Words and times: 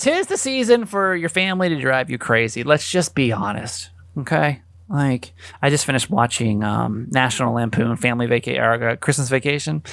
tis 0.00 0.26
the 0.26 0.36
season 0.36 0.86
for 0.86 1.14
your 1.14 1.28
family 1.28 1.68
to 1.68 1.78
drive 1.78 2.10
you 2.10 2.18
crazy. 2.18 2.64
Let's 2.64 2.90
just 2.90 3.14
be 3.14 3.32
honest, 3.32 3.90
okay? 4.18 4.62
Like, 4.88 5.32
I 5.62 5.70
just 5.70 5.84
finished 5.84 6.10
watching 6.10 6.64
um, 6.64 7.06
National 7.10 7.54
Lampoon 7.54 7.96
Family 7.96 8.26
Vacation, 8.26 8.60
uh, 8.60 8.96
Christmas 8.96 9.28
Vacation. 9.28 9.84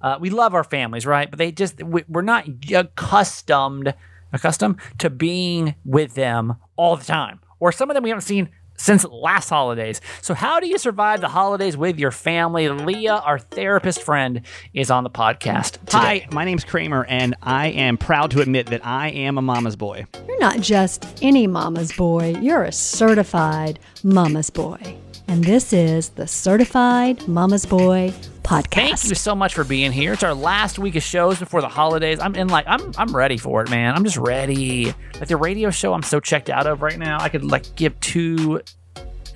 Uh, 0.00 0.18
we 0.20 0.30
love 0.30 0.54
our 0.54 0.62
families, 0.62 1.06
right? 1.06 1.28
But 1.28 1.38
they 1.38 1.50
just 1.50 1.82
we, 1.82 2.04
we're 2.08 2.22
not 2.22 2.46
accustomed 2.72 3.94
accustomed 4.32 4.76
to 4.98 5.10
being 5.10 5.74
with 5.84 6.14
them 6.14 6.56
all 6.76 6.96
the 6.96 7.04
time, 7.04 7.40
or 7.58 7.72
some 7.72 7.90
of 7.90 7.94
them 7.94 8.04
we 8.04 8.10
haven't 8.10 8.22
seen 8.22 8.50
since 8.76 9.04
last 9.04 9.48
holidays. 9.48 10.00
So, 10.20 10.34
how 10.34 10.60
do 10.60 10.66
you 10.66 10.78
survive 10.78 11.20
the 11.20 11.28
holidays 11.28 11.76
with 11.76 11.98
your 11.98 12.10
family? 12.10 12.68
Leah, 12.68 13.16
our 13.16 13.38
therapist 13.38 14.02
friend, 14.02 14.42
is 14.72 14.90
on 14.90 15.04
the 15.04 15.10
podcast. 15.10 15.72
Today. 15.80 15.98
Hi, 15.98 16.28
my 16.32 16.44
name's 16.44 16.64
Kramer, 16.64 17.04
and 17.04 17.34
I 17.42 17.68
am 17.68 17.96
proud 17.96 18.30
to 18.32 18.40
admit 18.40 18.66
that 18.66 18.84
I 18.84 19.08
am 19.10 19.38
a 19.38 19.42
mama's 19.42 19.76
boy. 19.76 20.06
You're 20.26 20.40
not 20.40 20.60
just 20.60 21.06
any 21.22 21.46
mama's 21.46 21.92
boy, 21.92 22.34
you're 22.40 22.64
a 22.64 22.72
certified 22.72 23.78
mama's 24.02 24.50
boy. 24.50 24.98
And 25.26 25.42
this 25.42 25.72
is 25.72 26.10
the 26.10 26.26
Certified 26.26 27.26
Mama's 27.26 27.64
Boy 27.64 28.12
podcast. 28.44 28.70
Thank 28.74 29.04
you 29.04 29.14
so 29.14 29.34
much 29.34 29.54
for 29.54 29.64
being 29.64 29.90
here. 29.90 30.12
It's 30.12 30.22
our 30.22 30.34
last 30.34 30.78
week 30.78 30.94
of 30.94 31.02
shows 31.02 31.38
before 31.38 31.60
the 31.60 31.68
holidays. 31.68 32.20
I'm 32.20 32.34
in 32.36 32.48
like 32.48 32.66
I'm 32.68 32.92
I'm 32.96 33.14
ready 33.14 33.36
for 33.38 33.62
it, 33.62 33.70
man. 33.70 33.94
I'm 33.94 34.04
just 34.04 34.18
ready. 34.18 34.94
Like 35.18 35.28
the 35.28 35.36
radio 35.36 35.70
show 35.70 35.94
I'm 35.94 36.02
so 36.02 36.20
checked 36.20 36.50
out 36.50 36.66
of 36.66 36.82
right 36.82 36.98
now. 36.98 37.18
I 37.20 37.28
could 37.28 37.44
like 37.44 37.74
give 37.74 37.98
two 38.00 38.60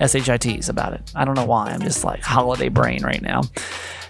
SHITs 0.01 0.69
about 0.69 0.93
it. 0.93 1.11
I 1.15 1.25
don't 1.25 1.35
know 1.35 1.47
why. 1.47 1.71
I'm 1.71 1.81
just 1.81 2.05
like 2.05 2.23
holiday 2.23 2.69
brain 2.69 3.03
right 3.03 3.23
now. 3.23 3.43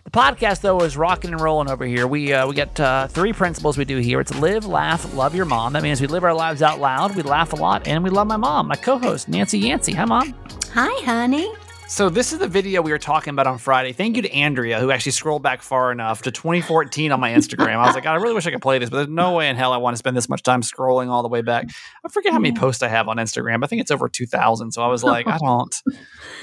The 0.04 0.10
podcast 0.10 0.62
though 0.62 0.80
is 0.80 0.96
rocking 0.96 1.32
and 1.32 1.40
rolling 1.40 1.70
over 1.70 1.84
here. 1.84 2.06
We 2.06 2.32
uh, 2.32 2.46
we 2.46 2.54
got 2.54 2.78
uh, 2.80 3.06
three 3.08 3.32
principles 3.32 3.76
we 3.78 3.84
do 3.84 3.98
here. 3.98 4.20
It's 4.20 4.34
live, 4.38 4.66
laugh, 4.66 5.14
love 5.14 5.34
your 5.34 5.44
mom. 5.44 5.74
That 5.74 5.82
means 5.82 6.00
we 6.00 6.06
live 6.06 6.24
our 6.24 6.34
lives 6.34 6.62
out 6.62 6.80
loud. 6.80 7.14
We 7.14 7.22
laugh 7.22 7.52
a 7.52 7.56
lot, 7.56 7.86
and 7.86 8.02
we 8.02 8.10
love 8.10 8.26
my 8.26 8.38
mom, 8.38 8.68
my 8.68 8.76
co-host 8.76 9.28
Nancy 9.28 9.58
Yancey. 9.58 9.92
Hi, 9.92 10.06
mom. 10.06 10.34
Hi, 10.72 11.04
honey. 11.04 11.52
So 11.88 12.10
this 12.10 12.34
is 12.34 12.38
the 12.38 12.46
video 12.46 12.82
we 12.82 12.90
were 12.90 12.98
talking 12.98 13.30
about 13.30 13.46
on 13.46 13.56
Friday. 13.56 13.94
Thank 13.94 14.16
you 14.16 14.22
to 14.22 14.30
Andrea 14.30 14.78
who 14.78 14.90
actually 14.90 15.12
scrolled 15.12 15.42
back 15.42 15.62
far 15.62 15.90
enough 15.90 16.20
to 16.22 16.30
2014 16.30 17.12
on 17.12 17.18
my 17.18 17.30
Instagram. 17.30 17.76
I 17.76 17.86
was 17.86 17.94
like, 17.94 18.04
I 18.04 18.16
really 18.16 18.34
wish 18.34 18.46
I 18.46 18.50
could 18.50 18.60
play 18.60 18.78
this, 18.78 18.90
but 18.90 18.96
there's 18.96 19.08
no 19.08 19.32
way 19.32 19.48
in 19.48 19.56
hell 19.56 19.72
I 19.72 19.78
want 19.78 19.94
to 19.94 19.98
spend 19.98 20.14
this 20.14 20.28
much 20.28 20.42
time 20.42 20.60
scrolling 20.60 21.08
all 21.08 21.22
the 21.22 21.30
way 21.30 21.40
back. 21.40 21.70
I 22.04 22.08
forget 22.10 22.34
how 22.34 22.38
many 22.38 22.54
hmm. 22.54 22.60
posts 22.60 22.82
I 22.82 22.88
have 22.88 23.08
on 23.08 23.16
Instagram. 23.16 23.64
I 23.64 23.68
think 23.68 23.80
it's 23.80 23.90
over 23.90 24.06
2,000. 24.06 24.70
So 24.72 24.82
I 24.82 24.86
was 24.88 25.02
like, 25.02 25.26
I 25.26 25.38
don't. 25.42 25.74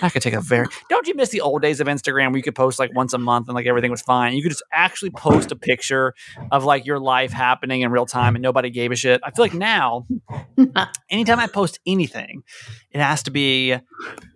I 0.02 0.10
could 0.10 0.24
take 0.24 0.34
a 0.34 0.42
very. 0.42 0.66
Don't 0.90 1.08
you 1.08 1.14
miss 1.14 1.30
the 1.30 1.42
old 1.42 1.62
days 1.62 1.80
of 1.80 1.86
Instagram 1.86 2.32
where 2.32 2.38
you 2.38 2.44
could 2.44 2.56
post 2.56 2.80
like 2.80 2.96
once 2.96 3.14
a 3.14 3.20
month 3.20 3.48
and 3.48 3.54
like 3.54 3.68
everything 3.68 3.92
was 3.92 4.02
fine? 4.02 4.34
You 4.34 4.42
could 4.42 4.52
just 4.52 4.64
actually 4.74 5.12
post 5.12 5.52
a 5.52 5.56
picture 5.56 6.16
of 6.52 6.64
like 6.64 6.88
your 6.88 7.00
life 7.00 7.32
happening 7.32 7.82
in 7.82 7.92
real 7.92 8.08
time 8.08 8.36
and 8.36 8.42
nobody 8.42 8.72
gave 8.72 8.92
a 8.92 8.96
shit. 8.96 9.22
I 9.24 9.30
feel 9.30 9.46
like 9.46 9.54
now, 9.54 10.08
anytime 11.12 11.38
I 11.38 11.46
post 11.46 11.80
anything, 11.86 12.42
it 12.90 13.00
has 13.00 13.22
to 13.24 13.32
be 13.32 13.76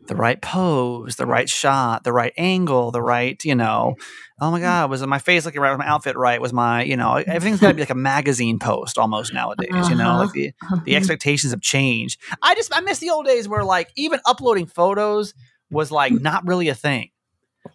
the 0.09 0.15
right 0.15 0.41
pose, 0.41 1.15
the 1.15 1.25
right 1.25 1.47
shot, 1.47 2.03
the 2.03 2.11
right 2.11 2.33
angle, 2.35 2.91
the 2.91 3.01
right, 3.01 3.41
you 3.45 3.55
know, 3.55 3.93
mm-hmm. 3.95 4.43
oh 4.43 4.51
my 4.51 4.57
mm-hmm. 4.57 4.65
God, 4.65 4.89
was 4.89 5.05
my 5.05 5.19
face 5.19 5.45
looking 5.45 5.61
right? 5.61 5.69
Was 5.69 5.79
my 5.79 5.87
outfit 5.87 6.17
right? 6.17 6.41
Was 6.41 6.51
my, 6.51 6.83
you 6.83 6.97
know, 6.97 7.15
everything's 7.15 7.61
got 7.61 7.69
to 7.69 7.73
be 7.75 7.81
like 7.81 7.89
a 7.89 7.95
magazine 7.95 8.59
post 8.59 8.97
almost 8.97 9.33
nowadays, 9.33 9.89
you 9.89 9.95
know, 9.95 10.17
like 10.17 10.29
uh-huh. 10.29 10.31
the, 10.33 10.41
the 10.41 10.55
uh-huh. 10.65 10.97
expectations 10.97 11.53
have 11.53 11.61
changed. 11.61 12.19
I 12.41 12.55
just, 12.55 12.75
I 12.75 12.81
miss 12.81 12.99
the 12.99 13.11
old 13.11 13.25
days 13.25 13.47
where 13.47 13.63
like 13.63 13.91
even 13.95 14.19
uploading 14.25 14.65
photos 14.65 15.33
was 15.69 15.91
like 15.91 16.11
mm. 16.11 16.21
not 16.21 16.45
really 16.47 16.67
a 16.69 16.75
thing. 16.75 17.11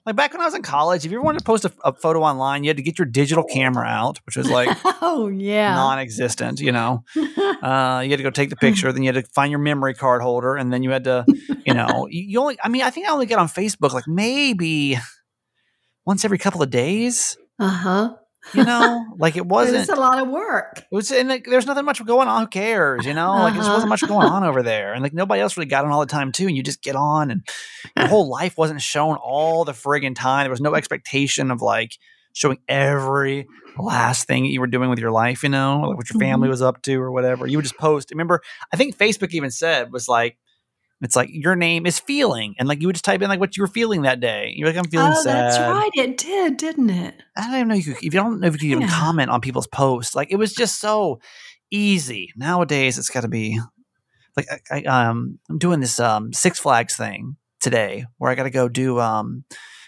Like 0.07 0.17
back 0.17 0.33
when 0.33 0.41
I 0.41 0.45
was 0.45 0.55
in 0.55 0.63
college, 0.63 1.05
if 1.05 1.13
you 1.13 1.19
ever 1.19 1.25
wanted 1.25 1.39
to 1.39 1.45
post 1.45 1.65
a, 1.65 1.73
a, 1.85 1.93
photo 1.93 2.23
online, 2.23 2.65
you 2.65 2.69
had 2.69 2.77
to 2.77 2.83
get 2.83 2.99
your 2.99 3.07
digital 3.07 3.45
camera 3.45 3.87
out, 3.87 4.19
which 4.27 4.37
was 4.37 4.51
like 4.51 4.69
oh 4.85 5.29
yeah 5.29 5.75
non-existent. 5.75 6.61
You 6.61 6.73
know, 6.73 7.05
uh, 7.17 8.03
you 8.05 8.11
had 8.11 8.17
to 8.17 8.23
go 8.23 8.31
take 8.31 8.51
the 8.51 8.57
picture, 8.57 8.93
then 8.93 9.03
you 9.03 9.13
had 9.13 9.25
to 9.25 9.31
find 9.33 9.51
your 9.51 9.61
memory 9.61 9.95
card 9.95 10.23
holder, 10.23 10.57
and 10.57 10.73
then 10.73 10.83
you 10.83 10.91
had 10.91 11.05
to, 11.05 11.25
you 11.65 11.75
know, 11.75 12.07
you, 12.11 12.23
you 12.23 12.41
only. 12.41 12.59
I 12.63 12.69
mean, 12.69 12.83
I 12.83 12.91
think 12.91 13.09
I 13.09 13.13
only 13.13 13.27
get 13.27 13.39
on 13.39 13.49
Facebook 13.49 13.93
like 13.93 14.09
maybe 14.09 14.99
once 16.05 16.25
every 16.25 16.39
couple 16.39 16.63
of 16.63 16.71
days. 16.71 17.37
Uh 17.59 17.69
huh. 17.69 18.15
You 18.53 18.65
know, 18.65 19.07
like 19.19 19.37
it 19.37 19.47
wasn't. 19.47 19.79
It's 19.79 19.89
a 19.89 19.95
lot 19.95 20.19
of 20.19 20.29
work. 20.29 20.79
It 20.79 20.95
was, 20.95 21.11
and 21.11 21.29
like, 21.29 21.47
there's 21.47 21.67
nothing 21.67 21.85
much 21.85 22.05
going 22.05 22.29
on. 22.29 22.43
Who 22.43 22.49
cares? 22.49 23.07
You 23.07 23.15
know, 23.15 23.33
uh-huh. 23.33 23.43
like 23.43 23.55
there 23.55 23.63
wasn't 23.63 23.89
much 23.89 24.07
going 24.07 24.27
on 24.27 24.45
over 24.45 24.63
there, 24.63 24.93
and 24.93 25.03
like 25.03 25.15
nobody 25.15 25.41
else 25.41 25.57
really 25.57 25.67
got 25.67 25.85
on 25.85 25.91
all 25.91 26.01
the 26.01 26.07
time 26.07 26.33
too. 26.33 26.47
And 26.47 26.57
you 26.57 26.63
just 26.63 26.83
get 26.83 26.97
on, 26.97 27.31
and 27.31 27.49
your 27.97 28.09
whole 28.09 28.29
life 28.31 28.59
wasn't 28.59 28.83
shown 28.83 29.17
all 29.17 29.65
the 29.65 29.73
friggin' 29.73 30.15
time. 30.15 30.45
There 30.45 30.51
was 30.51 30.61
no 30.61 30.75
expectation 30.75 31.51
of 31.51 31.63
like 31.63 31.93
showing 32.35 32.59
every 32.69 33.47
last 33.79 34.27
thing 34.27 34.45
you 34.45 34.61
were 34.61 34.67
doing 34.67 34.91
with 34.91 34.99
your 34.99 35.13
life. 35.13 35.43
You 35.43 35.49
know, 35.49 35.81
like 35.81 35.97
what 35.97 36.11
your 36.11 36.21
family 36.21 36.47
mm-hmm. 36.47 36.51
was 36.51 36.63
up 36.63 36.83
to 36.83 37.01
or 37.01 37.11
whatever. 37.11 37.47
You 37.47 37.59
would 37.59 37.65
just 37.65 37.79
post. 37.79 38.11
Remember, 38.11 38.43
I 38.73 38.77
think 38.77 38.97
Facebook 38.97 39.31
even 39.31 39.51
said 39.51 39.93
was 39.93 40.09
like 40.09 40.37
it's 41.03 41.17
like 41.17 41.29
your 41.33 41.57
name 41.57 41.87
is 41.87 41.99
feeling, 41.99 42.55
and 42.59 42.69
like 42.69 42.81
you 42.81 42.89
would 42.89 42.95
just 42.95 43.05
type 43.05 43.21
in 43.21 43.29
like 43.29 43.41
what 43.41 43.57
you 43.57 43.63
were 43.63 43.69
feeling 43.69 44.03
that 44.03 44.21
day. 44.21 44.53
You're 44.57 44.69
like, 44.69 44.77
I'm 44.77 44.89
feeling 44.89 45.13
oh, 45.13 45.23
sad. 45.23 45.53
that's 45.53 45.59
right. 45.59 45.91
It 45.95 46.17
did, 46.17 46.57
didn't 46.57 46.91
it? 46.91 47.15
I 47.37 47.47
don't 47.47 47.55
even 47.55 47.69
know 47.69 47.75
if 47.75 47.87
you, 47.87 47.93
if 47.95 48.03
you 48.03 48.11
don't 48.11 48.41
know 48.41 48.47
if 48.47 48.55
you 48.55 48.59
could 48.59 48.83
even 48.83 48.89
comment 48.89 49.31
on 49.31 49.41
people's 49.41 49.67
posts. 49.67 50.15
Like 50.15 50.31
it 50.31 50.37
was 50.37 50.53
just 50.53 50.81
so 50.81 51.21
easy. 51.71 52.33
Nowadays, 52.37 52.99
it's 52.99 53.11
got 53.11 53.23
to 53.23 53.29
be 53.29 53.61
like 54.37 54.47
I, 54.71 54.83
I, 54.87 55.09
um 55.09 55.39
I'm 55.49 55.59
doing 55.59 55.81
this 55.81 56.01
um 56.01 56.33
Six 56.33 56.59
Flags 56.59 56.97
thing 56.97 57.37
today 57.61 58.07
where 58.19 58.31
I 58.31 58.35
got 58.35 58.45
to 58.45 58.51
go 58.51 58.69
do 58.69 58.99
um 59.01 59.45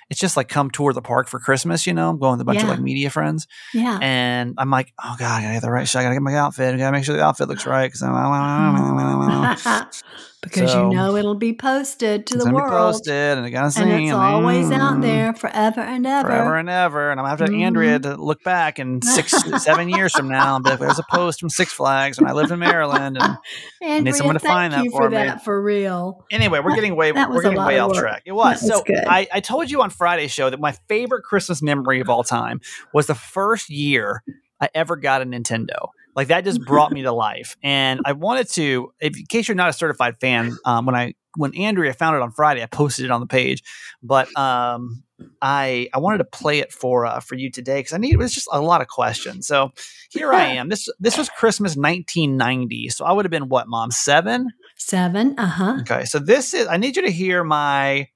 it's 0.08 0.20
just 0.20 0.36
like 0.36 0.48
come 0.48 0.70
tour 0.70 0.92
the 0.92 1.02
park 1.02 1.28
for 1.28 1.40
Christmas, 1.40 1.86
you 1.86 1.92
know, 1.92 2.08
I'm 2.10 2.18
going 2.18 2.32
with 2.32 2.42
a 2.42 2.44
bunch 2.44 2.58
yeah. 2.58 2.64
of 2.64 2.70
like 2.70 2.80
media 2.80 3.10
friends. 3.10 3.48
Yeah. 3.74 3.98
And 4.00 4.54
I'm 4.56 4.70
like, 4.70 4.92
oh 5.02 5.16
God, 5.18 5.40
I 5.40 5.42
gotta 5.42 5.54
get 5.54 5.62
the 5.62 5.70
right 5.70 5.88
shot. 5.88 6.00
I 6.00 6.02
gotta 6.04 6.14
get 6.14 6.22
my 6.22 6.36
outfit. 6.36 6.74
I 6.74 6.78
gotta 6.78 6.92
make 6.92 7.04
sure 7.04 7.16
the 7.16 7.24
outfit 7.24 7.48
looks 7.48 7.66
right. 7.66 7.90
Cause 7.90 8.02
I'm 8.02 8.14
because 10.46 10.70
so, 10.70 10.90
you 10.90 10.96
know 10.96 11.16
it'll 11.16 11.34
be 11.34 11.52
posted 11.52 12.26
to 12.26 12.38
the 12.38 12.50
world. 12.50 12.70
posted, 12.70 13.38
and 13.38 13.46
and 13.46 13.66
it's 13.66 14.12
always 14.12 14.70
out 14.70 15.00
there 15.00 15.34
forever 15.34 15.80
and 15.80 16.06
ever, 16.06 16.28
forever 16.28 16.56
and 16.56 16.70
ever. 16.70 17.10
And 17.10 17.18
I'm 17.18 17.24
gonna 17.24 17.30
have 17.30 17.38
to 17.40 17.52
mm-hmm. 17.52 17.62
Andrea 17.62 17.98
to 17.98 18.16
look 18.16 18.44
back 18.44 18.78
in 18.78 19.02
six, 19.02 19.32
seven 19.64 19.88
years 19.88 20.12
from 20.12 20.28
now 20.28 20.54
and 20.54 20.64
be 20.64 20.70
like, 20.70 20.78
"There's 20.78 21.00
a 21.00 21.04
post 21.10 21.40
from 21.40 21.50
Six 21.50 21.72
Flags 21.72 22.20
when 22.20 22.30
I 22.30 22.32
lived 22.32 22.52
in 22.52 22.60
Maryland, 22.60 23.18
and 23.20 23.38
Andrea, 23.82 23.96
I 23.96 24.00
need 24.00 24.14
someone 24.14 24.34
to 24.34 24.40
find 24.40 24.72
that 24.72 24.84
for, 24.92 25.02
for 25.02 25.10
me." 25.10 25.16
That 25.16 25.44
for 25.44 25.60
real. 25.60 26.24
Anyway, 26.30 26.60
we're 26.60 26.76
getting 26.76 26.94
way 26.94 27.10
we're 27.10 27.42
getting 27.42 27.58
way 27.58 27.80
off 27.80 27.92
track. 27.94 28.22
It 28.24 28.32
was, 28.32 28.62
was 28.62 28.68
so. 28.68 28.84
I, 28.88 29.26
I 29.32 29.40
told 29.40 29.70
you 29.70 29.82
on 29.82 29.90
Friday's 29.90 30.30
show 30.30 30.48
that 30.48 30.60
my 30.60 30.72
favorite 30.88 31.24
Christmas 31.24 31.60
memory 31.60 32.00
of 32.00 32.08
all 32.08 32.22
time 32.22 32.60
was 32.94 33.06
the 33.06 33.14
first 33.16 33.68
year 33.68 34.22
I 34.60 34.68
ever 34.74 34.96
got 34.96 35.22
a 35.22 35.24
Nintendo. 35.24 35.88
Like 36.16 36.28
that 36.28 36.44
just 36.44 36.62
brought 36.62 36.90
me 36.90 37.02
to 37.02 37.12
life. 37.12 37.56
And 37.62 38.00
I 38.04 38.12
wanted 38.12 38.48
to, 38.52 38.92
if, 39.00 39.16
in 39.16 39.26
case 39.26 39.46
you're 39.46 39.54
not 39.54 39.68
a 39.68 39.74
certified 39.74 40.18
fan, 40.18 40.56
um, 40.64 40.86
when 40.86 40.94
I 40.94 41.14
when 41.36 41.54
Andrea 41.54 41.92
found 41.92 42.16
it 42.16 42.22
on 42.22 42.32
Friday, 42.32 42.62
I 42.62 42.66
posted 42.66 43.04
it 43.04 43.10
on 43.10 43.20
the 43.20 43.26
page. 43.26 43.62
But 44.02 44.34
um, 44.38 45.04
I 45.40 45.88
I 45.92 45.98
wanted 45.98 46.18
to 46.18 46.24
play 46.24 46.58
it 46.58 46.72
for 46.72 47.06
uh, 47.06 47.20
for 47.20 47.34
you 47.34 47.50
today 47.50 47.80
because 47.80 47.92
I 47.92 47.98
need 47.98 48.14
it 48.14 48.18
was 48.18 48.34
just 48.34 48.48
a 48.50 48.60
lot 48.60 48.80
of 48.80 48.88
questions. 48.88 49.46
So 49.46 49.72
here 50.10 50.32
I 50.32 50.44
am. 50.44 50.68
This 50.68 50.88
this 50.98 51.18
was 51.18 51.28
Christmas 51.28 51.76
1990. 51.76 52.88
So 52.88 53.04
I 53.04 53.12
would 53.12 53.24
have 53.24 53.30
been 53.30 53.48
what, 53.48 53.68
mom? 53.68 53.90
Seven. 53.90 54.48
Seven. 54.76 55.38
Uh 55.38 55.46
huh. 55.46 55.78
Okay. 55.82 56.04
So 56.04 56.18
this 56.18 56.54
is. 56.54 56.66
I 56.66 56.78
need 56.78 56.96
you 56.96 57.02
to 57.02 57.10
hear 57.10 57.44
my 57.44 58.08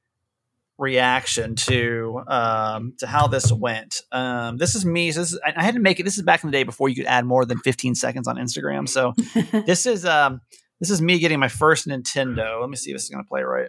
reaction 0.81 1.55
to 1.55 2.23
um, 2.27 2.95
to 2.99 3.07
how 3.07 3.27
this 3.29 3.53
went. 3.53 4.01
Um, 4.11 4.57
this 4.57 4.75
is 4.75 4.85
me. 4.85 5.13
So 5.13 5.21
this 5.21 5.33
is, 5.33 5.41
I 5.45 5.63
had 5.63 5.75
to 5.75 5.81
make 5.81 6.01
it. 6.01 6.05
This 6.05 6.17
is 6.17 6.25
back 6.25 6.43
in 6.43 6.51
the 6.51 6.57
day 6.57 6.65
before 6.65 6.89
you 6.89 6.97
could 6.97 7.07
add 7.07 7.25
more 7.27 7.45
than 7.45 7.59
15 7.59 7.95
seconds 7.95 8.27
on 8.27 8.37
Instagram. 8.37 8.89
So 8.89 9.13
this 9.67 9.87
is 9.87 10.05
um, 10.05 10.41
this 10.81 10.91
is 10.91 11.01
me 11.01 11.19
getting 11.19 11.39
my 11.39 11.49
first 11.49 11.87
Nintendo. 11.87 12.61
Let 12.61 12.71
me 12.71 12.77
see 12.77 12.91
if 12.91 12.97
this 12.97 13.05
is 13.05 13.11
going 13.11 13.23
to 13.23 13.29
play 13.29 13.43
right. 13.43 13.69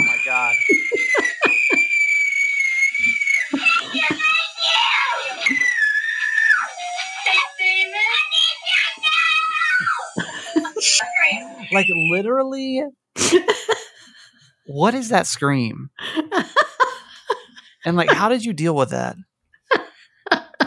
Oh 0.00 0.04
my 0.06 0.18
god. 0.24 0.54
like 11.72 11.86
literally 12.10 12.82
what 14.70 14.94
is 14.94 15.08
that 15.08 15.26
scream? 15.26 15.90
and 17.84 17.96
like, 17.96 18.10
how 18.10 18.28
did 18.28 18.44
you 18.44 18.52
deal 18.52 18.74
with 18.74 18.90
that? 18.90 19.16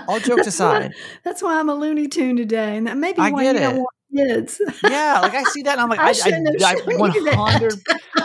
All 0.08 0.20
jokes 0.20 0.48
aside, 0.48 0.94
that's 1.24 1.42
why 1.42 1.58
I'm 1.58 1.70
a 1.70 1.76
Looney 1.76 2.08
Tune 2.10 2.36
today, 2.36 2.76
and 2.76 2.88
that 2.88 2.98
maybe 2.98 3.20
I 3.20 3.32
why 3.32 3.44
you 3.44 3.50
it. 3.52 3.60
don't 3.60 3.78
want 3.78 3.96
kids. 4.14 4.62
yeah, 4.84 5.20
like 5.22 5.34
I 5.34 5.44
see 5.44 5.64
that, 5.64 5.74
and 5.74 5.82
I'm 5.82 5.90
like, 5.90 6.00
I, 6.02 6.10
I, 6.10 6.12
I, 6.12 6.82
I 6.82 6.96
100, 6.98 7.74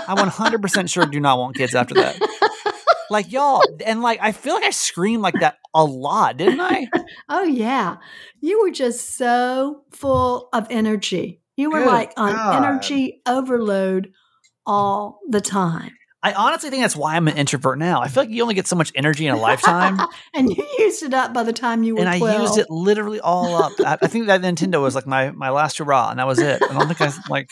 I 0.08 0.14
100 0.14 0.62
percent 0.62 0.90
sure 0.90 1.06
do 1.06 1.20
not 1.20 1.38
want 1.38 1.56
kids 1.56 1.76
after 1.76 1.94
that. 1.94 2.18
like 3.10 3.30
y'all, 3.30 3.62
and 3.86 4.02
like 4.02 4.18
I 4.20 4.32
feel 4.32 4.54
like 4.54 4.64
I 4.64 4.70
screamed 4.70 5.22
like 5.22 5.38
that 5.40 5.58
a 5.72 5.84
lot, 5.84 6.36
didn't 6.38 6.60
I? 6.60 6.88
oh 7.28 7.44
yeah, 7.44 7.98
you 8.40 8.60
were 8.62 8.72
just 8.72 9.16
so 9.16 9.84
full 9.92 10.48
of 10.52 10.66
energy. 10.70 11.40
You 11.54 11.70
were 11.70 11.80
Good 11.80 11.86
like 11.86 12.12
on 12.16 12.32
God. 12.32 12.64
energy 12.64 13.22
overload 13.26 14.12
all 14.68 15.20
the 15.28 15.40
time. 15.40 15.90
I 16.22 16.32
honestly 16.32 16.68
think 16.70 16.82
that's 16.82 16.96
why 16.96 17.14
I'm 17.14 17.28
an 17.28 17.36
introvert 17.36 17.78
now. 17.78 18.00
I 18.02 18.08
feel 18.08 18.24
like 18.24 18.30
you 18.30 18.42
only 18.42 18.54
get 18.54 18.66
so 18.66 18.74
much 18.74 18.90
energy 18.96 19.26
in 19.26 19.34
a 19.34 19.38
lifetime, 19.38 19.98
and 20.34 20.50
you 20.50 20.66
used 20.78 21.02
it 21.04 21.14
up 21.14 21.32
by 21.32 21.44
the 21.44 21.52
time 21.52 21.84
you 21.84 21.94
were 21.94 22.00
and 22.00 22.08
I 22.08 22.18
12. 22.18 22.40
used 22.40 22.58
it 22.58 22.68
literally 22.68 23.20
all 23.20 23.54
up. 23.54 23.72
I, 23.78 23.98
I 24.02 24.06
think 24.08 24.26
that 24.26 24.42
Nintendo 24.42 24.82
was 24.82 24.94
like 24.96 25.06
my 25.06 25.30
my 25.30 25.50
last 25.50 25.78
hurrah, 25.78 26.10
and 26.10 26.18
that 26.18 26.26
was 26.26 26.40
it. 26.40 26.60
I 26.62 26.72
don't 26.76 26.88
think 26.88 27.00
I 27.00 27.12
like 27.30 27.50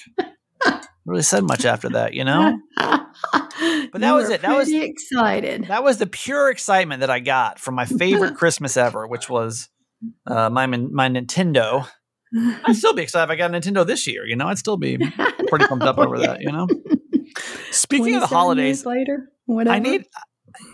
really 1.07 1.23
said 1.23 1.45
much 1.45 1.65
after 1.65 1.89
that. 1.91 2.15
You 2.15 2.25
know, 2.25 2.59
but 2.77 4.01
that 4.01 4.13
was 4.13 4.31
it. 4.31 4.43
That 4.43 4.57
was- 4.57 4.73
excited. 4.73 5.67
that 5.69 5.85
was 5.85 5.99
the 5.99 6.09
pure 6.09 6.51
excitement 6.51 7.01
that 7.01 7.11
I 7.11 7.21
got 7.21 7.61
from 7.61 7.77
my 7.77 7.85
favorite 7.85 8.35
Christmas 8.37 8.77
ever, 8.77 9.07
which 9.07 9.31
was 9.31 9.69
uh, 10.27 10.51
my 10.51 10.67
my 10.67 11.09
Nintendo. 11.09 11.87
I'd 12.65 12.75
still 12.75 12.93
be 12.93 13.03
excited 13.03 13.25
if 13.25 13.31
I 13.31 13.37
got 13.37 13.55
a 13.55 13.59
Nintendo 13.59 13.87
this 13.87 14.09
year. 14.09 14.27
You 14.27 14.35
know, 14.35 14.49
I'd 14.49 14.59
still 14.59 14.77
be 14.77 14.99
pretty 15.47 15.67
pumped 15.69 15.85
up 15.85 15.99
over 15.99 16.19
that. 16.19 16.41
You 16.41 16.51
know. 16.51 16.67
Speaking 17.87 18.15
of 18.17 18.21
the 18.23 18.27
holidays, 18.27 18.85
later, 18.85 19.31
whatever. 19.47 19.75
I 19.75 19.79
need 19.79 20.07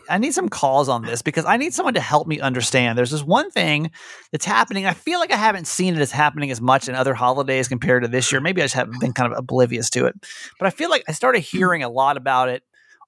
I 0.09 0.19
need 0.19 0.35
some 0.35 0.49
calls 0.49 0.89
on 0.89 1.03
this 1.03 1.23
because 1.23 1.45
I 1.45 1.57
need 1.57 1.75
someone 1.75 1.95
to 1.95 2.01
help 2.01 2.27
me 2.27 2.41
understand. 2.41 2.97
There's 2.97 3.11
this 3.11 3.23
one 3.23 3.51
thing 3.51 3.91
that's 4.31 4.45
happening. 4.45 4.87
I 4.87 4.93
feel 4.93 5.19
like 5.19 5.33
I 5.33 5.37
haven't 5.37 5.67
seen 5.67 5.95
it 5.95 6.01
as 6.01 6.13
happening 6.13 6.51
as 6.51 6.61
much 6.61 6.89
in 6.89 6.95
other 6.95 7.15
holidays 7.15 7.69
compared 7.69 8.03
to 8.03 8.09
this 8.09 8.31
year. 8.31 8.41
Maybe 8.41 8.63
I 8.63 8.65
just 8.65 8.75
haven't 8.75 9.01
been 9.01 9.13
kind 9.13 9.33
of 9.33 9.39
oblivious 9.39 9.91
to 9.91 10.07
it. 10.07 10.15
But 10.59 10.67
I 10.67 10.71
feel 10.71 10.91
like 10.91 11.05
I 11.09 11.13
started 11.13 11.41
hearing 11.41 11.83
a 11.83 11.89
lot 11.89 12.17
about 12.17 12.49
it 12.49 12.63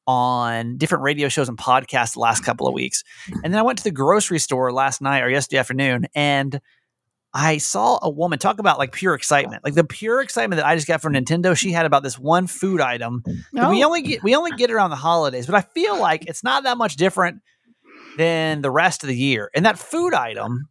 on 0.07 0.77
different 0.77 1.05
radio 1.05 1.29
shows 1.29 1.49
and 1.49 1.57
podcasts 1.57 2.15
the 2.15 2.21
last 2.21 2.45
couple 2.45 2.67
of 2.67 2.75
weeks. 2.75 3.05
And 3.43 3.53
then 3.53 3.59
I 3.59 3.63
went 3.63 3.79
to 3.79 3.85
the 3.85 3.91
grocery 3.91 4.39
store 4.39 4.73
last 4.73 5.01
night 5.01 5.23
or 5.23 5.31
yesterday 5.31 5.59
afternoon 5.59 6.07
and 6.15 6.61
I 7.37 7.59
saw 7.59 7.99
a 8.01 8.09
woman 8.09 8.39
talk 8.39 8.61
about 8.61 8.79
like 8.79 8.93
pure 8.93 9.15
excitement. 9.15 9.65
Like 9.65 9.75
the 9.75 9.83
pure 9.85 10.21
excitement 10.21 10.59
that 10.61 10.67
I 10.67 10.77
just 10.77 10.87
got 10.87 11.03
from 11.03 11.15
Nintendo, 11.15 11.57
she 11.57 11.73
had 11.73 11.85
about 11.85 12.05
this 12.05 12.17
one 12.19 12.47
food 12.47 12.81
item 12.81 13.23
that 13.55 13.69
we 13.71 13.83
Oh. 13.83 13.89
only 13.89 14.03
get 14.03 14.23
we 14.23 14.37
only 14.37 14.53
get 14.53 14.71
it 14.71 14.73
around 14.75 14.91
the 14.91 14.97
holidays, 14.97 15.47
but 15.47 15.57
I 15.57 15.63
feel 15.75 15.99
like 16.01 16.27
it's 16.27 16.45
not 16.45 16.63
that 16.63 16.79
much 16.79 16.95
different 16.97 17.43
than 18.17 18.63
the 18.63 18.71
rest 18.71 19.03
of 19.03 19.09
the 19.09 19.17
year. 19.17 19.51
And 19.55 19.67
that 19.67 19.79
food 19.79 20.15
item 20.15 20.69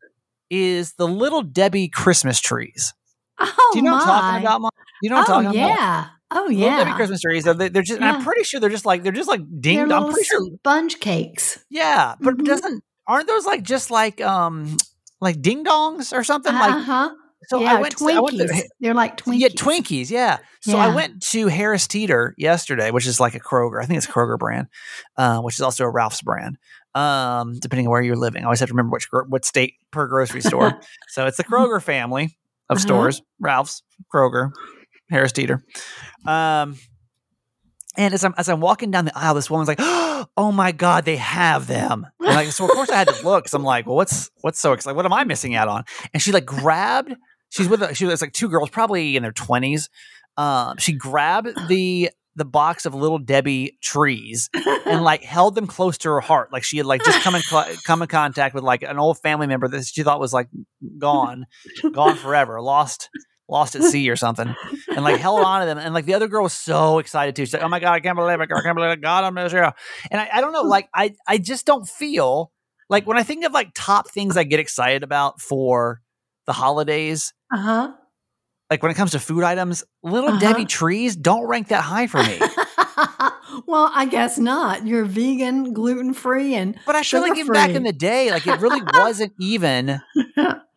is 0.49 0.93
the 0.93 1.07
little 1.07 1.41
Debbie 1.41 1.89
Christmas 1.89 2.39
trees. 2.39 2.93
Oh, 3.39 3.69
Do 3.73 3.79
you 3.79 3.83
know 3.83 3.93
what 3.93 4.03
I'm 4.03 4.07
talking 4.07 4.41
about? 4.45 4.61
Mom? 4.61 4.71
You 5.01 5.09
know 5.09 5.15
what 5.17 5.29
oh 5.29 5.33
I'm 5.33 5.43
talking 5.45 5.59
about? 5.59 5.67
yeah. 5.69 6.05
Oh 6.31 6.35
Little 6.47 6.51
yeah. 6.53 6.77
Debbie 6.83 6.93
Christmas 6.95 7.21
trees. 7.21 7.43
They're, 7.43 7.53
they're 7.55 7.81
just. 7.81 7.99
and 7.99 8.05
I'm 8.05 8.23
pretty 8.23 8.43
sure 8.43 8.59
they're 8.59 8.69
just 8.69 8.85
like 8.85 9.03
they're 9.03 9.11
just 9.11 9.27
like 9.29 9.41
ding. 9.59 9.87
They're 9.87 9.97
I'm 9.97 10.11
pretty 10.13 10.23
sure. 10.27 10.47
sponge 10.59 10.99
cakes. 10.99 11.59
Yeah, 11.69 12.15
but 12.21 12.37
Mhm. 12.37 12.45
doesn't 12.45 12.83
aren't 13.05 13.27
those 13.27 13.45
like 13.45 13.63
just 13.63 13.91
like 13.91 14.21
um 14.21 14.77
like 15.23 15.41
ding 15.41 15.63
dongs 15.63 16.13
or 16.13 16.23
something 16.23 16.53
Uh 16.53 16.59
like? 16.59 17.11
So 17.47 17.59
yeah, 17.59 17.73
I 17.77 17.81
went. 17.81 17.97
To, 17.97 18.09
I 18.09 18.19
went 18.21 18.37
to, 18.37 18.63
They're 18.79 18.93
like 18.93 19.17
Twinkies. 19.23 19.39
Yeah, 19.39 19.47
Twinkies. 19.49 20.09
Yeah. 20.09 20.37
So 20.61 20.77
I 20.77 20.95
went 20.95 21.21
to 21.31 21.47
Harris 21.47 21.87
Teeter 21.87 22.33
yesterday, 22.37 22.89
which 22.91 23.05
is 23.05 23.19
like 23.19 23.35
a 23.35 23.39
Kroger. 23.39 23.83
I 23.83 23.85
think 23.85 23.97
it's 23.97 24.05
a 24.07 24.11
Kroger 24.11 24.37
brand, 24.39 24.67
uh, 25.17 25.41
which 25.41 25.55
is 25.55 25.61
also 25.61 25.83
a 25.83 25.89
Ralph's 25.89 26.21
brand. 26.21 26.57
Um, 26.95 27.59
depending 27.59 27.87
on 27.87 27.91
where 27.91 28.01
you're 28.01 28.15
living, 28.15 28.43
I 28.43 28.45
always 28.45 28.61
have 28.61 28.69
to 28.69 28.73
remember 28.73 28.93
which 28.93 29.07
what 29.11 29.43
state 29.43 29.73
per 29.91 30.07
grocery 30.07 30.39
store. 30.41 30.79
so 31.09 31.25
it's 31.25 31.35
the 31.37 31.43
Kroger 31.43 31.81
family 31.81 32.37
of 32.69 32.77
Uh-huh. 32.77 32.79
stores: 32.79 33.21
Ralph's, 33.41 33.83
Kroger, 34.13 34.51
Harris 35.09 35.33
Teeter. 35.33 35.61
Um, 36.25 36.77
and 37.95 38.13
as 38.13 38.23
I'm 38.23 38.33
as 38.37 38.49
I'm 38.49 38.59
walking 38.59 38.91
down 38.91 39.05
the 39.05 39.17
aisle, 39.17 39.35
this 39.35 39.49
woman's 39.49 39.67
like, 39.67 39.79
"Oh 40.37 40.51
my 40.53 40.71
god, 40.71 41.05
they 41.05 41.17
have 41.17 41.67
them!" 41.67 42.07
And 42.19 42.35
like, 42.35 42.47
so 42.51 42.65
of 42.65 42.71
course 42.71 42.89
I 42.89 42.95
had 42.97 43.07
to 43.07 43.23
look. 43.23 43.47
So 43.47 43.57
I'm 43.57 43.63
like, 43.63 43.85
"Well, 43.85 43.95
what's 43.95 44.31
what's 44.41 44.59
so 44.59 44.73
exciting? 44.73 44.95
What 44.95 45.05
am 45.05 45.13
I 45.13 45.23
missing 45.23 45.55
out 45.55 45.67
on?" 45.67 45.83
And 46.13 46.21
she 46.21 46.31
like 46.31 46.45
grabbed. 46.45 47.13
She's 47.49 47.67
with 47.67 47.95
she 47.95 48.05
was 48.05 48.21
like 48.21 48.33
two 48.33 48.49
girls, 48.49 48.69
probably 48.69 49.15
in 49.15 49.23
their 49.23 49.31
twenties. 49.31 49.89
Um, 50.37 50.77
she 50.77 50.93
grabbed 50.93 51.49
the 51.67 52.09
the 52.35 52.45
box 52.45 52.85
of 52.85 52.95
little 52.95 53.19
Debbie 53.19 53.77
trees 53.81 54.49
and 54.85 55.03
like 55.03 55.23
held 55.23 55.53
them 55.53 55.67
close 55.67 55.97
to 55.99 56.09
her 56.09 56.19
heart, 56.19 56.51
like 56.51 56.63
she 56.63 56.77
had 56.77 56.85
like 56.85 57.03
just 57.03 57.21
come 57.21 57.35
in 57.35 57.41
cl- 57.41 57.75
come 57.85 58.01
in 58.01 58.07
contact 58.07 58.55
with 58.55 58.63
like 58.63 58.81
an 58.81 58.97
old 58.97 59.19
family 59.19 59.47
member 59.47 59.67
that 59.67 59.85
she 59.85 60.03
thought 60.03 60.19
was 60.19 60.33
like 60.33 60.49
gone, 60.97 61.45
gone 61.91 62.15
forever, 62.15 62.59
lost 62.61 63.09
lost 63.49 63.75
at 63.75 63.83
sea 63.83 64.09
or 64.09 64.15
something, 64.15 64.53
and 64.89 65.03
like 65.03 65.19
held 65.19 65.43
on 65.43 65.61
to 65.61 65.65
them. 65.65 65.77
And 65.77 65.93
like 65.93 66.05
the 66.05 66.13
other 66.13 66.27
girl 66.27 66.43
was 66.43 66.53
so 66.53 66.99
excited 66.99 67.35
too. 67.35 67.45
She's 67.45 67.53
like, 67.53 67.63
"Oh 67.63 67.69
my 67.69 67.79
god, 67.79 67.93
I 67.93 67.99
can't 67.99 68.15
believe 68.15 68.39
it! 68.39 68.49
I 68.51 68.61
can't 68.61 68.75
believe 68.75 68.91
it! 68.91 69.01
God, 69.01 69.23
I'm 69.23 69.35
here." 69.49 69.73
And 70.11 70.21
I, 70.21 70.29
I 70.33 70.41
don't 70.41 70.53
know, 70.53 70.61
like 70.63 70.89
I 70.93 71.13
I 71.27 71.37
just 71.37 71.65
don't 71.65 71.87
feel 71.87 72.51
like 72.89 73.05
when 73.07 73.17
I 73.17 73.23
think 73.23 73.45
of 73.45 73.51
like 73.51 73.69
top 73.75 74.09
things 74.09 74.37
I 74.37 74.43
get 74.43 74.59
excited 74.59 75.03
about 75.03 75.41
for 75.41 76.01
the 76.45 76.53
holidays. 76.53 77.33
Uh 77.53 77.57
huh. 77.57 77.91
Like 78.69 78.81
when 78.81 78.91
it 78.91 78.95
comes 78.95 79.11
to 79.11 79.19
food 79.19 79.43
items, 79.43 79.83
little 80.01 80.29
Uh-huh. 80.31 80.39
Debbie 80.39 80.65
trees 80.65 81.15
don't 81.15 81.45
rank 81.45 81.67
that 81.67 81.81
high 81.81 82.07
for 82.07 82.23
me. 82.23 82.39
well, 83.67 83.91
I 83.93 84.07
guess 84.09 84.39
not. 84.39 84.87
You're 84.87 85.05
vegan, 85.05 85.73
gluten 85.73 86.13
free, 86.13 86.55
and 86.55 86.77
But 86.85 86.95
I 86.95 87.03
feel 87.03 87.21
like 87.21 87.37
even 87.37 87.51
back 87.53 87.71
in 87.71 87.83
the 87.83 87.93
day, 87.93 88.31
like 88.31 88.47
it 88.47 88.59
really 88.59 88.81
wasn't 88.93 89.33
even 89.39 89.99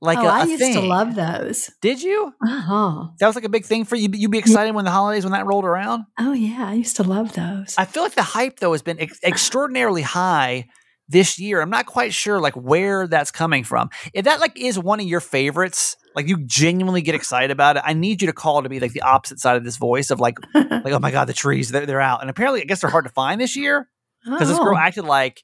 like 0.00 0.18
oh, 0.18 0.26
a, 0.26 0.28
I 0.28 0.42
a 0.44 0.46
used 0.46 0.60
thing. 0.60 0.74
to 0.74 0.80
love 0.80 1.14
those. 1.14 1.70
Did 1.80 2.02
you? 2.02 2.32
Uh 2.44 2.60
huh. 2.60 3.04
That 3.18 3.26
was 3.26 3.34
like 3.34 3.44
a 3.44 3.48
big 3.48 3.64
thing 3.64 3.84
for 3.84 3.96
you. 3.96 4.08
You'd 4.12 4.30
be 4.30 4.38
excited 4.38 4.74
when 4.74 4.84
the 4.84 4.90
holidays 4.90 5.24
when 5.24 5.32
that 5.32 5.46
rolled 5.46 5.64
around. 5.64 6.04
Oh 6.18 6.32
yeah, 6.32 6.66
I 6.68 6.74
used 6.74 6.96
to 6.96 7.02
love 7.02 7.32
those. 7.34 7.74
I 7.76 7.84
feel 7.84 8.02
like 8.04 8.14
the 8.14 8.22
hype 8.22 8.60
though 8.60 8.72
has 8.72 8.82
been 8.82 9.00
ex- 9.00 9.18
extraordinarily 9.24 10.02
high 10.02 10.66
this 11.08 11.38
year. 11.38 11.60
I'm 11.60 11.70
not 11.70 11.86
quite 11.86 12.12
sure 12.14 12.38
like 12.40 12.54
where 12.54 13.06
that's 13.06 13.30
coming 13.30 13.64
from. 13.64 13.90
If 14.12 14.24
that 14.26 14.40
like 14.40 14.58
is 14.58 14.78
one 14.78 15.00
of 15.00 15.06
your 15.06 15.20
favorites, 15.20 15.96
like 16.14 16.28
you 16.28 16.44
genuinely 16.44 17.02
get 17.02 17.14
excited 17.14 17.50
about 17.50 17.76
it, 17.76 17.82
I 17.84 17.94
need 17.94 18.20
you 18.22 18.26
to 18.28 18.32
call 18.34 18.62
to 18.62 18.68
be 18.68 18.78
like 18.78 18.92
the 18.92 19.02
opposite 19.02 19.40
side 19.40 19.56
of 19.56 19.64
this 19.64 19.78
voice 19.78 20.10
of 20.10 20.20
like 20.20 20.36
like 20.54 20.92
oh 20.92 20.98
my 21.00 21.10
god 21.10 21.24
the 21.26 21.32
trees 21.32 21.70
they're, 21.70 21.86
they're 21.86 22.00
out 22.00 22.20
and 22.20 22.28
apparently 22.30 22.60
I 22.60 22.64
guess 22.64 22.80
they're 22.82 22.90
hard 22.90 23.04
to 23.06 23.10
find 23.12 23.40
this 23.40 23.56
year 23.56 23.88
because 24.24 24.48
this 24.48 24.58
girl 24.58 24.74
Oh. 24.76 24.78
acted 24.78 25.04
like 25.04 25.42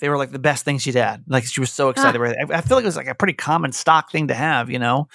they 0.00 0.08
were 0.08 0.16
like 0.18 0.30
the 0.32 0.38
best 0.38 0.64
thing 0.64 0.78
she'd 0.78 0.94
had. 0.94 1.24
Like 1.26 1.44
she 1.44 1.60
was 1.60 1.72
so 1.72 1.88
excited. 1.88 2.20
about 2.20 2.32
it. 2.36 2.50
I 2.50 2.58
I 2.58 2.60
feel 2.60 2.76
like 2.76 2.84
it 2.84 2.86
was 2.88 2.96
like 2.96 3.06
a 3.06 3.14
pretty 3.14 3.34
common 3.34 3.72
stock 3.72 4.10
thing 4.10 4.28
to 4.28 4.34
have, 4.34 4.70
you 4.70 4.78
know. 4.78 5.08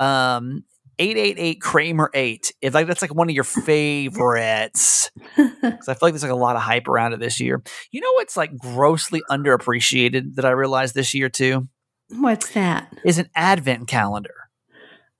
Um, 0.00 0.64
eight 0.98 1.16
eight 1.16 1.36
eight 1.38 1.60
Kramer 1.60 2.10
eight. 2.14 2.52
If 2.60 2.74
like 2.74 2.86
that's 2.86 3.02
like 3.02 3.14
one 3.14 3.28
of 3.28 3.34
your 3.34 3.44
favorites, 3.44 5.10
because 5.36 5.88
I 5.88 5.94
feel 5.94 5.98
like 6.02 6.12
there's 6.14 6.22
like 6.22 6.32
a 6.32 6.36
lot 6.36 6.56
of 6.56 6.62
hype 6.62 6.88
around 6.88 7.12
it 7.12 7.20
this 7.20 7.40
year. 7.40 7.62
You 7.90 8.00
know 8.00 8.12
what's 8.14 8.36
like 8.36 8.56
grossly 8.58 9.22
underappreciated 9.30 10.34
that 10.36 10.44
I 10.44 10.50
realized 10.50 10.94
this 10.94 11.14
year 11.14 11.28
too 11.28 11.68
What's 12.10 12.52
that? 12.54 12.92
is 13.04 13.18
an 13.18 13.28
advent 13.34 13.88
calendar. 13.88 14.34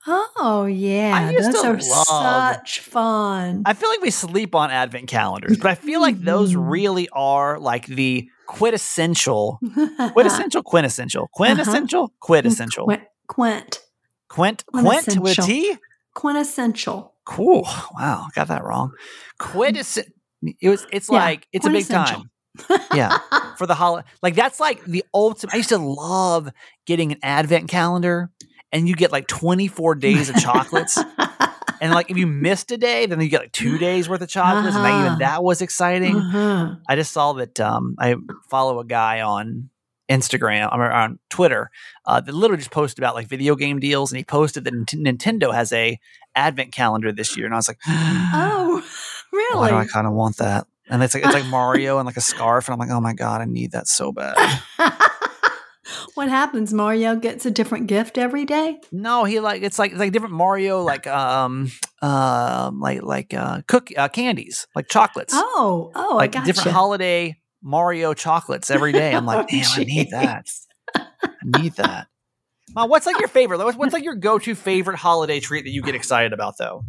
Oh 0.05 0.65
yeah, 0.69 1.31
those 1.31 1.55
are 1.63 1.73
love- 1.77 2.57
such 2.57 2.81
fun. 2.81 3.63
I 3.65 3.73
feel 3.73 3.87
like 3.89 4.01
we 4.01 4.11
sleep 4.11 4.53
on 4.53 4.69
advent 4.69 5.07
calendars, 5.07 5.57
but 5.57 5.67
I 5.67 5.75
feel 5.75 6.01
like 6.01 6.19
those 6.19 6.53
Mhm. 6.53 6.69
really 6.71 7.09
are 7.13 7.57
like 7.57 7.85
the 7.85 8.27
quintessential, 8.47 9.59
quintessential, 10.13 10.63
quintessential, 10.63 11.23
uh-huh. 11.23 11.27
quintessential, 11.33 12.13
quintessential. 12.19 12.85
Quint, 12.85 13.03
quint, 13.27 13.79
Quint, 14.29 14.63
Quint 14.65 14.83
with 14.83 15.05
Quintessential. 15.05 15.45
T? 15.45 15.77
quintessential. 16.15 17.13
Cool. 17.25 17.67
Wow, 17.95 18.27
got 18.35 18.47
that 18.49 18.63
wrong. 18.63 18.93
Quintessential. 19.39 20.13
It 20.59 20.69
was. 20.69 20.85
It's 20.91 21.09
Yeah, 21.09 21.19
like 21.19 21.47
it's 21.53 21.65
a 21.65 21.69
big 21.69 21.87
time 21.87 22.29
Yeah. 22.93 23.17
for 23.57 23.65
the 23.65 23.75
holiday. 23.75 24.07
Like 24.21 24.35
that's 24.35 24.59
like 24.59 24.83
the 24.85 25.03
ultimate. 25.13 25.53
I 25.53 25.57
used 25.57 25.69
to 25.69 25.77
love 25.77 26.49
getting 26.85 27.11
an 27.13 27.19
advent 27.23 27.69
calendar, 27.69 28.29
and 28.71 28.87
you 28.89 28.95
get 28.95 29.11
like 29.11 29.27
24 29.27 29.95
days 29.95 30.29
of 30.29 30.35
chocolates. 30.35 30.97
and 31.83 31.93
like 31.93 32.09
if 32.09 32.17
you 32.17 32.25
missed 32.47 32.71
a 32.71 32.77
day, 32.77 33.05
then 33.05 33.21
you 33.21 33.27
get 33.29 33.41
like 33.41 33.51
two 33.51 33.77
days 33.77 34.07
worth 34.09 34.21
of 34.21 34.29
chocolates, 34.29 34.75
and 34.75 34.85
Uh-huh. 34.85 35.05
even 35.05 35.19
that 35.19 35.43
was 35.43 35.61
exciting. 35.61 36.15
Uh-huh. 36.15 36.75
I 36.89 36.95
just 36.95 37.11
saw 37.11 37.33
that 37.33 37.59
um, 37.59 37.95
I 37.99 38.15
follow 38.49 38.79
a 38.79 38.85
guy 38.85 39.21
on 39.21 39.69
Instagram 40.09 40.73
or 40.75 40.91
on 40.91 41.19
Twitter 41.29 41.69
uh, 42.05 42.19
that 42.19 42.33
literally 42.33 42.59
just 42.59 42.71
posted 42.71 42.99
about 42.99 43.15
like 43.15 43.27
video 43.27 43.55
game 43.55 43.79
deals, 43.79 44.11
and 44.11 44.17
he 44.17 44.23
posted 44.23 44.63
that 44.63 44.73
Nint- 44.73 45.05
Nintendo 45.05 45.53
has 45.53 45.71
a 45.71 45.99
advent 46.35 46.71
calendar 46.71 47.11
this 47.11 47.37
year, 47.37 47.45
and 47.45 47.53
I 47.55 47.57
was 47.57 47.67
like, 47.67 47.79
Oh, 47.87 48.83
why 49.31 49.69
do 49.69 49.75
I 49.75 49.85
kind 49.85 50.07
of 50.07 50.13
want 50.13 50.37
that? 50.37 50.65
And 50.89 51.01
it's 51.03 51.13
like 51.13 51.23
it's 51.25 51.33
like 51.33 51.45
Mario 51.59 51.97
and 51.99 52.05
like 52.05 52.17
a 52.17 52.21
scarf, 52.21 52.67
and 52.67 52.73
I'm 52.73 52.79
like, 52.79 52.95
oh 52.95 53.01
my 53.01 53.13
god, 53.13 53.41
I 53.41 53.45
need 53.45 53.71
that 53.71 53.87
so 53.87 54.11
bad. 54.11 54.35
what 56.15 56.29
happens? 56.29 56.73
Mario 56.73 57.15
gets 57.15 57.45
a 57.45 57.51
different 57.51 57.87
gift 57.87 58.17
every 58.17 58.45
day. 58.45 58.79
No, 58.91 59.23
he 59.23 59.39
like 59.39 59.61
it's 59.63 59.77
like 59.79 59.91
it's 59.91 59.99
like 59.99 60.11
different 60.11 60.33
Mario 60.33 60.81
like 60.81 61.07
um 61.07 61.71
um 62.01 62.79
like 62.79 63.03
like 63.03 63.33
uh 63.33 63.61
cook 63.67 63.89
uh, 63.97 64.07
candies 64.07 64.67
like 64.75 64.87
chocolates 64.87 65.33
Oh, 65.35 65.91
oh, 65.95 66.15
like 66.15 66.35
I 66.35 66.39
got 66.39 66.45
different 66.45 66.71
holiday 66.71 67.39
Mario 67.61 68.13
chocolates 68.13 68.69
every 68.71 68.91
day. 68.91 69.13
I'm 69.13 69.25
like, 69.25 69.45
Oh, 69.45 69.47
damn, 69.49 69.79
I 69.79 69.83
need 69.83 70.09
that. 70.11 70.47
I 70.95 71.05
need 71.43 71.73
that. 71.73 72.07
Mom, 72.75 72.89
what's 72.89 73.05
like 73.05 73.19
your 73.19 73.27
favorite? 73.27 73.59
What's, 73.59 73.77
what's 73.77 73.93
like 73.93 74.03
your 74.03 74.15
go-to 74.15 74.55
favorite 74.55 74.97
holiday 74.97 75.39
treat 75.39 75.63
that 75.63 75.71
you 75.71 75.81
get 75.81 75.95
excited 75.95 76.33
about 76.33 76.57
though? 76.57 76.83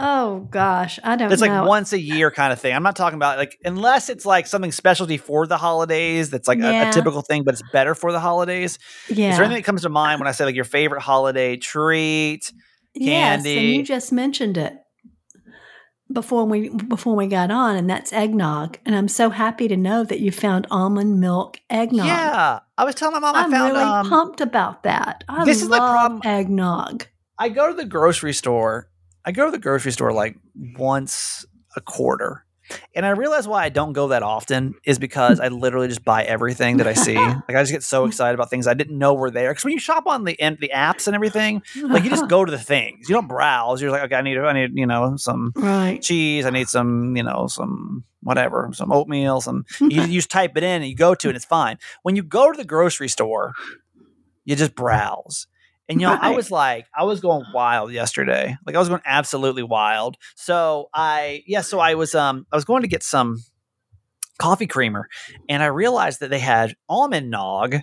Oh 0.00 0.46
gosh, 0.50 0.98
I 1.02 1.16
don't 1.16 1.32
It's 1.32 1.42
like 1.42 1.50
know. 1.50 1.66
once 1.66 1.92
a 1.92 1.98
year 2.00 2.30
kind 2.30 2.52
of 2.52 2.60
thing. 2.60 2.74
I'm 2.74 2.82
not 2.84 2.94
talking 2.96 3.16
about 3.16 3.36
like 3.38 3.58
unless 3.64 4.08
it's 4.08 4.24
like 4.24 4.46
something 4.46 4.70
specialty 4.72 5.16
for 5.16 5.46
the 5.46 5.56
holidays 5.56 6.30
that's 6.30 6.46
like 6.46 6.60
a, 6.60 6.88
a 6.88 6.92
typical 6.92 7.22
thing, 7.22 7.42
but 7.42 7.54
it's 7.54 7.62
better 7.72 7.94
for 7.94 8.12
the 8.12 8.20
holidays. 8.20 8.78
yeah. 9.08 9.30
Is 9.30 9.36
there 9.36 9.44
anything 9.44 9.60
that 9.62 9.66
comes 9.66 9.82
to 9.82 9.88
mind 9.88 10.20
when 10.20 10.28
I 10.28 10.32
say 10.32 10.44
like 10.44 10.54
your 10.54 10.64
favorite 10.64 11.02
holiday 11.02 11.56
treat? 11.56 12.52
Yes, 12.94 13.44
and 13.44 13.54
you 13.54 13.82
just 13.82 14.12
mentioned 14.12 14.56
it. 14.56 14.74
before 16.12 16.44
we 16.46 16.68
before 16.70 17.14
we 17.14 17.26
got 17.26 17.50
on, 17.50 17.76
and 17.76 17.88
that's 17.90 18.12
eggnog. 18.12 18.78
And 18.86 18.94
I'm 18.96 19.08
so 19.08 19.30
happy 19.30 19.68
to 19.68 19.76
know 19.76 20.04
that 20.04 20.20
you 20.20 20.30
found 20.32 20.66
almond 20.70 21.20
milk 21.20 21.60
eggnog. 21.70 22.06
Yeah, 22.06 22.60
I 22.76 22.84
was 22.84 22.94
telling 22.94 23.14
my 23.14 23.20
mom 23.20 23.36
I 23.36 23.42
found 23.42 23.54
I'm 23.54 23.72
really 23.72 23.82
um, 23.84 24.08
pumped 24.08 24.40
about 24.40 24.84
that. 24.84 25.24
I 25.28 25.44
this 25.44 25.60
is 25.62 25.68
the 25.68 25.76
problem- 25.76 26.22
eggnog. 26.24 27.06
I 27.38 27.50
go 27.50 27.68
to 27.68 27.74
the 27.74 27.84
grocery 27.84 28.32
store. 28.32 28.87
I 29.28 29.30
go 29.30 29.44
to 29.44 29.50
the 29.50 29.58
grocery 29.58 29.92
store 29.92 30.10
like 30.10 30.38
once 30.78 31.44
a 31.76 31.82
quarter. 31.82 32.46
And 32.94 33.04
I 33.04 33.10
realize 33.10 33.46
why 33.46 33.62
I 33.62 33.68
don't 33.68 33.92
go 33.92 34.08
that 34.08 34.22
often 34.22 34.74
is 34.86 34.98
because 34.98 35.38
I 35.38 35.48
literally 35.48 35.86
just 35.86 36.02
buy 36.02 36.24
everything 36.24 36.78
that 36.78 36.86
I 36.86 36.94
see. 36.94 37.14
like 37.16 37.50
I 37.50 37.60
just 37.60 37.70
get 37.70 37.82
so 37.82 38.06
excited 38.06 38.34
about 38.34 38.48
things 38.48 38.66
I 38.66 38.72
didn't 38.72 38.96
know 38.96 39.12
were 39.12 39.30
there. 39.30 39.50
Because 39.50 39.64
when 39.64 39.74
you 39.74 39.80
shop 39.80 40.06
on 40.06 40.24
the 40.24 40.40
and 40.40 40.56
the 40.62 40.70
apps 40.74 41.06
and 41.08 41.14
everything, 41.14 41.62
like 41.76 42.04
you 42.04 42.10
just 42.10 42.26
go 42.26 42.42
to 42.42 42.50
the 42.50 42.58
things. 42.58 43.06
You 43.06 43.16
don't 43.16 43.28
browse. 43.28 43.82
You're 43.82 43.90
like, 43.90 44.04
okay, 44.04 44.14
I 44.14 44.22
need 44.22 44.38
I 44.38 44.52
need, 44.54 44.70
you 44.72 44.86
know, 44.86 45.16
some 45.18 45.52
right. 45.56 46.00
cheese. 46.00 46.46
I 46.46 46.50
need 46.50 46.68
some, 46.68 47.14
you 47.14 47.22
know, 47.22 47.48
some 47.48 48.04
whatever, 48.22 48.70
some 48.72 48.90
oatmeal, 48.90 49.42
some 49.42 49.66
you, 49.80 50.04
you 50.04 50.20
just 50.20 50.30
type 50.30 50.56
it 50.56 50.62
in 50.62 50.80
and 50.80 50.86
you 50.86 50.96
go 50.96 51.14
to 51.14 51.28
it 51.28 51.32
and 51.32 51.36
it's 51.36 51.44
fine. 51.44 51.76
When 52.02 52.16
you 52.16 52.22
go 52.22 52.50
to 52.50 52.56
the 52.56 52.64
grocery 52.64 53.08
store, 53.08 53.52
you 54.46 54.56
just 54.56 54.74
browse. 54.74 55.48
And 55.88 56.00
you 56.00 56.06
know, 56.06 56.18
I 56.20 56.30
was 56.32 56.50
like, 56.50 56.86
I 56.96 57.04
was 57.04 57.20
going 57.20 57.44
wild 57.54 57.92
yesterday. 57.92 58.56
Like 58.66 58.76
I 58.76 58.78
was 58.78 58.88
going 58.88 59.00
absolutely 59.06 59.62
wild. 59.62 60.16
So 60.36 60.88
I 60.92 61.42
yeah, 61.46 61.62
so 61.62 61.78
I 61.80 61.94
was 61.94 62.14
um 62.14 62.46
I 62.52 62.56
was 62.56 62.64
going 62.64 62.82
to 62.82 62.88
get 62.88 63.02
some 63.02 63.38
coffee 64.38 64.66
creamer 64.66 65.08
and 65.48 65.62
I 65.62 65.66
realized 65.66 66.20
that 66.20 66.30
they 66.30 66.38
had 66.38 66.74
almond 66.88 67.30
nog, 67.30 67.76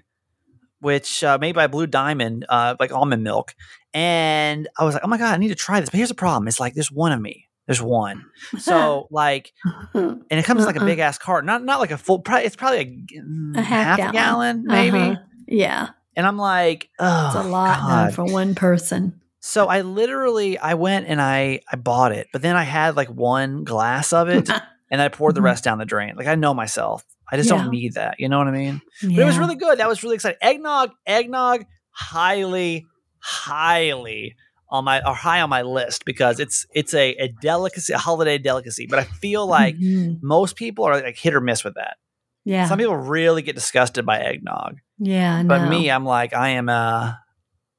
which 0.80 1.24
uh, 1.24 1.38
made 1.40 1.56
by 1.56 1.68
Blue 1.68 1.88
Diamond, 1.88 2.46
uh, 2.48 2.76
like 2.80 2.92
almond 2.92 3.24
milk. 3.24 3.56
And 3.94 4.68
I 4.78 4.84
was 4.86 4.94
like, 4.94 5.04
oh 5.04 5.08
my 5.08 5.18
God, 5.18 5.34
I 5.34 5.38
need 5.38 5.48
to 5.50 5.56
try 5.56 5.80
this. 5.80 5.90
But 5.90 5.98
here's 5.98 6.10
the 6.10 6.16
problem. 6.16 6.48
It's 6.48 6.60
like 6.60 6.74
there's 6.76 6.92
one 6.92 7.12
of 7.12 7.20
me. 7.20 7.48
There's 7.66 7.82
one. 7.82 8.26
So 8.60 9.08
like 9.10 9.52
and 9.96 10.24
it 10.30 10.46
comes 10.46 10.62
in 10.62 10.68
like 10.68 10.76
a 10.76 10.80
Uh-uh. 10.80 10.86
big 10.86 11.00
ass 11.00 11.18
carton, 11.18 11.48
not 11.48 11.64
not 11.64 11.80
like 11.80 11.92
a 11.92 11.98
full. 11.98 12.20
Probably, 12.20 12.46
it's 12.46 12.56
probably 12.56 12.80
a, 12.80 13.20
mm, 13.22 13.58
A 13.58 13.62
half 13.62 13.98
a 13.98 14.12
gallon. 14.12 14.14
gallon, 14.14 14.64
maybe. 14.66 15.00
Uh-huh. 15.14 15.22
yeah, 15.48 15.90
And 16.16 16.26
I'm 16.26 16.38
like, 16.38 16.90
oh, 17.00 17.26
it's 17.28 17.36
a 17.36 17.44
lot 17.44 17.80
God. 17.80 18.14
for 18.14 18.24
one 18.26 18.56
person. 18.56 19.20
So 19.42 19.68
I 19.68 19.82
literally 19.82 20.58
I 20.58 20.74
went 20.74 21.08
and 21.08 21.22
I 21.22 21.60
I 21.72 21.76
bought 21.76 22.12
it, 22.12 22.28
but 22.34 22.42
then 22.42 22.56
I 22.56 22.64
had 22.64 22.96
like 22.96 23.10
one 23.10 23.64
glass 23.64 24.12
of 24.14 24.28
it, 24.30 24.50
and 24.92 25.02
I 25.02 25.10
poured 25.10 25.36
the 25.36 25.42
Mhm. 25.42 25.46
rest 25.46 25.64
down 25.64 25.78
the 25.78 25.86
drain. 25.86 26.16
Like 26.16 26.28
I 26.28 26.36
know 26.36 26.54
myself, 26.54 27.04
I 27.32 27.38
just 27.38 27.50
Yeah. 27.50 27.58
don't 27.58 27.70
need 27.70 27.94
that. 27.94 28.20
You 28.20 28.28
know 28.30 28.38
what 28.40 28.48
I 28.48 28.52
mean? 28.52 28.82
But 29.04 29.20
it 29.20 29.26
was 29.26 29.38
really 29.38 29.56
good. 29.56 29.78
That 29.78 29.88
was 29.88 30.02
really 30.04 30.16
exciting. 30.16 30.40
Eggnog, 30.42 30.92
eggnog, 31.06 31.66
highly, 31.92 32.86
highly 33.20 34.36
on 34.70 34.84
my 34.84 35.00
or 35.08 35.14
high 35.14 35.42
on 35.42 35.50
my 35.50 35.62
list 35.62 36.06
because 36.06 36.40
it's 36.40 36.66
it's 36.74 36.94
a, 36.94 37.12
a 37.16 37.28
delicacy, 37.42 37.94
a 37.94 37.98
holiday 38.00 38.38
delicacy. 38.40 38.88
But 38.90 39.00
I 39.00 39.04
feel 39.04 39.46
like 39.46 39.76
Mhm. 39.76 40.20
most 40.24 40.56
people 40.56 40.86
are 40.86 41.02
like 41.02 41.18
hit 41.18 41.36
or 41.36 41.42
miss 41.42 41.64
with 41.64 41.76
that. 41.76 41.98
yeah, 42.46 42.68
Some 42.68 42.80
people 42.80 42.96
really 42.96 43.42
get 43.44 43.54
disgusted 43.56 44.06
by 44.08 44.20
eggnog, 44.22 44.78
yeah, 45.00 45.44
but 45.44 45.64
no. 45.64 45.70
me, 45.70 45.90
I'm 45.92 46.06
like, 46.06 46.34
I 46.34 46.50
am 46.52 46.70
a, 46.70 47.20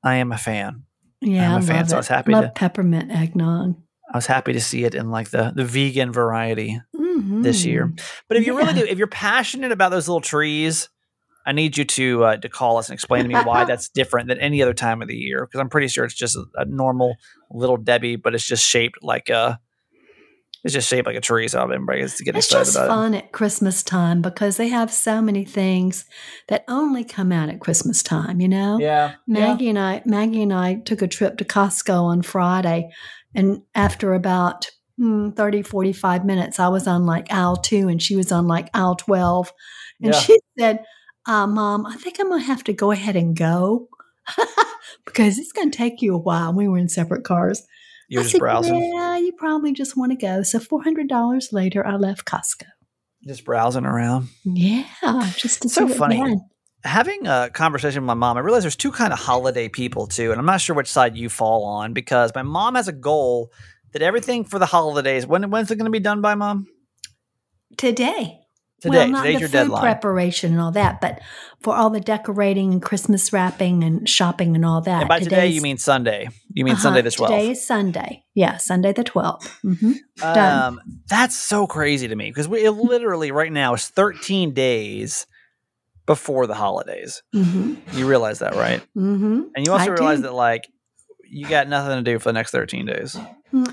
I 0.02 0.16
am 0.16 0.32
a 0.32 0.38
fan. 0.38 0.84
yeah, 1.20 1.54
I'm 1.54 1.62
a 1.62 1.66
fan, 1.66 1.88
so 1.88 1.96
I 1.96 1.98
was 1.98 2.08
happy 2.08 2.32
to 2.32 2.36
Love 2.40 2.44
to- 2.46 2.52
peppermint 2.52 3.10
eggnog 3.10 3.74
I 4.12 4.16
was 4.18 4.26
happy 4.26 4.52
to 4.52 4.60
see 4.60 4.84
it 4.84 4.94
in 4.94 5.10
like 5.10 5.30
the 5.30 5.52
the 5.54 5.64
vegan 5.64 6.12
variety 6.12 6.80
this 6.92 7.62
Mhm. 7.62 7.66
year. 7.66 7.92
But 8.28 8.36
if 8.36 8.46
you 8.46 8.56
really 8.56 8.72
do, 8.72 8.84
if 8.86 8.98
you're 8.98 9.08
passionate 9.08 9.72
about 9.72 9.90
those 9.90 10.06
little 10.06 10.20
trees, 10.20 10.88
I 11.44 11.50
need 11.52 11.76
you 11.76 11.84
to 11.84 12.24
uh, 12.24 12.36
to 12.36 12.48
call 12.48 12.76
us 12.78 12.88
and 12.88 12.94
explain 12.94 13.24
to 13.24 13.28
me 13.28 13.34
why 13.34 13.64
that's 13.70 13.88
different 13.88 14.28
than 14.28 14.38
any 14.38 14.62
other 14.62 14.74
time 14.74 15.02
of 15.02 15.08
the 15.08 15.16
year. 15.16 15.44
Because 15.44 15.60
I'm 15.60 15.68
pretty 15.68 15.88
sure 15.88 16.04
it's 16.04 16.14
just 16.14 16.36
a, 16.36 16.44
a 16.54 16.64
normal 16.66 17.16
little 17.50 17.76
Debbie, 17.76 18.14
but 18.16 18.34
it's 18.34 18.46
just 18.46 18.64
shaped 18.64 18.98
like 19.02 19.28
a. 19.28 19.58
It's 20.66 20.74
just 20.74 20.88
shaped 20.88 21.06
like 21.06 21.14
a 21.14 21.20
tree, 21.20 21.46
so 21.46 21.62
everybody 21.62 22.00
gets 22.00 22.16
to 22.18 22.24
get 22.24 22.34
It's 22.36 22.46
excited 22.46 22.64
just 22.64 22.76
about 22.76 22.86
it. 22.86 22.88
fun 22.88 23.14
at 23.14 23.30
Christmas 23.30 23.84
time 23.84 24.20
because 24.20 24.56
they 24.56 24.66
have 24.66 24.92
so 24.92 25.22
many 25.22 25.44
things 25.44 26.06
that 26.48 26.64
only 26.66 27.04
come 27.04 27.30
out 27.30 27.48
at 27.48 27.60
Christmas 27.60 28.02
time. 28.02 28.40
You 28.40 28.48
know, 28.48 28.78
Yeah, 28.80 29.12
Maggie 29.28 29.68
and 29.68 29.78
I, 29.78 30.02
Maggie 30.06 30.42
and 30.42 30.52
I 30.52 30.74
took 30.74 31.02
a 31.02 31.06
trip 31.06 31.38
to 31.38 31.44
Costco 31.44 32.02
on 32.02 32.22
Friday, 32.22 32.90
and 33.32 33.62
after 33.76 34.12
about 34.12 34.68
hmm, 34.98 35.30
30, 35.30 35.62
45 35.62 36.24
minutes, 36.24 36.58
I 36.58 36.66
was 36.66 36.88
on 36.88 37.06
like 37.06 37.32
aisle 37.32 37.54
two, 37.56 37.86
and 37.86 38.02
she 38.02 38.16
was 38.16 38.32
on 38.32 38.48
like 38.48 38.68
aisle 38.74 38.96
twelve, 38.96 39.52
and 40.02 40.12
Yeah. 40.12 40.18
she 40.20 40.40
said, 40.58 40.84
uh, 41.26 41.46
"Mom, 41.46 41.86
I 41.86 41.94
think 41.94 42.18
I'm 42.18 42.28
gonna 42.28 42.42
have 42.42 42.64
to 42.64 42.72
go 42.72 42.90
ahead 42.90 43.14
and 43.14 43.36
go." 43.36 43.88
because 45.04 45.38
it's 45.38 45.52
going 45.52 45.70
to 45.70 45.78
take 45.78 46.02
you 46.02 46.12
a 46.12 46.18
while. 46.18 46.52
We 46.52 46.66
were 46.66 46.78
in 46.78 46.88
separate 46.88 47.22
cars. 47.22 47.62
You're 48.08 48.20
I 48.20 48.22
just 48.24 48.32
said, 48.32 48.38
browsing, 48.38 48.92
Yeah, 48.94 49.16
you 49.18 49.32
probably 49.32 49.72
just 49.72 49.96
want 49.96 50.12
to 50.12 50.16
go. 50.16 50.42
So 50.42 50.58
four 50.60 50.82
hundred 50.82 51.08
dollars 51.08 51.52
later, 51.52 51.86
I 51.86 51.96
left 51.96 52.24
Costco. 52.24 52.66
just 53.26 53.44
browsing 53.44 53.84
around. 53.84 54.28
Yeah, 54.44 54.84
just 55.36 55.62
to 55.62 55.68
So 55.68 55.88
funny. 55.88 56.22
having 56.84 57.26
a 57.26 57.50
conversation 57.52 58.02
with 58.02 58.06
my 58.06 58.14
mom, 58.14 58.36
I 58.36 58.40
realize 58.40 58.62
there's 58.62 58.76
two 58.76 58.92
kind 58.92 59.12
of 59.12 59.18
holiday 59.18 59.68
people 59.68 60.06
too, 60.06 60.30
and 60.30 60.38
I'm 60.38 60.46
not 60.46 60.60
sure 60.60 60.76
which 60.76 60.90
side 60.90 61.16
you 61.16 61.28
fall 61.28 61.64
on 61.64 61.92
because 61.92 62.32
my 62.34 62.42
mom 62.42 62.76
has 62.76 62.86
a 62.88 62.92
goal 62.92 63.50
that 63.92 64.02
everything 64.02 64.44
for 64.44 64.58
the 64.58 64.66
holidays. 64.66 65.26
When 65.26 65.50
when's 65.50 65.70
it 65.70 65.76
going 65.76 65.86
to 65.86 65.90
be 65.90 66.00
done 66.00 66.20
by, 66.20 66.34
mom? 66.36 66.66
today. 67.76 68.40
Today. 68.80 68.98
well, 68.98 69.08
not 69.08 69.22
Today's 69.24 69.34
the 69.36 69.40
your 69.40 69.48
food 69.48 69.52
deadline. 69.52 69.82
preparation 69.82 70.52
and 70.52 70.60
all 70.60 70.70
that, 70.72 71.00
but 71.00 71.20
for 71.62 71.74
all 71.74 71.88
the 71.90 71.98
decorating 72.00 72.72
and 72.72 72.82
Christmas 72.82 73.32
wrapping 73.32 73.82
and 73.82 74.06
shopping 74.08 74.54
and 74.54 74.64
all 74.66 74.80
that. 74.82 75.00
and 75.00 75.08
by 75.08 75.18
today, 75.18 75.48
you 75.48 75.62
mean 75.62 75.78
Sunday. 75.78 76.28
You 76.52 76.64
mean 76.64 76.74
Uh-huh, 76.74 76.82
Sunday 76.82 77.02
the 77.02 77.08
12th. 77.10 77.28
Today 77.28 77.50
is 77.50 77.66
Sunday. 77.66 78.24
Yeah, 78.34 78.58
Sunday 78.58 78.92
the 78.92 79.04
12th. 79.04 79.48
hmm 79.62 79.92
done. 80.18 80.62
Um, 80.74 80.80
that's 81.08 81.34
so 81.36 81.66
crazy 81.66 82.08
to 82.08 82.16
me 82.16 82.30
because 82.30 82.48
we 82.48 82.68
literally 82.68 83.30
right 83.32 83.52
now 83.52 83.74
is 83.74 83.86
13 83.88 84.52
days 84.52 85.26
before 86.06 86.46
the 86.46 86.54
holidays. 86.54 87.22
hmm 87.32 87.74
You 87.94 88.06
realize 88.06 88.38
that, 88.40 88.54
right? 88.54 88.82
hmm 88.94 89.42
And 89.54 89.64
you 89.64 89.72
also 89.72 89.84
I 89.84 89.94
realize 89.94 90.18
do. 90.18 90.24
that 90.24 90.34
like 90.34 90.68
you 91.28 91.48
got 91.48 91.66
nothing 91.68 91.96
to 91.96 92.02
do 92.02 92.18
for 92.18 92.28
the 92.28 92.34
next 92.34 92.50
13 92.52 92.86
days. 92.86 93.16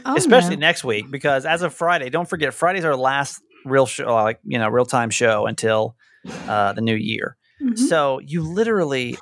Oh, 0.06 0.16
especially 0.16 0.56
no. 0.56 0.62
next 0.62 0.84
week 0.84 1.12
because 1.12 1.46
as 1.46 1.62
of 1.62 1.74
Friday, 1.74 2.10
don't 2.10 2.28
forget 2.28 2.54
Friday's 2.54 2.86
our 2.86 2.96
last 2.96 3.42
real 3.66 3.86
show, 3.86 4.14
like 4.14 4.40
you 4.44 4.58
know, 4.60 4.70
real 4.70 4.86
time 4.86 5.10
show 5.10 5.46
until 5.46 5.96
uh, 6.48 6.74
the 6.74 6.82
new 6.82 6.96
year. 6.96 7.38
Mhm. 7.62 7.78
So 7.78 8.20
you 8.20 8.42
literally 8.44 9.18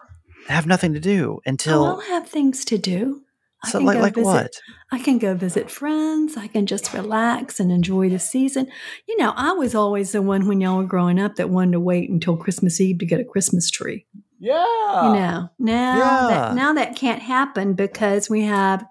have 0.47 0.65
nothing 0.65 0.93
to 0.93 0.99
do 0.99 1.39
until 1.45 1.85
I'll 1.85 1.99
have 2.01 2.27
things 2.27 2.65
to 2.65 2.77
do. 2.77 3.21
I 3.63 3.69
so 3.69 3.77
can 3.77 3.85
like 3.85 3.97
go 3.97 4.01
like 4.01 4.15
visit 4.15 4.25
what? 4.25 4.51
I 4.91 4.97
can 4.99 5.19
go 5.19 5.35
visit 5.35 5.69
friends. 5.69 6.35
I 6.35 6.47
can 6.47 6.65
just 6.65 6.93
relax 6.93 7.59
and 7.59 7.71
enjoy 7.71 8.09
the 8.09 8.17
season. 8.17 8.67
You 9.07 9.17
know, 9.17 9.33
I 9.35 9.51
was 9.51 9.75
always 9.75 10.13
the 10.13 10.21
one 10.23 10.47
when 10.47 10.59
y'all 10.61 10.77
were 10.77 10.83
growing 10.85 11.19
up 11.19 11.35
that 11.35 11.51
wanted 11.51 11.73
to 11.73 11.79
wait 11.79 12.09
until 12.09 12.35
Christmas 12.37 12.81
Eve 12.81 12.97
to 12.99 13.05
get 13.05 13.19
a 13.19 13.23
Christmas 13.23 13.69
tree. 13.69 14.07
Yeah, 14.39 15.05
you 15.07 15.13
know, 15.13 15.49
now 15.59 15.97
Yeah. 15.97 16.27
that 16.29 16.55
now 16.55 16.73
that 16.73 16.95
can't 16.95 17.21
happen 17.21 17.73
because 17.75 18.27
we 18.31 18.41
have 18.45 18.83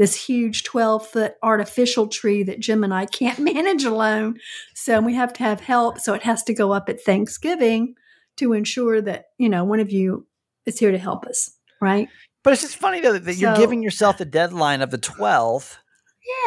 this 0.00 0.14
huge 0.16 0.64
12 0.64 1.06
foot 1.06 1.34
artificial 1.42 2.08
tree 2.08 2.42
that 2.42 2.58
Jim 2.58 2.82
and 2.82 2.92
I 2.92 3.04
can't 3.04 3.38
manage 3.52 3.84
alone. 3.84 4.38
So 4.74 4.98
we 5.00 5.14
have 5.14 5.32
to 5.34 5.42
have 5.42 5.60
help. 5.60 6.00
So 6.00 6.14
it 6.14 6.22
has 6.22 6.42
to 6.44 6.54
go 6.54 6.72
up 6.72 6.88
at 6.88 7.00
Thanksgiving 7.02 7.94
to 8.38 8.54
ensure 8.54 9.02
that, 9.02 9.26
you 9.36 9.48
know, 9.50 9.62
one 9.64 9.78
of 9.78 9.92
you 9.92 10.26
is 10.64 10.78
here 10.78 10.90
to 10.90 10.98
help 10.98 11.26
us. 11.26 11.50
Right. 11.82 12.08
but 12.42 12.52
it's 12.54 12.62
just 12.62 12.76
funny 12.76 13.00
though 13.00 13.18
that 13.18 13.34
you're 13.36 13.56
giving 13.56 13.82
yourself 13.82 14.16
the 14.18 14.24
deadline 14.24 14.80
of 14.82 14.90
the 14.90 14.98
12th 14.98 15.76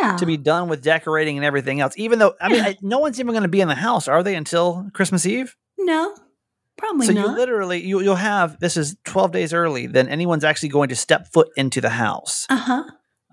Yeah. 0.01 0.15
to 0.17 0.25
be 0.25 0.38
done 0.38 0.67
with 0.67 0.81
decorating 0.83 1.38
and 1.38 1.45
everything 1.45 1.79
else. 1.79 1.93
Even 1.98 2.19
though 2.19 2.33
I 2.41 2.50
mean, 2.50 2.62
I, 2.62 2.77
no 2.81 3.00
one's 3.00 3.19
even 3.19 3.33
going 3.33 3.43
to 3.43 3.48
be 3.50 3.62
in 3.62 3.67
the 3.67 3.75
house, 3.75 4.07
are 4.07 4.24
they, 4.24 4.36
until 4.36 4.89
Christmas 4.93 5.25
Eve? 5.25 5.55
no, 5.77 6.15
probably 6.77 7.05
so 7.07 7.12
you 7.13 7.27
literally 7.27 7.83
you, 7.86 8.00
you'll 8.01 8.15
have 8.15 8.60
this 8.60 8.77
is 8.77 8.95
12 9.05 9.31
days 9.31 9.53
early 9.53 9.86
than 9.88 10.07
anyone's 10.07 10.43
actually 10.43 10.69
going 10.69 10.89
to 10.89 10.95
step 10.95 11.27
foot 11.33 11.50
into 11.55 11.81
the 11.81 11.89
house. 11.89 12.45
uh 12.50 12.55
huh. 12.57 12.83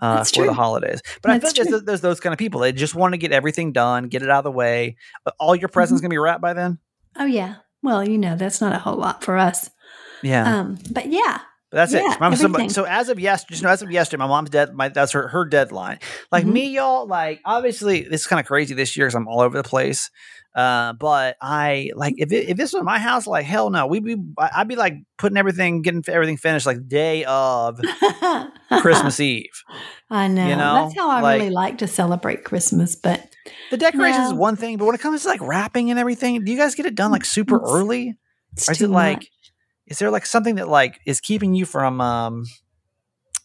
Uh, 0.00 0.25
for 0.25 0.47
the 0.47 0.52
holidays. 0.54 1.00
But 1.23 1.33
I 1.33 1.38
That's 1.38 1.54
feel 1.54 1.64
like 1.64 1.71
there's, 1.71 1.83
there's 1.85 2.00
those 2.00 2.21
kind 2.21 2.33
of 2.33 2.38
people. 2.38 2.61
They 2.61 2.73
just 2.73 2.95
want 2.95 3.12
to 3.14 3.19
get 3.19 3.33
everything 3.33 3.73
done, 3.73 4.09
get 4.09 4.23
it 4.23 4.30
out 4.30 4.38
of 4.38 4.45
the 4.45 4.50
way. 4.52 4.97
All 5.38 5.54
your 5.54 5.69
presents 5.69 6.00
Mm-hmm. 6.00 6.07
gonna 6.07 6.12
be 6.14 6.19
wrapped 6.19 6.40
by 6.42 6.52
then. 6.52 6.78
Oh, 7.16 7.25
yeah. 7.26 7.57
Well, 7.83 8.07
you 8.07 8.19
know, 8.19 8.37
that's 8.37 8.61
not 8.61 8.75
a 8.75 8.78
whole 8.78 8.97
lot 8.97 9.23
for 9.25 9.37
us. 9.37 9.71
Yeah, 10.23 10.59
Um, 10.61 10.78
but 10.90 11.07
yeah. 11.07 11.38
but 11.71 11.76
that's 11.78 11.92
yeah, 11.95 12.12
it. 12.14 12.21
Mom- 12.21 12.37
so, 12.37 12.69
so 12.69 12.85
as 12.85 13.09
of 13.09 13.19
yesterday, 13.19 13.52
just 13.54 13.62
know, 13.62 13.71
as 13.71 13.80
of 13.83 13.90
yesterday, 13.90 14.19
my 14.21 14.26
mom's 14.26 14.50
dead. 14.50 14.75
My 14.75 14.88
that's 14.90 15.12
her 15.12 15.28
her 15.28 15.45
deadline. 15.47 15.99
Like 16.30 16.45
Mhm. 16.45 16.52
me, 16.52 16.66
y'all. 16.75 17.07
Like 17.07 17.40
obviously, 17.45 18.02
this 18.02 18.23
is 18.23 18.26
kind 18.26 18.38
of 18.38 18.47
crazy 18.47 18.75
this 18.75 18.97
year 18.97 19.07
because 19.07 19.14
I'm 19.14 19.28
all 19.28 19.40
over 19.40 19.57
the 19.57 19.62
place. 19.69 20.11
Uh, 20.54 20.92
but 20.95 21.37
I 21.40 21.90
like 21.95 22.14
if 22.19 22.33
it, 22.33 22.49
if 22.49 22.57
this 22.57 22.73
was 22.73 22.83
my 22.83 22.99
house, 22.99 23.26
like 23.26 23.45
hell 23.45 23.71
no, 23.71 23.87
we'd 23.87 24.04
be 24.04 24.16
I'd 24.38 24.66
be 24.66 24.75
like 24.76 24.95
putting 25.16 25.37
everything, 25.37 25.83
getting 25.83 26.02
everything 26.09 26.37
finished 26.37 26.66
like 26.66 26.88
day 26.88 27.25
of 27.25 27.80
Christmas 28.80 29.21
Eve. 29.21 29.45
I 30.11 30.26
know. 30.28 30.47
You 30.49 30.57
know, 30.57 30.75
That's 30.75 30.97
how 30.97 31.09
I 31.11 31.21
like- 31.21 31.38
really 31.40 31.50
like 31.50 31.78
to 31.78 31.87
celebrate 31.87 32.45
Christmas. 32.45 32.97
But 32.97 33.25
The 33.71 33.76
decorations 33.76 34.28
is 34.28 34.35
one 34.35 34.57
thing, 34.57 34.76
but 34.76 34.87
when 34.87 34.95
it 34.95 35.00
comes 35.00 35.23
to 35.23 35.28
like 35.28 35.40
wrapping 35.40 35.90
and 35.90 35.99
everything, 36.00 36.45
do 36.45 36.50
you 36.50 36.59
guys 36.59 36.75
get 36.75 36.87
it 36.87 36.95
done 36.95 37.11
like 37.12 37.25
super 37.25 37.57
It's- 37.57 37.71
early? 37.73 38.16
it's 38.52 38.69
Or 38.69 38.73
is 38.73 38.83
it 38.83 38.90
like 38.90 39.19
much. 39.19 39.30
is 39.87 39.99
there 40.00 40.11
like 40.11 40.26
something 40.26 40.57
that 40.57 40.69
like 40.69 40.99
is 41.07 41.21
keeping 41.21 41.54
you 41.54 41.64
from 41.64 42.00
um 42.00 42.45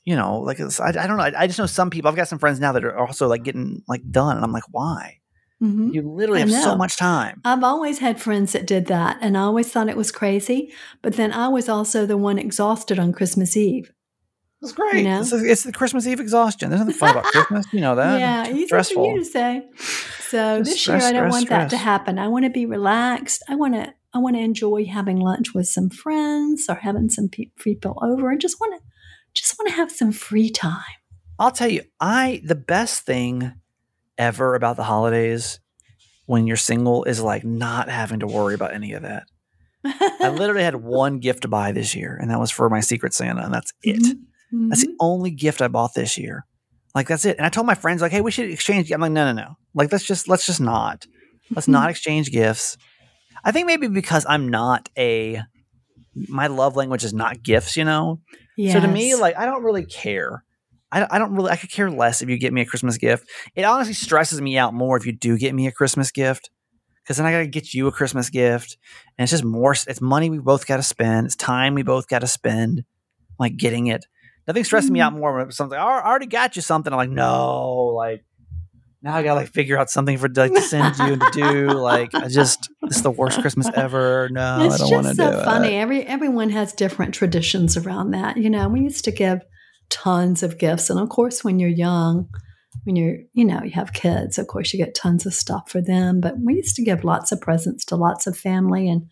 you 0.03 0.15
know, 0.15 0.39
like 0.39 0.59
I, 0.59 0.65
I 0.88 0.91
don't 1.07 1.17
know. 1.17 1.24
I, 1.24 1.33
I 1.41 1.47
just 1.47 1.57
know 1.57 1.65
some 1.65 1.89
people. 1.89 2.09
I've 2.09 2.15
got 2.15 2.27
some 2.27 2.38
friends 2.39 2.59
now 2.59 2.71
that 2.74 2.83
are 2.83 2.95
also 2.97 3.27
like 3.27 3.43
getting 3.43 3.81
like 3.88 4.01
done, 4.12 4.35
and 4.35 4.45
I'm 4.45 4.51
like, 4.51 4.65
why? 4.69 5.17
Mhm. 5.65 5.93
You 5.93 6.01
literally 6.03 6.41
have 6.41 6.51
so 6.51 6.75
much 6.75 6.98
time. 6.98 7.41
I've 7.43 7.63
always 7.63 8.00
had 8.00 8.22
friends 8.22 8.51
that 8.53 8.67
did 8.67 8.86
that, 8.88 9.17
and 9.22 9.38
I 9.38 9.41
always 9.41 9.72
thought 9.72 9.89
it 9.89 9.98
was 9.98 10.12
crazy. 10.12 10.72
But 11.01 11.13
then 11.15 11.31
I 11.34 11.48
was 11.48 11.67
also 11.69 12.05
the 12.05 12.17
one 12.17 12.38
exhausted 12.38 13.00
on 13.00 13.12
Christmas 13.13 13.57
Eve. 13.57 13.91
It's 14.62 14.72
great. 14.72 15.03
know? 15.03 15.19
It's, 15.19 15.31
it's 15.31 15.63
the 15.63 15.72
Christmas 15.72 16.07
Eve 16.07 16.19
exhaustion. 16.19 16.69
There's 16.69 16.79
nothing 16.79 16.95
fun 16.95 17.12
about 17.12 17.24
Christmas. 17.34 17.65
You 17.72 17.81
know 17.81 17.95
that. 17.95 18.19
yeah, 18.19 18.48
easy 18.50 18.65
stressful. 18.67 19.03
for 19.03 19.12
you 19.13 19.19
to 19.19 19.25
say. 19.25 19.63
So 20.29 20.60
Just 20.60 20.72
this 20.72 20.81
stress, 20.81 21.01
year, 21.03 21.10
I 21.10 21.12
don't 21.13 21.31
stress, 21.31 21.34
want 21.34 21.50
that 21.50 21.69
to 21.72 21.77
happen. 21.77 22.17
I 22.19 22.27
want 22.27 22.45
to 22.45 22.51
be 22.51 22.65
relaxed. 22.65 23.43
I 23.50 23.55
want 23.55 23.74
to. 23.75 23.93
I 24.13 24.19
want 24.19 24.38
to 24.38 24.41
enjoy 24.41 24.86
having 24.86 25.17
lunch 25.17 25.53
with 25.53 25.67
some 25.67 25.89
friends 25.89 26.67
or 26.69 26.75
having 26.75 27.10
some 27.10 27.27
pe- 27.27 27.51
people 27.60 28.00
over, 28.01 28.31
and 28.31 28.39
just 28.39 28.62
want 28.62 28.74
to, 28.79 28.81
just 29.34 29.60
want 29.60 29.67
to 29.69 29.75
have 29.75 29.91
some 29.91 30.13
free 30.13 30.50
time. 30.50 30.95
I'll 31.38 31.51
tell 31.51 31.69
you, 31.69 31.81
I 32.00 32.41
the 32.45 32.55
best 32.55 33.05
thing 33.05 33.51
ever 34.17 34.55
about 34.55 34.75
the 34.77 34.84
holidays 34.84 35.60
when 36.25 36.48
you're 36.48 36.57
single 36.57 37.03
is 37.03 37.22
like 37.22 37.43
not 37.43 37.89
having 37.89 38.19
to 38.22 38.27
worry 38.27 38.55
about 38.55 38.74
any 38.74 38.93
of 38.93 39.03
that. 39.03 39.24
I 39.84 40.29
literally 40.36 40.63
had 40.63 40.75
one 40.75 41.19
gift 41.19 41.43
to 41.43 41.48
buy 41.48 41.72
this 41.72 41.95
year, 41.95 42.17
and 42.19 42.31
that 42.31 42.39
was 42.39 42.50
for 42.51 42.69
my 42.69 42.79
Secret 42.79 43.13
Santa, 43.13 43.43
and 43.43 43.53
that's 43.53 43.72
it. 43.84 44.17
Mhm. 44.53 44.69
That's 44.69 44.81
the 44.86 44.95
only 45.00 45.31
gift 45.31 45.62
I 45.62 45.67
bought 45.67 45.93
this 45.93 46.17
year. 46.17 46.45
Like 46.95 47.07
that's 47.07 47.25
it. 47.25 47.38
And 47.38 47.45
I 47.45 47.50
told 47.50 47.67
my 47.67 47.75
friends, 47.75 48.01
like, 48.01 48.12
hey, 48.12 48.22
we 48.22 48.31
should 48.31 48.50
exchange. 48.50 48.89
I'm 48.91 49.01
like, 49.01 49.12
no, 49.12 49.31
no, 49.31 49.39
no. 49.39 49.55
Like 49.74 49.91
let's 49.91 50.05
just 50.05 50.27
let's 50.29 50.45
just 50.45 50.62
not. 50.62 51.05
Let's 51.53 51.67
not 51.67 51.89
exchange 51.91 52.31
gifts. 52.31 52.77
I 53.43 53.51
think 53.51 53.67
maybe 53.67 53.88
because 53.88 54.25
I'm 54.27 54.48
not 54.50 54.88
a 54.98 55.41
my 56.15 56.48
love 56.48 56.77
language 56.77 57.03
is 57.03 57.13
not 57.13 57.43
gifts, 57.43 57.75
you 57.75 57.84
know? 57.84 58.22
So 58.74 58.79
to 58.79 58.88
me, 58.88 59.15
like 59.15 59.38
I 59.38 59.45
don't 59.45 59.63
really 59.63 59.86
care. 59.86 60.44
I, 60.92 61.08
I 61.10 61.20
don't 61.20 61.34
really 61.34 61.51
I 61.51 61.56
could 61.56 61.72
care 61.72 61.89
less 61.89 62.22
if 62.22 62.30
you 62.30 62.38
get 62.38 62.54
me 62.54 62.62
a 62.62 62.65
Christmas 62.65 62.98
gift. 62.98 63.27
It 63.56 63.63
honestly 63.63 63.94
stresses 63.94 64.39
me 64.42 64.58
out 64.58 64.74
more 64.74 64.98
if 64.98 65.06
you 65.06 65.12
do 65.12 65.38
get 65.38 65.54
me 65.56 65.68
a 65.68 65.72
Christmas 65.72 66.12
gift. 66.12 66.50
Cause 67.08 67.18
then 67.18 67.25
I 67.25 67.32
gotta 67.32 67.48
get 67.48 67.74
you 67.74 67.88
a 67.88 67.92
Christmas 67.92 68.30
gift. 68.30 68.77
And 69.18 69.24
it's 69.25 69.32
just 69.32 69.44
more 69.44 69.74
it's 69.74 70.01
money 70.01 70.30
we 70.30 70.39
both 70.39 70.65
gotta 70.65 70.84
spend. 70.84 71.25
It's 71.27 71.36
time 71.36 71.74
we 71.75 71.84
both 71.84 72.08
gotta 72.08 72.27
spend 72.27 72.84
like 73.39 73.58
getting 73.58 73.88
it. 73.88 74.06
Nothing 74.48 74.63
stresses 74.63 74.89
me 74.92 75.00
Mhm. 75.00 75.04
out 75.04 75.13
more 75.13 75.36
when 75.38 75.51
something 75.51 75.77
I 75.77 76.01
already 76.04 76.27
got 76.27 76.56
you 76.56 76.62
something. 76.62 76.92
I'm 76.94 76.98
like, 76.98 77.10
no, 77.10 77.94
like 77.96 78.24
now 79.01 79.15
I 79.15 79.24
gotta 79.24 79.42
like 79.42 79.50
figure 79.54 79.77
out 79.77 79.89
something 79.92 80.18
for 80.18 80.30
like 80.30 80.54
to 80.54 80.62
send 80.62 80.98
you 80.98 81.13
and 81.13 81.22
to 81.22 81.30
do. 81.32 81.68
Like 81.74 82.13
I 82.15 82.27
just 82.27 82.70
this 82.84 82.98
is 82.98 83.04
the 83.04 83.12
worst 83.12 83.39
Christmas 83.42 83.68
ever. 83.75 84.30
No, 84.32 84.65
it's 84.65 84.75
I 84.75 84.77
don't 84.77 84.89
just 84.89 84.92
want 84.94 85.08
to 85.08 85.15
so 85.15 85.32
do 85.32 85.44
funny. 85.44 85.75
it. 85.75 85.80
Every 85.82 86.04
everyone 86.08 86.50
has 86.51 86.74
different 86.74 87.13
traditions 87.13 87.77
around 87.77 88.12
that. 88.12 88.38
You 88.38 88.50
know, 88.50 88.68
we 88.70 88.82
used 88.82 89.04
to 89.06 89.12
give 89.12 89.42
tons 89.89 90.44
of 90.44 90.58
gifts, 90.58 90.89
and 90.89 91.00
of 91.00 91.10
course, 91.10 91.44
when 91.44 91.60
you're 91.60 91.70
young, 91.70 92.30
when 92.84 92.96
you're 92.96 93.18
you 93.34 93.46
know 93.46 93.62
you 93.63 93.72
have 93.72 93.94
kids, 93.94 94.38
of 94.38 94.48
course 94.48 94.74
you 94.74 94.77
get 94.84 94.96
tons 94.96 95.25
of 95.25 95.34
stuff 95.34 95.70
for 95.70 95.82
them. 95.82 96.22
But 96.22 96.36
we 96.39 96.56
used 96.56 96.75
to 96.75 96.84
give 96.84 97.04
lots 97.04 97.32
of 97.32 97.42
presents 97.42 97.86
to 97.86 97.96
lots 97.96 98.27
of 98.27 98.38
family, 98.38 98.89
and 98.89 99.08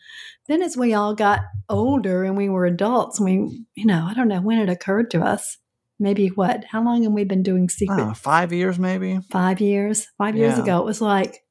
then 0.48 0.62
as 0.62 0.75
we 0.77 0.94
all 0.94 1.15
got 1.15 1.42
older 1.70 2.24
and 2.24 2.36
we 2.38 2.50
were 2.50 2.65
adults, 2.65 3.20
we 3.20 3.65
you 3.75 3.86
know 3.86 4.06
I 4.10 4.13
don't 4.13 4.27
know 4.27 4.42
when 4.42 4.60
it 4.60 4.70
occurred 4.70 5.10
to 5.12 5.22
us. 5.22 5.58
Maybe 6.00 6.27
what? 6.30 6.65
How 6.65 6.84
long 6.84 7.03
have 7.03 7.13
we 7.13 7.24
been 7.24 7.44
doing 7.44 7.70
secret? 7.70 7.98
know, 7.98 8.13
five 8.13 8.51
years 8.51 8.77
maybe. 8.80 9.20
five 9.30 9.62
years 9.62 10.08
five 10.18 10.36
years 10.36 10.58
Yeah. 10.58 10.63
ago 10.63 10.80
it 10.80 10.86
was 10.86 11.00
like 11.01 11.44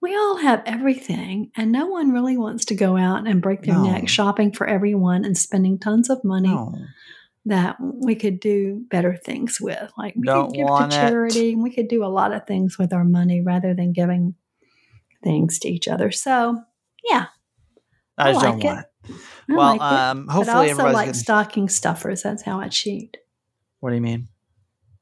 we 0.00 0.14
all 0.16 0.36
have 0.38 0.62
everything 0.66 1.50
and 1.56 1.70
no 1.72 1.86
one 1.86 2.10
really 2.12 2.36
wants 2.36 2.64
to 2.66 2.74
go 2.74 2.96
out 2.96 3.26
and 3.26 3.42
break 3.42 3.62
their 3.62 3.74
No. 3.74 3.82
neck 3.90 4.08
shopping 4.08 4.50
for 4.52 4.66
everyone 4.66 5.24
and 5.24 5.36
spending 5.36 5.78
tons 5.78 6.08
of 6.10 6.24
money 6.24 6.48
No. 6.48 6.74
That 7.46 7.76
we 7.80 8.14
could 8.14 8.38
do 8.40 8.84
better 8.90 9.16
things 9.16 9.60
with 9.60 9.90
like 9.98 10.14
we 10.16 10.22
Don't 10.26 10.46
could 10.46 10.56
give 10.56 10.66
to 10.68 10.88
charity. 10.88 10.94
it. 10.94 11.00
charity 11.00 11.54
we 11.56 11.70
could 11.74 11.88
do 11.88 12.04
a 12.04 12.06
lot 12.06 12.32
of 12.32 12.46
things 12.46 12.78
with 12.78 12.92
our 12.92 13.04
money 13.04 13.40
rather 13.40 13.74
than 13.74 13.92
giving 13.92 14.34
things 15.24 15.58
to 15.58 15.68
each 15.68 15.88
other 15.88 16.10
so 16.12 16.56
yeah 17.10 17.26
I 18.16 18.28
I 18.28 18.32
just 18.32 18.44
like 18.44 18.52
don't 18.52 18.60
it. 18.62 18.66
want 18.66 18.80
it. 18.80 18.86
I 19.50 19.56
well, 19.56 19.66
like 19.76 19.80
it. 19.80 19.82
um, 19.82 20.26
but 20.26 20.48
I 20.48 20.68
also 20.68 20.84
like 20.92 21.06
good. 21.08 21.16
stocking 21.16 21.68
stuffers 21.68 22.22
that's 22.22 22.42
how 22.42 22.60
i 22.60 22.68
cheat 22.68 23.16
What 23.80 23.90
do 23.90 23.96
you 23.96 24.02
mean? 24.02 24.28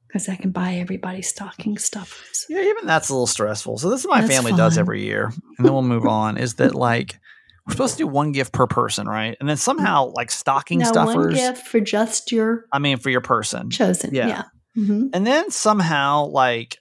because 0.07 0.27
i 0.27 0.35
can 0.35 0.49
buy 0.51 0.73
everybody 0.75 1.21
stocking 1.21 1.77
stuffers 1.77 2.45
Yeah, 2.49 2.61
even 2.61 2.85
that's 2.87 3.09
a 3.09 3.13
little 3.13 3.27
stressful. 3.27 3.77
So 3.77 3.89
this 3.91 3.99
is 4.01 4.07
what 4.07 4.15
my 4.15 4.21
That's 4.21 4.33
family 4.33 4.51
does 4.53 4.77
every 4.79 5.03
year, 5.03 5.25
and 5.57 5.65
then 5.65 5.71
we'll 5.73 5.83
move 5.83 6.05
on. 6.07 6.37
Is 6.37 6.55
that 6.55 6.73
like 6.75 7.19
we're 7.71 7.75
supposed 7.75 7.97
to 7.97 8.03
do 8.03 8.07
one 8.07 8.33
gift 8.33 8.51
per 8.51 8.67
person, 8.67 9.07
right? 9.07 9.37
And 9.39 9.47
then 9.47 9.55
somehow 9.55 10.11
like 10.13 10.29
stocking 10.29 10.79
no 10.79 10.85
stuffers. 10.85 11.15
one 11.15 11.29
gift 11.29 11.65
for 11.65 11.79
just 11.79 12.31
your 12.31 12.65
I 12.71 12.79
mean, 12.79 12.97
for 12.97 13.09
your 13.09 13.21
person, 13.21 13.69
chosen 13.69 14.13
Yeah. 14.13 14.27
yeah, 14.27 14.43
hmm 14.75 15.07
and 15.13 15.25
then 15.25 15.51
somehow 15.51 16.25
like 16.25 16.77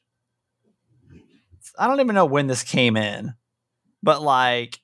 I 1.78 1.86
don't 1.86 2.00
even 2.00 2.14
know 2.14 2.26
when 2.26 2.48
this 2.48 2.64
came 2.64 2.96
in, 2.96 3.34
but 4.02 4.20
like 4.20 4.80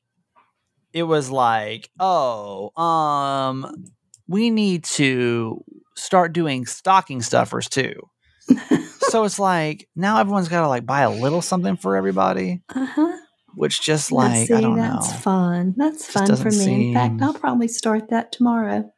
it 0.92 1.02
was 1.02 1.28
like, 1.28 1.90
oh, 1.98 2.70
um, 2.80 3.84
we 4.28 4.50
need 4.50 4.84
to 4.84 5.64
start 5.96 6.32
doing 6.32 6.66
stocking 6.66 7.20
stuffers 7.20 7.68
too. 7.68 7.94
so 9.00 9.24
it's 9.24 9.40
like 9.40 9.88
now 9.96 10.20
everyone's 10.20 10.48
got 10.48 10.60
to 10.60 10.68
like 10.68 10.86
buy 10.86 11.00
a 11.00 11.10
little 11.10 11.42
something 11.42 11.76
for 11.76 11.96
everybody, 11.96 12.62
uh-huh 12.72 13.16
which 13.56 13.80
just 13.80 14.12
like 14.12 14.46
see, 14.46 14.54
I 14.54 14.60
don't 14.60 14.76
that's 14.76 15.06
know, 15.06 15.10
That's 15.10 15.22
fun. 15.22 15.74
That's 15.76 16.10
fun 16.10 16.26
for 16.26 16.44
me. 16.44 16.44
doesn't 16.44 16.72
In 16.72 16.94
fact, 16.94 17.22
I'll 17.22 17.34
probably 17.34 17.68
start 17.68 18.10
that 18.10 18.30
tomorrow. 18.30 18.92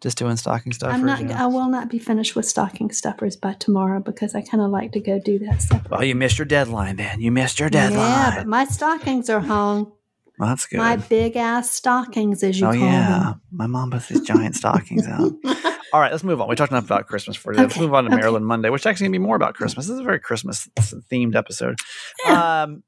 just 0.00 0.18
doing 0.18 0.36
stocking 0.36 0.72
stuffers. 0.72 0.94
I'm 0.94 1.06
not. 1.06 1.20
yeah. 1.22 1.42
I 1.42 1.46
will 1.46 1.68
not 1.68 1.88
be 1.88 2.00
finished 2.00 2.34
with 2.34 2.46
stocking 2.46 2.90
stuffers 2.90 3.36
by 3.36 3.52
tomorrow 3.54 4.00
because 4.00 4.34
I 4.34 4.42
kind 4.42 4.60
of 4.60 4.70
like 4.70 4.90
to 4.92 5.00
go 5.00 5.20
do 5.20 5.38
that 5.40 5.62
stuff. 5.62 5.88
Well, 5.88 6.02
you 6.02 6.16
missed 6.16 6.36
your 6.36 6.46
deadline, 6.46 6.96
then. 6.96 7.20
You 7.20 7.30
missed 7.30 7.60
your 7.60 7.70
deadline. 7.70 8.00
Yeah, 8.00 8.34
but 8.38 8.48
my 8.48 8.64
stockings 8.64 9.30
are 9.30 9.40
hung. 9.40 9.92
well, 10.38 10.48
that's 10.48 10.66
good. 10.66 10.78
My 10.78 10.96
big 10.96 11.36
ass 11.36 11.70
stockings, 11.70 12.42
as 12.42 12.58
you 12.58 12.66
oh 12.66 12.72
call 12.72 12.80
yeah, 12.80 13.34
my 13.52 13.68
mom 13.68 13.92
puts 13.92 14.08
these 14.08 14.22
giant 14.22 14.56
stockings 14.56 15.06
out. 15.06 15.32
All 15.92 16.00
right, 16.00 16.10
let's 16.10 16.24
move 16.24 16.40
on. 16.40 16.48
We 16.48 16.56
talked 16.56 16.72
enough 16.72 16.84
about 16.84 17.06
Christmas 17.06 17.36
for 17.36 17.52
today. 17.52 17.64
Let's 17.64 17.78
move 17.78 17.94
on 17.94 18.04
to 18.04 18.10
okay. 18.10 18.16
Maryland 18.16 18.46
Monday, 18.46 18.68
which 18.70 18.84
actually 18.86 19.06
gonna 19.06 19.12
be 19.12 19.18
more 19.18 19.36
about 19.36 19.54
Christmas. 19.54 19.86
This 19.86 19.94
is 19.94 20.00
a 20.00 20.04
very 20.04 20.20
Christmas 20.20 20.68
themed 21.10 21.36
episode. 21.36 21.78
Um, 22.28 22.82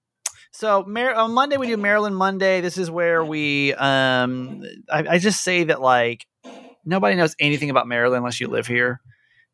so 0.52 0.84
Mar- 0.86 1.14
on 1.14 1.32
Monday 1.32 1.56
we 1.56 1.66
do 1.66 1.76
Maryland 1.76 2.16
Monday. 2.16 2.60
This 2.60 2.78
is 2.78 2.90
where 2.90 3.24
we, 3.24 3.74
um, 3.74 4.62
I, 4.90 5.04
I 5.10 5.18
just 5.18 5.42
say 5.42 5.64
that 5.64 5.80
like 5.80 6.26
nobody 6.84 7.16
knows 7.16 7.34
anything 7.38 7.70
about 7.70 7.88
Maryland 7.88 8.18
unless 8.18 8.40
you 8.40 8.48
live 8.48 8.66
here, 8.66 9.00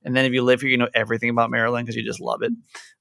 and 0.05 0.17
then 0.17 0.25
if 0.25 0.33
you 0.33 0.43
live 0.43 0.61
here, 0.61 0.71
you 0.71 0.77
know 0.77 0.89
everything 0.95 1.31
about 1.31 1.51
Maryland 1.51 1.87
because 1.87 1.97
you 1.97 2.05
just 2.05 2.21
love 2.21 2.43
it. 2.43 2.53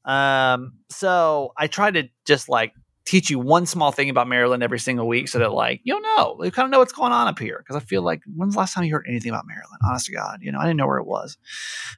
Um, 0.09 0.73
so 0.89 1.53
I 1.57 1.67
try 1.67 1.91
to 1.91 2.07
just 2.25 2.49
like 2.49 2.73
teach 3.07 3.29
you 3.29 3.39
one 3.39 3.65
small 3.65 3.91
thing 3.91 4.09
about 4.09 4.27
Maryland 4.27 4.61
every 4.61 4.79
single 4.79 5.07
week 5.07 5.29
so 5.29 5.39
that 5.39 5.53
like 5.53 5.79
you'll 5.85 6.01
know 6.01 6.43
you 6.43 6.51
kind 6.51 6.65
of 6.65 6.71
know 6.71 6.79
what's 6.79 6.91
going 6.91 7.13
on 7.13 7.27
up 7.27 7.39
here 7.39 7.57
because 7.57 7.81
I 7.81 7.85
feel 7.85 8.01
like 8.01 8.21
when's 8.35 8.53
the 8.53 8.59
last 8.59 8.73
time 8.73 8.83
you 8.83 8.91
heard 8.91 9.05
anything 9.07 9.29
about 9.29 9.45
Maryland 9.47 9.79
honest 9.87 10.07
to 10.07 10.11
God 10.11 10.39
you 10.41 10.51
know 10.51 10.59
I 10.59 10.63
didn't 10.63 10.75
know 10.75 10.87
where 10.87 10.97
it 10.97 11.07
was 11.07 11.37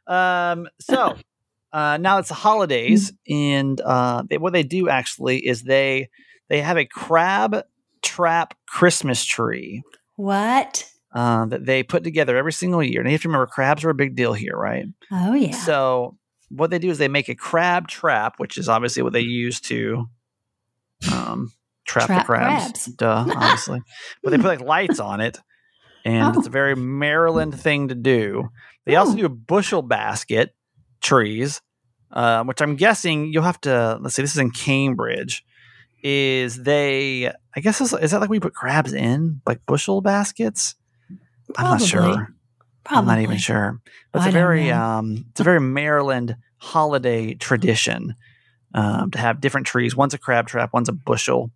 um 0.05 0.67
so 0.79 1.17
uh 1.73 1.97
now 1.97 2.17
it's 2.17 2.29
the 2.29 2.33
holidays 2.35 3.11
and 3.29 3.79
uh 3.81 4.23
they, 4.29 4.37
what 4.37 4.53
they 4.53 4.63
do 4.63 4.89
actually 4.89 5.37
is 5.45 5.63
they 5.63 6.09
they 6.49 6.61
have 6.61 6.77
a 6.77 6.85
crab 6.85 7.63
trap 8.01 8.53
Christmas 8.67 9.23
tree 9.25 9.83
what? 10.15 10.89
uh, 11.13 11.45
that 11.45 11.65
they 11.65 11.81
put 11.83 12.03
together 12.03 12.35
every 12.37 12.53
single 12.53 12.83
year 12.83 13.01
and 13.01 13.09
you 13.09 13.13
have 13.13 13.21
to 13.21 13.27
remember 13.27 13.45
crabs 13.47 13.83
are 13.83 13.89
a 13.89 13.95
big 13.95 14.15
deal 14.15 14.33
here 14.33 14.55
right 14.55 14.85
Oh 15.11 15.33
yeah. 15.33 15.51
so 15.51 16.17
what 16.49 16.71
they 16.71 16.79
do 16.79 16.89
is 16.89 16.97
they 16.97 17.07
make 17.07 17.29
a 17.29 17.35
crab 17.35 17.87
trap, 17.87 18.39
which 18.39 18.57
is 18.57 18.67
obviously 18.67 19.03
what 19.03 19.13
they 19.13 19.19
use 19.21 19.61
to 19.61 20.09
um, 21.11 21.51
trap, 21.85 22.07
Trap 22.07 22.21
the 22.21 22.25
crabs. 22.25 22.63
crabs. 22.63 22.85
Duh, 22.85 23.25
obviously. 23.35 23.81
but 24.23 24.31
they 24.31 24.37
put 24.37 24.45
like 24.45 24.61
lights 24.61 24.99
on 24.99 25.21
it, 25.21 25.37
and 26.05 26.35
it's 26.35 26.47
a 26.47 26.49
Oh. 26.49 26.51
very 26.51 26.75
Maryland 26.75 27.59
thing 27.59 27.89
to 27.89 27.95
do. 27.95 28.49
They 28.85 28.95
also 28.95 29.13
Oh. 29.13 29.17
do 29.17 29.25
a 29.25 29.29
bushel 29.29 29.81
basket 29.83 30.55
trees, 31.01 31.61
uh, 32.11 32.43
which 32.43 32.61
I'm 32.61 32.75
guessing 32.75 33.31
you'll 33.33 33.43
have 33.43 33.61
to. 33.61 33.97
Let's 34.01 34.15
see, 34.15 34.21
this 34.21 34.31
is 34.31 34.37
in 34.37 34.51
Cambridge. 34.51 35.45
Is 36.01 36.63
they? 36.63 37.27
I 37.55 37.59
guess 37.61 37.81
is, 37.81 37.93
is 37.93 38.11
that 38.11 38.21
like 38.21 38.29
we 38.29 38.39
put 38.39 38.53
crabs 38.53 38.93
in 38.93 39.41
like 39.45 39.65
bushel 39.65 40.01
baskets? 40.01 40.75
I'm 41.57 41.63
not 41.65 41.79
Probably. 41.79 41.87
sure. 41.87 42.33
I'm 42.85 43.05
not 43.05 43.19
even 43.19 43.37
sure. 43.37 43.79
But 44.11 44.19
it's 44.19 44.29
a 44.29 44.31
very 44.31 44.71
um 44.71 45.25
it's 45.31 45.41
a 45.41 45.43
very 45.43 45.59
Maryland 45.59 46.37
holiday 46.57 47.33
tradition 47.35 48.15
um, 48.73 49.11
to 49.11 49.19
have 49.19 49.41
different 49.41 49.67
trees. 49.67 49.95
One's 49.95 50.13
a 50.13 50.17
crab 50.17 50.47
trap, 50.47 50.71
one's 50.73 50.89
a 50.89 50.93
bushel 50.93 51.51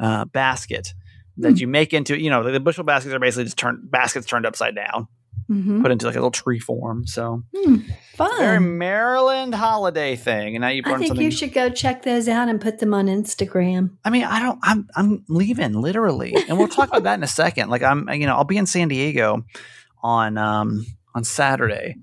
uh, 0.00 0.24
basket 0.26 0.94
that 1.38 1.52
Hmm. 1.52 1.56
you 1.56 1.66
make 1.66 1.92
into 1.92 2.18
you 2.18 2.30
know 2.30 2.42
the, 2.42 2.52
the 2.52 2.60
bushel 2.60 2.84
baskets 2.84 3.14
are 3.14 3.18
basically 3.18 3.44
just 3.44 3.56
turned 3.58 3.90
baskets 3.90 4.26
turned 4.26 4.46
upside 4.46 4.74
down, 4.74 5.08
Mhm. 5.52 5.82
put 5.82 5.90
into 5.90 6.06
like 6.06 6.14
a 6.14 6.18
little 6.18 6.30
tree 6.30 6.58
form. 6.58 7.06
So 7.06 7.42
Hmm, 7.54 7.76
Fun. 8.14 8.38
very 8.38 8.60
Maryland 8.60 9.54
holiday 9.54 10.16
thing. 10.16 10.56
And 10.56 10.62
now 10.62 10.68
you 10.68 10.82
I 10.86 10.96
think 10.96 11.08
something. 11.08 11.24
you 11.24 11.30
should 11.30 11.52
go 11.52 11.68
check 11.68 12.02
those 12.02 12.28
out 12.28 12.48
and 12.48 12.60
put 12.60 12.78
them 12.78 12.94
on 12.94 13.06
Instagram. 13.06 13.90
I 14.04 14.10
mean, 14.10 14.24
I 14.24 14.40
don't. 14.40 14.58
I'm 14.62 14.88
I'm 14.96 15.24
leaving 15.28 15.74
literally, 15.80 16.34
and 16.48 16.58
we'll 16.58 16.68
talk 16.68 16.88
about 16.88 17.02
that 17.04 17.14
in 17.14 17.22
a 17.22 17.26
second. 17.28 17.68
Like 17.70 17.82
I'm, 17.82 18.08
you 18.10 18.26
know, 18.26 18.36
I'll 18.36 18.44
be 18.44 18.56
in 18.56 18.66
San 18.66 18.88
Diego 18.88 19.44
on 20.02 20.38
um 20.38 20.86
on 21.14 21.24
Saturday, 21.24 21.96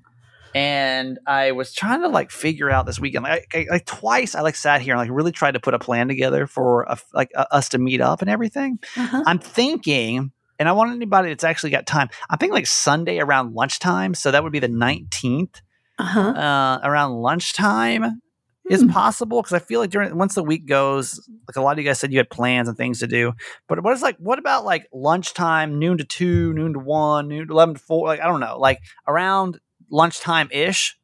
and 0.55 1.19
I 1.27 1.51
was 1.51 1.73
trying 1.73 2.01
to 2.01 2.07
like 2.07 2.31
figure 2.31 2.69
out 2.69 2.85
this 2.85 2.99
weekend. 2.99 3.23
Like, 3.23 3.47
I, 3.53 3.65
like 3.69 3.85
twice, 3.85 4.35
I 4.35 4.41
like 4.41 4.55
sat 4.55 4.81
here 4.81 4.93
and 4.93 4.99
like 4.99 5.09
really 5.11 5.31
tried 5.31 5.51
to 5.53 5.59
put 5.59 5.73
a 5.73 5.79
plan 5.79 6.07
together 6.07 6.47
for 6.47 6.83
a, 6.83 6.97
like 7.13 7.31
uh, 7.35 7.45
us 7.51 7.69
to 7.69 7.77
meet 7.77 8.01
up 8.01 8.21
and 8.21 8.29
everything. 8.29 8.79
Uh-huh. 8.97 9.23
I'm 9.25 9.39
thinking, 9.39 10.31
and 10.59 10.69
I 10.69 10.73
want 10.73 10.91
anybody 10.91 11.29
that's 11.29 11.43
actually 11.43 11.69
got 11.71 11.87
time. 11.87 12.09
I 12.29 12.35
think 12.37 12.53
like 12.53 12.67
Sunday 12.67 13.19
around 13.19 13.53
lunchtime, 13.55 14.13
so 14.13 14.29
that 14.31 14.43
would 14.43 14.51
be 14.51 14.59
the 14.59 14.67
19th 14.69 15.61
Uh-huh. 15.97 16.19
uh, 16.19 16.79
around 16.83 17.13
lunchtime 17.13 18.21
is 18.69 18.81
Hmm. 18.83 18.89
possible 18.89 19.41
because 19.41 19.53
I 19.53 19.59
feel 19.59 19.79
like 19.79 19.89
during 19.89 20.15
once 20.15 20.35
the 20.35 20.43
week 20.43 20.67
goes, 20.67 21.27
like 21.47 21.55
a 21.55 21.61
lot 21.61 21.71
of 21.71 21.79
you 21.79 21.85
guys 21.85 21.99
said 21.99 22.11
you 22.11 22.19
had 22.19 22.29
plans 22.29 22.67
and 22.67 22.77
things 22.77 22.99
to 22.99 23.07
do. 23.07 23.33
But 23.67 23.81
what 23.83 23.93
is 23.95 24.01
like 24.03 24.15
what 24.17 24.37
about 24.37 24.63
like 24.65 24.87
lunchtime, 24.93 25.79
noon 25.79 25.97
to 25.97 26.03
two, 26.03 26.53
noon 26.53 26.73
to 26.73 26.79
one, 26.79 27.27
noon 27.29 27.47
to 27.47 27.53
eleven 27.53 27.73
to 27.75 27.81
four? 27.81 28.05
Like 28.07 28.19
I 28.21 28.27
don't 28.27 28.39
know, 28.39 28.59
like 28.59 28.79
around 29.07 29.59
lunchtime 29.89 30.49
ish. 30.51 30.97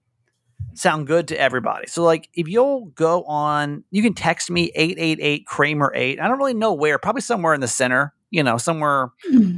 Sound 0.76 1.08
good 1.08 1.28
to 1.30 1.40
everybody. 1.40 1.88
So 1.88 2.04
like 2.04 2.30
if 2.34 2.48
you'll 2.48 2.86
go 2.96 3.24
on, 3.24 3.84
you 3.92 4.04
can 4.04 4.14
text 4.14 4.52
me 4.52 4.72
888 4.76 5.46
Kramer 5.46 5.92
8. 5.96 6.20
I 6.20 6.28
don't 6.28 6.38
really 6.38 6.54
know 6.54 6.74
where, 6.74 7.00
probably 7.00 7.22
somewhere 7.22 7.54
in 7.54 7.62
the 7.62 7.68
center, 7.68 8.14
you 8.32 8.44
know, 8.44 8.58
somewhere 8.58 9.10
Hmm. 9.30 9.58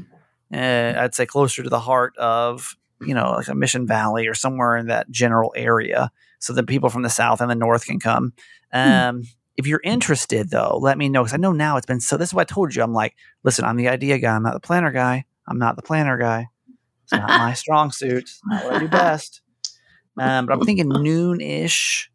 uh, 0.54 0.94
I'd 0.98 1.16
say 1.16 1.26
closer 1.26 1.64
to 1.64 1.70
the 1.70 1.80
heart 1.80 2.16
of, 2.18 2.76
you 3.02 3.14
know, 3.14 3.32
like 3.32 3.48
a 3.48 3.56
Mission 3.56 3.86
Valley 3.88 4.28
or 4.28 4.34
somewhere 4.34 4.78
in 4.78 4.88
that 4.88 5.10
general 5.12 5.54
area 5.56 6.12
so 6.40 6.54
that 6.54 6.68
people 6.68 6.90
from 6.90 7.02
the 7.04 7.10
south 7.10 7.42
and 7.42 7.50
the 7.52 7.56
north 7.56 7.86
can 7.86 8.00
come. 8.00 8.34
Um, 8.74 9.24
If 9.58 9.66
you're 9.66 9.82
interested, 9.84 10.52
though, 10.52 10.78
let 10.80 10.98
me 11.00 11.10
know 11.10 11.24
because 11.24 11.34
I 11.34 11.38
know 11.38 11.52
now 11.52 11.78
it's 11.78 11.86
been 11.88 12.00
so. 12.00 12.16
This 12.16 12.30
is 12.30 12.34
what 12.34 12.50
I 12.50 12.54
told 12.54 12.76
you. 12.76 12.84
I'm 12.84 12.94
like, 12.94 13.16
listen, 13.44 13.66
I'm 13.66 13.76
the 13.78 13.88
idea 13.90 14.20
guy. 14.20 14.36
I'm 14.36 14.44
not 14.44 14.54
the 14.54 14.60
planner 14.60 14.92
guy. 14.92 15.26
I'm 15.48 15.58
not 15.58 15.76
the 15.76 15.82
planner 15.82 16.18
guy. 16.18 16.50
It's 17.04 17.14
not 17.14 17.28
my 17.28 17.54
strong 17.64 17.92
suit. 17.92 18.24
It's 18.24 18.42
not 18.46 18.64
what 18.66 18.76
I 18.76 18.80
do 18.80 18.88
best. 18.88 19.42
Um, 20.20 20.46
but 20.46 20.54
I'm 20.54 20.66
thinking 20.66 20.90
noon 20.90 21.42
ish 21.42 22.12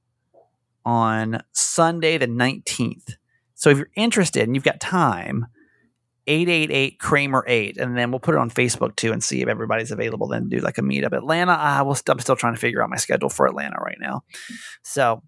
on 0.85 1.43
Sunday, 1.53 2.17
the 2.19 2.27
19th. 2.29 3.15
So 3.55 3.71
if 3.71 3.79
you're 3.79 3.91
interested 3.97 4.43
and 4.45 4.55
you've 4.55 4.65
got 4.65 4.81
time, 4.81 5.47
888 6.27 6.99
Kramer 6.99 7.45
8. 7.47 7.77
And 7.77 7.97
then 7.97 8.11
we'll 8.11 8.21
put 8.21 8.35
it 8.35 8.39
on 8.39 8.51
Facebook 8.51 8.97
too 8.97 9.13
and 9.13 9.23
see 9.23 9.43
if 9.43 9.49
everybody's 9.49 9.91
available 9.91 10.29
then 10.29 10.49
do 10.49 10.59
like 10.59 10.79
a 10.79 10.83
meetup. 10.83 11.13
Atlanta, 11.13 11.53
I 11.53 11.83
will 11.83 11.97
I'm 12.09 12.19
still 12.21 12.37
trying 12.37 12.55
to 12.55 12.61
figure 12.61 12.83
out 12.83 12.91
my 12.91 12.97
schedule 12.97 13.29
for 13.29 13.47
Atlanta 13.47 13.77
right 13.81 13.99
now. 14.01 14.23
So 14.83 15.23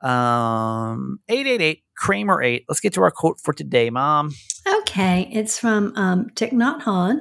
um 0.00 1.18
888 1.28 1.82
Kramer 1.96 2.42
8. 2.42 2.64
Let's 2.68 2.80
get 2.80 2.94
to 2.94 3.02
our 3.02 3.10
quote 3.10 3.40
for 3.40 3.52
today, 3.52 3.90
Mom. 3.90 4.32
Okay, 4.80 5.28
it's 5.32 5.58
from 5.58 5.92
um, 5.96 6.28
Thich. 6.34 7.20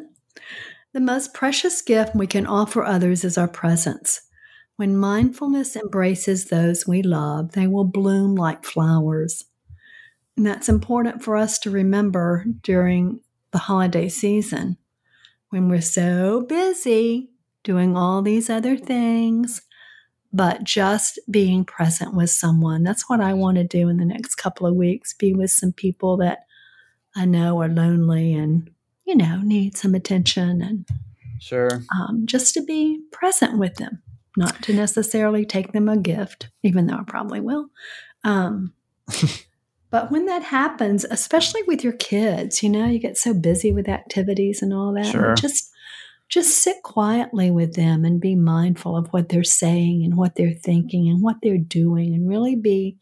The 0.93 0.99
most 0.99 1.33
precious 1.33 1.81
gift 1.81 2.15
we 2.15 2.27
can 2.27 2.45
offer 2.45 2.83
others 2.83 3.23
is 3.23 3.37
our 3.37 3.47
presence. 3.47 4.21
When 4.77 4.97
mindfulness 4.97 5.75
embraces 5.75 6.45
those 6.45 6.87
we 6.87 7.01
love, 7.01 7.53
they 7.53 7.67
will 7.67 7.83
bloom 7.83 8.35
like 8.35 8.63
flowers. 8.63 9.45
And 10.37 10.45
that's 10.45 10.69
important 10.69 11.23
for 11.23 11.35
us 11.35 11.57
to 11.59 11.71
remember 11.71 12.45
during 12.61 13.19
the 13.51 13.57
holiday 13.57 14.07
season 14.07 14.77
when 15.49 15.67
we're 15.67 15.81
so 15.81 16.41
busy 16.41 17.31
doing 17.63 17.97
all 17.97 18.21
these 18.21 18.49
other 18.49 18.77
things, 18.77 19.63
but 20.31 20.63
just 20.63 21.19
being 21.29 21.65
present 21.65 22.13
with 22.13 22.29
someone. 22.29 22.83
That's 22.83 23.09
what 23.09 23.19
I 23.19 23.33
want 23.33 23.57
to 23.57 23.63
do 23.63 23.89
in 23.89 23.97
the 23.97 24.05
next 24.05 24.35
couple 24.35 24.67
of 24.67 24.75
weeks 24.75 25.13
be 25.13 25.33
with 25.33 25.49
some 25.51 25.73
people 25.73 26.17
that 26.17 26.45
I 27.15 27.25
know 27.25 27.59
are 27.61 27.69
lonely 27.69 28.33
and, 28.33 28.69
you 29.05 29.15
know, 29.15 29.41
need 29.41 29.75
some 29.75 29.95
attention 29.95 30.61
and 30.61 30.87
Sure. 31.39 31.83
um, 31.95 32.25
just 32.25 32.53
to 32.53 32.63
be 32.63 33.01
present 33.11 33.57
with 33.57 33.75
them, 33.75 34.01
not 34.35 34.61
to 34.63 34.73
necessarily 34.73 35.45
take 35.45 35.71
them 35.71 35.89
a 35.89 35.97
gift, 35.97 36.49
even 36.61 36.85
though 36.87 36.97
I 36.97 37.03
probably 37.07 37.39
will. 37.39 37.69
Um, 38.23 38.73
but 39.89 40.11
when 40.11 40.25
that 40.25 40.43
happens, 40.43 41.05
especially 41.05 41.63
with 41.63 41.83
your 41.83 41.93
kids, 41.93 42.61
you 42.61 42.69
know, 42.69 42.85
you 42.85 42.99
get 42.99 43.17
so 43.17 43.33
busy 43.33 43.71
with 43.71 43.87
activities 43.87 44.61
and 44.61 44.73
all 44.73 44.93
that. 44.93 45.05
Sure. 45.05 45.35
Just 45.35 45.71
just 46.29 46.61
sit 46.61 46.83
quietly 46.83 47.49
with 47.49 47.75
them 47.75 48.03
and 48.03 48.19
be 48.19 48.35
mindful 48.35 48.97
of 48.97 49.07
what 49.13 49.29
they're 49.29 49.45
saying 49.45 50.03
and 50.03 50.17
what 50.17 50.35
they're 50.35 50.51
thinking 50.51 51.07
and 51.07 51.23
what 51.23 51.37
they're 51.41 51.57
doing 51.57 52.13
and 52.13 52.27
really 52.27 52.55
be 52.55 52.97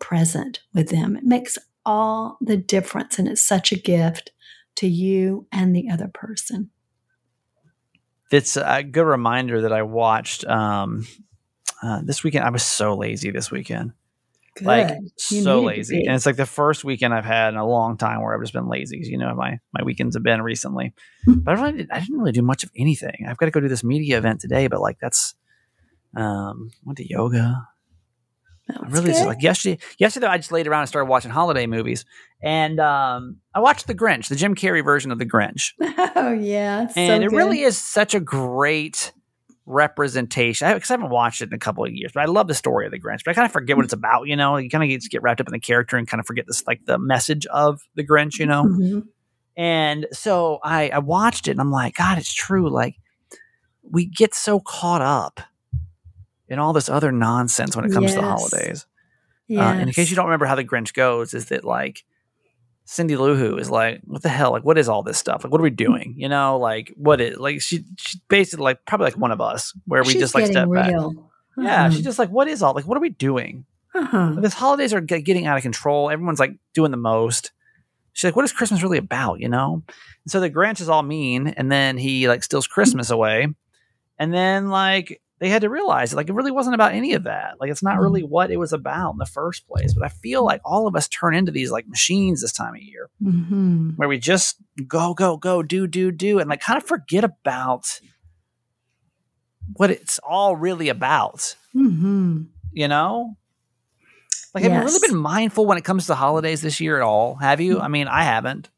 present 0.00 0.60
with 0.74 0.88
them. 0.88 1.16
It 1.16 1.22
makes 1.22 1.56
all 1.86 2.36
the 2.40 2.56
difference 2.56 3.16
and 3.16 3.28
it's 3.28 3.46
such 3.46 3.70
a 3.70 3.78
gift 3.78 4.32
to 4.76 4.88
you 4.88 5.46
and 5.52 5.74
the 5.74 5.88
other 5.88 6.08
person. 6.12 6.70
It's 8.32 8.56
a 8.56 8.82
good 8.82 9.06
reminder 9.06 9.60
that 9.60 9.72
I 9.72 9.82
watched 9.82 10.44
um 10.46 11.06
uh, 11.80 12.00
this 12.02 12.24
weekend. 12.24 12.44
I 12.44 12.50
was 12.50 12.64
so 12.64 12.96
lazy 12.96 13.30
this 13.30 13.50
weekend. 13.50 13.92
Like 14.62 14.98
You 15.30 15.42
so 15.42 15.62
lazy. 15.62 16.04
and 16.06 16.14
it's 16.14 16.26
like 16.26 16.36
the 16.36 16.46
first 16.46 16.84
weekend 16.84 17.12
i've 17.14 17.24
had 17.24 17.48
in 17.54 17.56
a 17.58 17.66
long 17.66 17.96
time 17.96 18.22
where 18.22 18.34
i've 18.34 18.40
just 18.40 18.52
been 18.52 18.68
lazy 18.68 19.00
you 19.02 19.18
know 19.18 19.34
my 19.34 19.58
my 19.72 19.82
weekends 19.84 20.14
have 20.16 20.22
been 20.22 20.42
recently. 20.42 20.92
Hmm. 21.24 21.40
but 21.40 21.58
I, 21.58 21.62
really 21.62 21.78
did, 21.78 21.90
I 21.90 22.00
didn't 22.00 22.18
really 22.18 22.32
do 22.32 22.42
much 22.42 22.62
of 22.64 22.70
anything. 22.76 23.26
I've 23.28 23.36
got 23.36 23.46
to 23.46 23.50
go 23.50 23.60
do 23.60 23.68
this 23.68 23.82
media 23.84 24.18
event 24.18 24.40
today 24.40 24.66
but 24.68 24.80
like 24.80 24.98
that's 25.00 25.34
um 26.16 26.70
went 26.84 26.98
to 26.98 27.08
yoga. 27.08 27.66
That 28.68 28.78
I 28.82 28.88
really 28.88 29.08
just 29.12 29.26
like 29.26 29.42
yesterday 29.42 29.78
yesterday 29.98 30.26
i 30.26 30.38
just 30.38 30.50
laid 30.50 30.66
around 30.66 30.80
and 30.80 30.88
started 30.88 31.06
watching 31.10 31.30
holiday 31.30 31.66
movies 31.66 32.06
and 32.42 32.80
um 32.80 33.36
i 33.54 33.60
watched 33.60 33.86
the 33.86 33.94
grinch 33.94 34.28
the 34.28 34.36
jim 34.36 34.54
carrey 34.54 34.82
version 34.82 35.10
of 35.10 35.18
the 35.18 35.26
grinch. 35.26 35.72
Oh 36.16 36.32
yeah, 36.32 36.86
and 36.96 37.22
so 37.22 37.26
it 37.26 37.28
good. 37.28 37.36
really 37.36 37.60
is 37.60 37.76
such 37.76 38.14
a 38.14 38.20
great 38.20 39.12
representation. 39.66 40.72
Because 40.72 40.90
I, 40.90 40.94
haven't 40.94 41.10
watched 41.10 41.40
it 41.42 41.48
in 41.48 41.54
a 41.54 41.58
couple 41.58 41.84
of 41.84 41.92
years 41.92 42.12
but 42.12 42.20
i 42.22 42.26
love 42.26 42.48
the 42.48 42.54
story 42.54 42.84
of 42.86 42.92
the 42.92 43.00
grinch 43.00 43.20
but 43.24 43.30
i 43.30 43.34
kind 43.34 43.46
of 43.46 43.52
forget 43.52 43.76
what 43.76 43.84
it's 43.84 43.94
about 43.94 44.26
you 44.28 44.36
know? 44.36 44.56
You 44.58 44.68
kind 44.68 44.84
of 44.84 44.88
get, 44.90 45.02
get 45.10 45.22
wrapped 45.22 45.40
up 45.40 45.46
in 45.48 45.52
the 45.52 45.58
character 45.60 45.96
and 45.96 46.06
kind 46.06 46.20
of 46.20 46.26
forget 46.26 46.46
this 46.46 46.66
like 46.66 46.84
the 46.84 46.98
message 46.98 47.46
of 47.46 47.80
the 47.94 48.06
grinch 48.06 48.38
you 48.38 48.46
know? 48.46 48.64
Mhm. 48.64 49.04
and 49.56 50.06
so 50.12 50.58
I, 50.62 50.90
I 50.90 50.98
watched 50.98 51.48
it 51.48 51.52
and 51.52 51.60
i'm 51.60 51.70
like 51.70 51.94
god 51.96 52.18
it's 52.18 52.32
true 52.32 52.68
like 52.68 52.96
we 53.82 54.06
get 54.06 54.34
so 54.34 54.60
caught 54.60 55.02
up 55.02 55.40
in 56.48 56.58
all 56.58 56.72
this 56.72 56.88
other 56.88 57.10
nonsense 57.12 57.74
when 57.74 57.84
it 57.86 57.92
comes 57.92 58.12
to 58.12 58.20
the 58.20 58.26
Yes. 58.26 58.38
holidays. 58.50 58.86
Uh, 59.50 59.60
and 59.60 59.88
in 59.88 59.92
case 59.92 60.08
you 60.10 60.16
don't 60.16 60.26
remember 60.26 60.46
how 60.46 60.54
the 60.54 60.64
Grinch 60.64 60.94
goes, 60.94 61.34
is 61.34 61.46
that 61.46 61.64
like 61.64 62.04
Cindy 62.86 63.16
Lou 63.16 63.34
Who 63.34 63.56
is 63.56 63.70
like, 63.70 64.00
what 64.04 64.22
the 64.22 64.28
hell? 64.28 64.50
Like, 64.52 64.64
what 64.64 64.76
is 64.78 64.88
all 64.88 65.02
this 65.02 65.18
stuff? 65.18 65.42
Like, 65.44 65.50
what 65.52 65.60
are 65.60 65.64
we 65.64 65.70
doing? 65.86 66.14
You 66.16 66.28
know, 66.28 66.58
like, 66.58 66.92
what 66.96 67.20
is 67.20 67.38
like 67.38 67.60
she 67.60 67.84
she's 67.96 68.20
basically 68.28 68.64
like 68.64 68.84
probably 68.86 69.06
like 69.06 69.16
one 69.16 69.30
of 69.32 69.40
us 69.40 69.72
where 69.86 70.02
we 70.02 70.12
She's 70.12 70.20
just 70.22 70.34
like 70.34 70.46
step 70.46 70.68
back. 70.70 70.90
real. 70.90 71.30
Yeah, 71.56 71.86
Uh-huh. 71.86 71.90
she's 71.90 72.04
just 72.04 72.18
like, 72.18 72.30
what 72.30 72.48
is 72.48 72.62
all 72.62 72.74
like? 72.74 72.86
What 72.86 72.96
are 72.98 73.00
we 73.00 73.10
doing? 73.10 73.64
Uh-huh. 73.94 74.34
This 74.38 74.54
holidays 74.54 74.92
are 74.92 75.00
ge- 75.00 75.22
getting 75.24 75.46
out 75.46 75.56
of 75.56 75.62
control. 75.62 76.10
Everyone's 76.10 76.40
like 76.40 76.56
doing 76.74 76.90
the 76.90 76.96
most. 76.96 77.52
She's 78.12 78.24
like, 78.24 78.36
what 78.36 78.44
is 78.44 78.52
Christmas 78.52 78.82
really 78.82 78.98
about? 78.98 79.40
You 79.40 79.48
know? 79.48 79.82
And 79.86 80.30
so 80.30 80.40
the 80.40 80.50
Grinch 80.50 80.80
is 80.80 80.88
all 80.88 81.02
mean, 81.02 81.48
and 81.48 81.70
then 81.70 81.96
he 81.96 82.26
like 82.28 82.42
steals 82.42 82.66
Christmas 82.66 83.10
away, 83.10 83.46
and 84.18 84.34
then 84.34 84.68
like 84.68 85.20
they 85.44 85.50
had 85.50 85.60
to 85.60 85.68
realize 85.68 86.14
like 86.14 86.30
it 86.30 86.32
really 86.32 86.50
wasn't 86.50 86.74
about 86.74 86.94
any 86.94 87.12
of 87.12 87.24
that. 87.24 87.60
Like 87.60 87.70
it's 87.70 87.82
not 87.82 88.00
really 88.00 88.22
what 88.22 88.50
it 88.50 88.56
was 88.56 88.72
about 88.72 89.10
in 89.10 89.18
the 89.18 89.26
first 89.26 89.68
place. 89.68 89.92
But 89.92 90.02
I 90.02 90.08
feel 90.08 90.42
like 90.42 90.62
all 90.64 90.86
of 90.86 90.96
us 90.96 91.06
turn 91.06 91.34
into 91.34 91.52
these 91.52 91.70
like 91.70 91.86
machines 91.86 92.40
this 92.40 92.50
time 92.50 92.74
of 92.74 92.80
year 92.80 93.10
hmm 93.22 93.90
where 93.96 94.08
we 94.08 94.18
just 94.18 94.56
go, 94.88 95.12
go, 95.12 95.36
go, 95.36 95.62
do, 95.62 95.86
do, 95.86 96.10
do, 96.10 96.38
and 96.38 96.48
like 96.48 96.62
kind 96.62 96.78
of 96.78 96.88
forget 96.88 97.24
about 97.24 98.00
what 99.74 99.90
it's 99.90 100.18
all 100.26 100.56
really 100.56 100.88
about. 100.88 101.56
hmm 101.74 102.44
You 102.72 102.88
know? 102.88 103.36
Like, 104.54 104.62
have 104.62 104.72
you 104.72 104.82
really 104.82 105.08
been 105.08 105.18
mindful 105.18 105.66
when 105.66 105.76
it 105.76 105.84
comes 105.84 106.06
to 106.06 106.14
holidays 106.14 106.62
this 106.62 106.80
year 106.80 106.96
at 106.96 107.02
all? 107.02 107.34
Have 107.34 107.60
you? 107.60 107.80
I 107.80 107.88
mean, 107.88 108.08
I 108.08 108.24
haven't. 108.24 108.70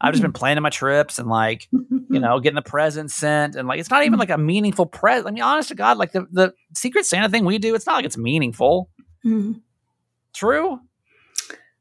I've 0.00 0.12
just 0.12 0.22
been 0.22 0.32
planning 0.32 0.62
my 0.62 0.70
trips 0.70 1.18
and 1.18 1.28
like, 1.28 1.68
you 1.72 2.20
know, 2.20 2.40
getting 2.40 2.54
the 2.54 2.62
presents 2.62 3.14
sent 3.14 3.54
and 3.54 3.68
like 3.68 3.78
it's 3.80 3.90
not 3.90 4.04
even 4.04 4.18
like 4.18 4.30
a 4.30 4.38
meaningful 4.38 4.86
present. 4.86 5.28
I 5.28 5.30
mean, 5.32 5.42
honest 5.42 5.68
to 5.68 5.74
God, 5.74 5.98
like 5.98 6.12
the, 6.12 6.26
the 6.32 6.54
Secret 6.74 7.04
Santa 7.06 7.28
thing 7.28 7.44
we 7.44 7.58
do, 7.58 7.74
it's 7.74 7.86
not 7.86 7.96
like 7.96 8.04
it's 8.06 8.16
meaningful. 8.18 8.88
Mhm. 9.24 9.60
True. 10.32 10.80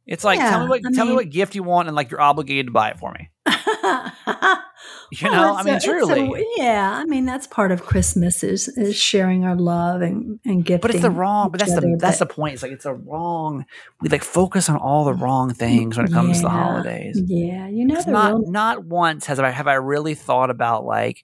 It's 0.06 0.24
like 0.24 0.40
tell 0.40 0.64
me 0.64 0.68
what 0.70 0.82
I 0.86 0.92
tell 0.92 1.06
me 1.06 1.14
what 1.14 1.30
gift 1.30 1.56
you 1.56 1.64
want 1.64 1.88
and 1.88 1.96
like 1.96 2.10
you're 2.12 2.20
obligated 2.22 2.66
to 2.68 2.72
buy 2.72 2.90
it 2.90 3.00
for 3.00 3.14
me. 3.14 3.30
You 5.12 5.30
Well, 5.30 5.54
know, 5.54 5.56
I 5.60 5.64
mean, 5.64 5.74
a- 5.74 5.78
it's 5.78 5.86
a- 5.86 5.90
truly. 5.90 6.46
yeah, 6.58 6.92
I 7.02 7.06
mean 7.06 7.26
that's 7.26 7.48
part 7.48 7.72
of 7.72 7.84
Christmas 7.86 8.44
is 8.44 8.68
is 8.68 8.96
sharing 8.96 9.44
our 9.44 9.56
love 9.56 10.02
and 10.02 10.40
and 10.46 10.64
gifting. 10.64 10.82
but 10.82 10.92
it's 10.92 11.02
the 11.02 11.10
wrong. 11.10 11.50
But 11.50 11.60
that's 11.60 11.72
the 11.72 11.78
other, 11.78 11.96
that's 11.98 12.20
the 12.20 12.26
point. 12.28 12.54
It's 12.54 12.64
like 12.64 12.72
it's 12.72 12.86
a 12.86 12.94
wrong. 12.94 13.66
We 14.02 14.10
like 14.10 14.24
focus 14.24 14.70
on 14.70 14.78
all 14.78 15.06
the 15.06 15.14
wrong 15.14 15.54
things 15.54 15.98
when 15.98 16.06
it 16.06 16.12
comes 16.14 16.38
to 16.38 16.44
the 16.44 16.50
holidays. 16.50 17.20
Yeah, 17.26 17.68
you 17.68 17.86
know 17.86 18.00
not 18.08 18.34
real. 18.34 18.52
not 18.52 18.86
once 18.86 19.26
has 19.26 19.40
I 19.40 19.50
have 19.50 19.68
I 19.68 19.74
really 19.76 20.14
thought 20.14 20.50
about 20.52 20.86
like 20.86 21.24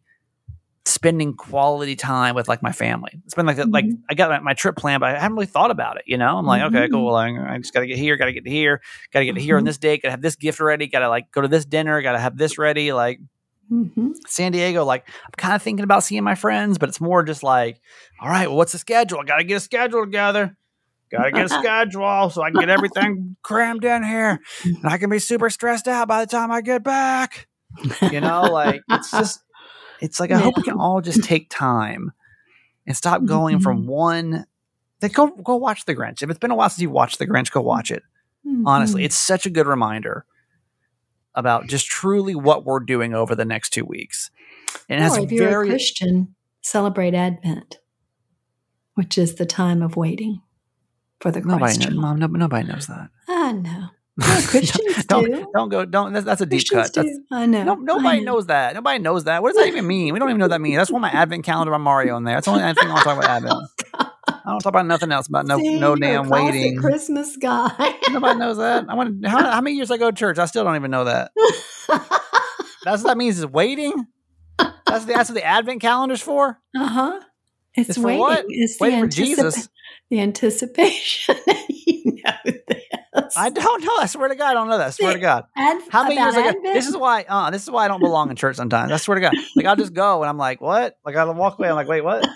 spending 0.87 1.33
quality 1.33 1.95
time 1.95 2.35
with 2.35 2.47
like 2.47 2.61
my 2.61 2.71
family. 2.71 3.11
It's 3.25 3.33
been 3.33 3.45
like 3.45 3.57
that. 3.57 3.69
Like. 3.71 3.85
I 4.09 4.13
got 4.13 4.29
my, 4.29 4.39
my 4.39 4.53
trip 4.53 4.75
planned, 4.77 4.99
but 5.01 5.15
I 5.15 5.19
haven't 5.19 5.35
really 5.35 5.47
thought 5.47 5.71
about 5.71 5.97
it. 5.97 6.03
You 6.05 6.17
know, 6.17 6.37
I'm 6.37 6.45
like, 6.45 6.61
okay, 6.63 6.87
Mhm. 6.87 6.91
cool. 6.91 7.05
Well, 7.07 7.15
I, 7.15 7.29
I 7.29 7.57
just 7.57 7.73
got 7.73 7.79
to 7.79 7.87
get 7.87 7.97
here, 7.97 8.17
got 8.17 8.25
to 8.25 8.33
get 8.33 8.45
here, 8.47 8.81
got 9.11 9.19
to 9.19 9.25
get 9.25 9.33
to 9.35 9.41
here 9.41 9.57
on 9.57 9.63
Mhm. 9.63 9.65
this 9.65 9.77
date, 9.79 10.03
got 10.03 10.09
to 10.09 10.11
have 10.11 10.21
this 10.21 10.35
gift 10.35 10.59
ready, 10.59 10.85
got 10.87 10.99
to 10.99 11.09
like 11.09 11.31
go 11.31 11.41
to 11.41 11.47
this 11.47 11.65
dinner, 11.65 11.99
got 12.03 12.11
to 12.11 12.19
have 12.19 12.37
this 12.37 12.57
ready. 12.59 12.93
Like, 12.93 13.19
hmm 13.69 14.11
San 14.27 14.51
Diego, 14.51 14.83
like 14.85 15.07
I'm 15.07 15.31
kind 15.37 15.53
of 15.55 15.61
thinking 15.61 15.83
about 15.83 16.03
seeing 16.03 16.23
my 16.23 16.35
friends, 16.35 16.77
but 16.77 16.89
it's 16.89 16.99
more 17.01 17.23
just 17.23 17.43
like, 17.43 17.79
all 18.19 18.29
right, 18.29 18.47
well, 18.47 18.57
what's 18.57 18.71
the 18.71 18.77
schedule? 18.77 19.19
I 19.19 19.23
got 19.23 19.37
to 19.37 19.43
get 19.43 19.55
a 19.57 19.59
schedule 19.59 20.03
together. 20.03 20.57
Got 21.11 21.25
to 21.25 21.31
get 21.31 21.45
a 21.45 21.49
schedule 21.61 22.29
so 22.31 22.41
I 22.41 22.49
can 22.49 22.57
get 22.57 22.69
everything 22.69 23.35
crammed 23.43 23.85
in 23.85 24.03
here, 24.03 24.39
and 24.63 24.85
I 24.85 24.97
can 24.97 25.09
be 25.09 25.19
super 25.19 25.49
stressed 25.49 25.87
out 25.87 26.07
by 26.07 26.25
the 26.25 26.29
time 26.31 26.51
I 26.51 26.61
get 26.61 26.83
back. 26.83 27.47
You 28.11 28.21
know, 28.21 28.51
like 28.51 28.83
it's 28.87 29.11
just, 29.15 29.41
it's 30.01 30.19
like 30.19 30.31
I 30.31 30.39
hope 30.39 30.57
we 30.57 30.63
can 30.63 30.79
all 30.79 31.01
just 31.01 31.23
take 31.23 31.49
time 31.49 32.11
and 32.87 32.95
stop 32.97 33.25
going 33.25 33.59
from 33.59 33.85
one. 33.85 34.45
Like 35.01 35.13
go 35.13 35.27
go 35.27 35.55
watch 35.57 35.85
The 35.85 35.95
Grinch. 35.95 36.23
If 36.23 36.29
it's 36.29 36.39
been 36.39 36.51
a 36.51 36.55
while 36.55 36.69
since 36.69 36.81
you 36.81 36.89
watched 36.89 37.19
The 37.19 37.27
Grinch, 37.27 37.51
go 37.51 37.61
watch 37.61 37.91
it. 37.91 38.01
Honestly, 38.65 39.01
Mhm. 39.01 39.05
it's 39.05 39.15
such 39.17 39.45
a 39.45 39.49
good 39.49 39.67
reminder 39.67 40.25
about 41.35 41.67
just 41.67 41.87
truly 41.87 42.35
what 42.35 42.65
we're 42.65 42.79
doing 42.79 43.13
over 43.13 43.35
the 43.35 43.45
next 43.45 43.71
two 43.71 43.85
weeks. 43.85 44.31
And 44.89 44.99
it 44.99 45.03
has 45.03 45.17
if 45.17 45.31
you're 45.31 45.63
a 45.63 45.67
Christian, 45.67 46.35
celebrate 46.61 47.13
Advent, 47.13 47.79
which 48.95 49.17
is 49.17 49.35
the 49.35 49.45
time 49.45 49.81
of 49.81 49.95
waiting 49.95 50.41
for 51.19 51.31
the 51.31 51.41
nobody 51.41 51.77
knows, 51.77 51.93
mom, 51.93 52.19
no, 52.19 52.27
nobody 52.27 52.67
knows 52.67 52.87
that. 52.87 53.09
I 53.27 53.51
know. 53.51 53.87
Well, 54.17 54.41
Christians 54.43 55.03
don't 55.07 55.25
do. 55.25 55.45
don't 55.53 55.67
go 55.67 55.83
don't 55.83 56.13
that's, 56.13 56.25
that's 56.25 56.39
a 56.39 56.45
deep 56.45 56.65
Christians 56.69 57.19
cut. 57.29 57.37
I 57.37 57.45
know. 57.47 57.63
no, 57.63 57.73
I 57.73 57.75
nobody 57.75 58.21
know. 58.21 58.35
knows 58.35 58.45
that. 58.45 58.73
Nobody 58.73 58.99
knows 58.99 59.25
that. 59.25 59.41
What 59.41 59.49
does 59.49 59.61
that 59.61 59.67
even 59.67 59.85
mean? 59.85 60.13
We 60.13 60.19
don't 60.19 60.29
even 60.29 60.39
know 60.39 60.45
what 60.45 60.51
that 60.51 60.61
means. 60.61 60.77
That's 60.77 60.89
why 60.89 60.99
my 60.99 61.09
advent 61.09 61.43
calendar 61.43 61.71
by 61.71 61.79
Mario 61.79 62.15
in 62.15 62.23
there. 62.23 62.35
That's 62.35 62.45
the 62.45 62.51
only 62.51 62.63
thing 62.75 62.87
I 62.87 62.93
want 62.93 62.99
to 62.99 63.03
talk 63.03 63.17
about 63.17 63.29
advent. 63.29 63.55
I 64.45 64.51
don't 64.51 64.59
talk 64.59 64.71
about 64.71 64.85
nothing 64.85 65.11
else 65.11 65.27
about 65.27 65.47
no 65.47 65.57
See, 65.57 65.79
no 65.79 65.95
damn 65.95 66.29
waiting. 66.29 66.77
Christmas 66.77 67.35
guy. 67.37 67.95
Nobody 68.11 68.37
knows 68.39 68.57
that. 68.57 68.85
I 68.87 68.93
want 68.93 69.25
how, 69.25 69.39
how 69.51 69.61
many 69.61 69.75
years 69.75 69.89
I 69.89 69.97
go 69.97 70.11
to 70.11 70.15
church? 70.15 70.37
I 70.37 70.45
still 70.45 70.63
don't 70.63 70.75
even 70.75 70.91
know 70.91 71.05
that. 71.05 71.31
That's 71.87 73.01
what 73.03 73.09
that 73.09 73.17
means 73.17 73.39
is 73.39 73.45
waiting. 73.47 74.05
That's 74.59 75.05
the 75.05 75.13
that's 75.13 75.29
what 75.29 75.35
the 75.35 75.43
advent 75.43 75.81
calendar's 75.81 76.21
for. 76.21 76.59
Uh 76.77 76.87
huh. 76.87 77.19
It's, 77.73 77.89
It's 77.89 77.97
for 77.97 78.05
waiting. 78.05 78.19
what? 78.19 78.45
It's 78.47 78.79
Waiting 78.79 79.01
the 79.01 79.05
for 79.07 79.11
Jesus. 79.11 79.69
The 80.11 80.19
anticipation. 80.21 81.35
you 81.69 82.21
know 82.23 82.31
this. 82.45 83.33
I 83.35 83.49
don't 83.49 83.83
know. 83.83 83.97
I 83.97 84.05
swear 84.05 84.29
to 84.29 84.35
God, 84.35 84.51
I 84.51 84.53
don't 84.53 84.69
know 84.69 84.77
that. 84.77 84.87
I 84.87 84.91
swear 84.91 85.13
to 85.13 85.19
God. 85.19 85.45
Ad- 85.57 85.81
How 85.89 86.03
many 86.03 86.15
years? 86.15 86.55
This 86.73 86.87
is 86.87 86.95
why. 86.95 87.25
Uh, 87.27 87.49
this 87.49 87.63
is 87.63 87.71
why 87.71 87.85
I 87.85 87.87
don't 87.87 87.99
belong 88.01 88.29
in 88.29 88.35
church 88.35 88.55
sometimes. 88.55 88.91
I 88.91 88.97
swear 88.97 89.15
to 89.15 89.21
God. 89.21 89.33
Like 89.55 89.65
I'll 89.65 89.75
just 89.75 89.93
go 89.93 90.21
and 90.21 90.29
I'm 90.29 90.37
like, 90.37 90.61
what? 90.61 90.95
Like 91.03 91.15
I'll 91.15 91.33
walk 91.33 91.57
away. 91.57 91.69
I'm 91.69 91.75
like, 91.75 91.87
wait, 91.87 92.01
what? 92.03 92.27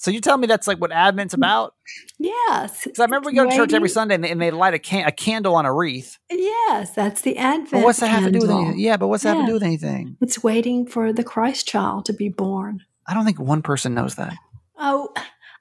So 0.00 0.10
you 0.10 0.22
tell 0.22 0.38
me 0.38 0.46
that's 0.46 0.66
like 0.66 0.78
what 0.78 0.92
Advent's 0.92 1.34
mm. 1.34 1.38
about? 1.38 1.74
yes. 2.18 2.84
Because 2.84 3.00
I 3.00 3.04
remember 3.04 3.28
we 3.28 3.34
go 3.34 3.48
to 3.48 3.54
church 3.54 3.74
every 3.74 3.90
Sunday 3.90 4.14
and 4.14 4.24
they, 4.24 4.30
and 4.30 4.40
they 4.40 4.50
light 4.50 4.72
a, 4.72 4.78
can- 4.78 5.06
a 5.06 5.12
candle 5.12 5.54
on 5.54 5.66
a 5.66 5.74
wreath. 5.74 6.18
Yes, 6.30 6.94
that's 6.94 7.20
the 7.20 7.36
Advent. 7.36 7.70
But 7.70 7.82
what's 7.84 8.00
that 8.00 8.08
have 8.08 8.24
to 8.24 8.30
do 8.30 8.38
with 8.38 8.48
candle. 8.48 8.64
anything? 8.64 8.80
Yeah, 8.80 8.96
but 8.96 9.08
what's 9.08 9.24
that 9.24 9.36
have 9.36 9.44
to 9.44 9.46
do 9.46 9.52
with 9.52 9.62
anything? 9.62 10.16
It's 10.22 10.42
waiting 10.42 10.86
for 10.86 11.12
the 11.12 11.22
Christ 11.22 11.68
child 11.68 12.06
to 12.06 12.14
be 12.14 12.30
born. 12.30 12.82
I 13.06 13.12
don't 13.12 13.26
think 13.26 13.38
one 13.38 13.60
person 13.60 13.92
knows 13.92 14.14
that. 14.14 14.34
Oh, 14.78 15.12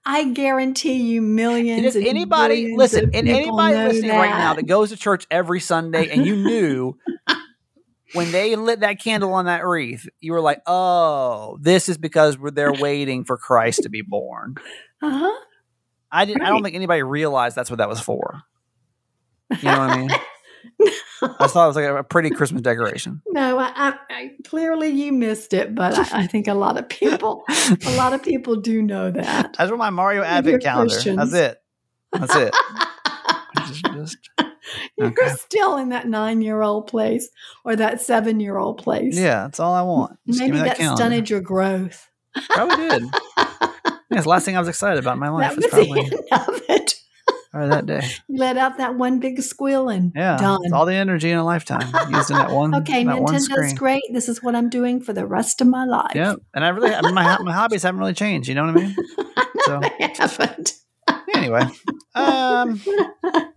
I 0.05 0.29
guarantee 0.29 0.93
you 0.93 1.21
millions. 1.21 1.95
And 1.95 2.03
if 2.03 2.09
anybody 2.09 2.77
listen, 2.77 3.11
and 3.13 3.27
anybody 3.27 3.75
listening 3.75 4.11
right 4.11 4.29
now 4.29 4.53
that. 4.53 4.61
that 4.61 4.67
goes 4.67 4.89
to 4.91 4.97
church 4.97 5.27
every 5.29 5.59
Sunday 5.59 6.09
and 6.09 6.25
you 6.25 6.37
knew 6.37 6.97
when 8.13 8.31
they 8.31 8.55
lit 8.55 8.79
that 8.81 8.99
candle 8.99 9.33
on 9.33 9.45
that 9.45 9.65
wreath, 9.65 10.07
you 10.19 10.33
were 10.33 10.41
like, 10.41 10.61
"Oh, 10.65 11.57
this 11.61 11.89
is 11.89 11.97
because 11.97 12.37
we're 12.37 12.51
they're 12.51 12.73
waiting 12.73 13.23
for 13.23 13.37
Christ 13.37 13.83
to 13.83 13.89
be 13.89 14.01
born." 14.01 14.55
Uh-huh. 15.01 15.39
I 16.11 16.25
didn't. 16.25 16.41
I 16.41 16.49
don't 16.49 16.63
think 16.63 16.75
anybody 16.75 17.03
realized 17.03 17.55
that's 17.55 17.69
what 17.69 17.77
that 17.77 17.89
was 17.89 17.99
for. 18.01 18.41
You 19.51 19.57
know 19.63 19.79
what 19.79 19.89
I 19.89 19.97
mean? 19.97 20.09
no. 20.79 21.35
I 21.39 21.47
thought 21.47 21.65
it 21.65 21.67
was 21.67 21.75
like 21.75 21.85
a, 21.85 21.97
a 21.97 22.03
pretty 22.03 22.29
Christmas 22.29 22.61
decoration. 22.61 23.21
No, 23.27 23.57
I, 23.59 23.71
I, 23.75 23.93
I 24.09 24.31
clearly 24.45 24.89
you 24.89 25.11
missed 25.11 25.53
it, 25.53 25.73
but 25.75 25.93
I, 26.13 26.23
I 26.23 26.27
think 26.27 26.47
a 26.47 26.53
lot 26.53 26.77
of 26.77 26.87
people, 26.89 27.43
a 27.49 27.95
lot 27.97 28.13
of 28.13 28.21
people 28.23 28.55
do 28.57 28.81
know 28.81 29.11
that. 29.11 29.55
That's 29.57 29.69
what 29.71 29.77
my 29.77 29.89
Mario 29.89 30.23
Advent 30.23 30.63
calendar. 30.63 30.91
Christians. 30.93 31.31
That's 31.31 31.33
it. 31.33 31.57
That's 32.11 32.35
it. 32.35 32.53
Just- 33.67 33.85
just- 33.85 34.17
You're 35.03 35.07
Okay. 35.09 35.29
still 35.37 35.77
in 35.77 35.89
that 35.89 36.07
nine-year-old 36.07 36.87
place 36.87 37.29
or 37.65 37.75
that 37.75 38.01
seven-year-old 38.01 38.79
place. 38.79 39.17
yeah, 39.17 39.43
that's 39.43 39.59
all 39.59 39.73
I 39.73 39.81
want. 39.81 40.17
Just 40.27 40.39
maybe 40.39 40.57
that, 40.57 40.77
that, 40.77 40.95
stunted 40.97 41.29
your 41.29 41.41
growth. 41.41 42.07
Probably 42.49 42.75
did. 42.89 43.03
Yeah, 44.11 44.17
it's 44.17 44.23
the 44.25 44.29
last 44.31 44.43
thing 44.45 44.55
I 44.57 44.59
was 44.59 44.67
excited 44.67 44.97
about 44.97 45.13
in 45.13 45.19
my 45.19 45.29
life. 45.29 45.55
that 45.55 45.55
was 45.55 45.67
probably 45.67 46.01
the 46.09 46.27
end 46.31 46.41
of 46.47 46.61
it. 46.67 46.95
probably 47.51 47.69
that 47.69 47.85
day. 47.85 48.01
You 48.27 48.39
let 48.39 48.57
out 48.57 48.77
that 48.79 48.95
one 48.95 49.19
big 49.19 49.39
squeal 49.43 49.87
and 49.87 50.11
Yeah, 50.15 50.35
done. 50.37 50.57
it's 50.63 50.73
all 50.73 50.87
the 50.87 50.95
energy 50.95 51.29
in 51.29 51.37
a 51.37 51.45
lifetime 51.45 51.93
used 52.11 52.31
in 52.31 52.37
that 52.37 52.49
one. 52.49 52.73
Okay, 52.73 53.03
that 53.03 53.21
one 53.21 53.35
Nintendo's 53.35 53.45
screen. 53.45 53.75
great. 53.75 54.01
This 54.11 54.27
is 54.27 54.41
what 54.41 54.55
I'm 54.55 54.67
doing 54.67 54.99
for 54.99 55.13
the 55.13 55.27
rest 55.27 55.61
of 55.61 55.67
my 55.67 55.85
life. 55.85 56.13
Yeah, 56.15 56.33
and 56.55 56.65
I 56.65 56.69
really, 56.69 56.91
I 56.91 57.01
mean, 57.03 57.13
my 57.13 57.37
my 57.43 57.53
hobbies 57.53 57.83
haven't 57.83 57.99
really 57.99 58.15
changed. 58.15 58.49
You 58.49 58.55
know 58.55 58.65
what 58.65 58.77
I 58.77 58.79
mean? 58.79 58.95
So 59.65 59.79
I 59.83 60.11
haven't. 60.17 60.73
Anyway, 61.35 61.63
um, 62.15 62.81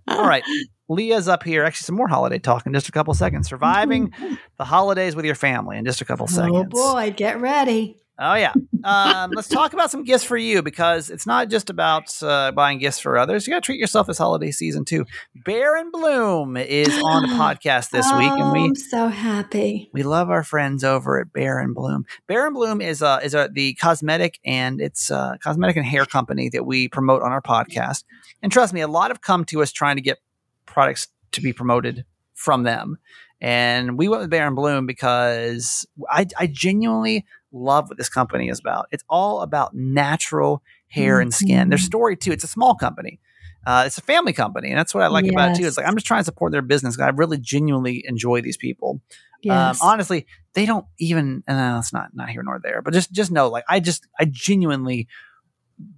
all 0.08 0.26
right. 0.26 0.44
Leah's 0.88 1.26
up 1.26 1.42
here. 1.42 1.64
Actually, 1.64 1.84
some 1.84 1.96
more 1.96 2.08
holiday 2.08 2.38
talk 2.38 2.66
in 2.66 2.72
just 2.72 2.88
a 2.88 2.92
couple 2.92 3.14
seconds. 3.14 3.48
Surviving 3.48 4.12
the 4.58 4.64
holidays 4.64 5.16
with 5.16 5.24
your 5.24 5.34
family 5.34 5.78
in 5.78 5.84
just 5.84 6.00
a 6.00 6.04
couple 6.04 6.26
seconds. 6.26 6.72
Oh 6.74 6.94
boy, 6.94 7.14
get 7.16 7.40
ready. 7.40 8.01
Oh 8.18 8.34
yeah. 8.34 8.52
Um, 8.84 9.30
let's 9.34 9.48
talk 9.48 9.72
about 9.72 9.90
some 9.90 10.04
gifts 10.04 10.22
for 10.22 10.36
you 10.36 10.62
because 10.62 11.08
it's 11.08 11.26
not 11.26 11.48
just 11.48 11.70
about 11.70 12.12
uh, 12.22 12.52
buying 12.52 12.78
gifts 12.78 12.98
for 12.98 13.16
others. 13.16 13.46
You 13.46 13.52
got 13.52 13.62
to 13.62 13.66
treat 13.66 13.80
yourself 13.80 14.06
this 14.06 14.18
holiday 14.18 14.50
season 14.50 14.84
too. 14.84 15.06
Bare 15.44 15.76
and 15.76 15.90
Bloom 15.90 16.56
is 16.56 16.88
on 17.02 17.22
the 17.22 17.28
podcast 17.34 17.90
this 17.90 18.06
week, 18.12 18.30
and 18.30 18.42
Oh, 18.42 18.52
we 18.52 18.64
I'm 18.64 18.74
so 18.74 19.08
happy. 19.08 19.88
we 19.92 20.02
love 20.02 20.30
our 20.30 20.44
friends 20.44 20.84
over 20.84 21.20
at 21.20 21.32
Bare 21.32 21.58
and 21.58 21.74
Bloom. 21.74 22.04
Bare 22.26 22.46
and 22.46 22.54
Bloom 22.54 22.80
is 22.80 23.02
uh, 23.02 23.20
is 23.22 23.34
uh, 23.34 23.48
the 23.52 23.74
cosmetic 23.74 24.38
and 24.44 24.80
it's 24.80 25.10
uh, 25.10 25.36
cosmetic 25.42 25.76
and 25.76 25.86
hair 25.86 26.04
company 26.04 26.48
that 26.50 26.66
we 26.66 26.88
promote 26.88 27.22
on 27.22 27.32
our 27.32 27.42
podcast. 27.42 28.04
And 28.42 28.52
trust 28.52 28.72
me, 28.74 28.82
a 28.82 28.88
lot 28.88 29.10
have 29.10 29.22
come 29.22 29.44
to 29.46 29.62
us 29.62 29.72
trying 29.72 29.96
to 29.96 30.02
get 30.02 30.18
products 30.66 31.08
to 31.32 31.40
be 31.40 31.52
promoted 31.52 32.04
from 32.34 32.64
them. 32.64 32.98
And 33.40 33.96
we 33.98 34.06
went 34.08 34.20
with 34.20 34.30
Bare 34.30 34.46
and 34.46 34.54
Bloom 34.54 34.86
because 34.86 35.86
I, 36.10 36.26
I 36.38 36.46
genuinely 36.46 37.24
love 37.52 37.88
what 37.88 37.98
this 37.98 38.08
company 38.08 38.48
is 38.48 38.58
about. 38.60 38.86
It's 38.90 39.04
all 39.08 39.42
about 39.42 39.74
natural 39.74 40.62
hair 40.88 41.20
and 41.20 41.32
skin. 41.32 41.68
Their 41.68 41.78
Mhm. 41.78 41.82
story 41.84 42.16
too. 42.16 42.32
It's 42.32 42.44
a 42.44 42.48
small 42.48 42.74
company. 42.74 43.20
Uh, 43.64 43.84
it's 43.86 43.96
a 43.96 44.02
family 44.02 44.32
company, 44.32 44.70
and 44.70 44.78
that's 44.78 44.92
what 44.94 45.04
I 45.04 45.06
like 45.06 45.26
about 45.28 45.50
it 45.52 45.56
too. 45.60 45.66
It's 45.66 45.76
like 45.76 45.86
I'm 45.86 45.94
just 45.94 46.06
trying 46.06 46.20
to 46.20 46.24
support 46.24 46.50
their 46.52 46.62
business. 46.62 46.98
I 46.98 47.08
really 47.10 47.38
genuinely 47.38 48.04
enjoy 48.06 48.40
these 48.40 48.56
people. 48.56 49.00
Yes. 49.42 49.80
Um, 49.80 49.88
honestly, 49.88 50.26
they 50.54 50.66
don't 50.66 50.86
even. 50.98 51.44
And 51.46 51.58
uh, 51.58 51.78
it's 51.78 51.92
not 51.92 52.10
not 52.14 52.28
here 52.28 52.42
nor 52.42 52.58
there. 52.62 52.82
But 52.82 52.92
just 52.92 53.12
just 53.12 53.30
know, 53.30 53.48
like 53.48 53.64
I 53.68 53.78
just 53.80 54.06
I 54.18 54.24
genuinely 54.24 55.06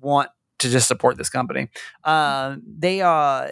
want 0.00 0.28
to 0.64 0.70
just 0.70 0.88
support 0.88 1.16
this 1.16 1.30
company. 1.30 1.68
Uh, 2.02 2.56
they 2.66 3.00
uh 3.00 3.48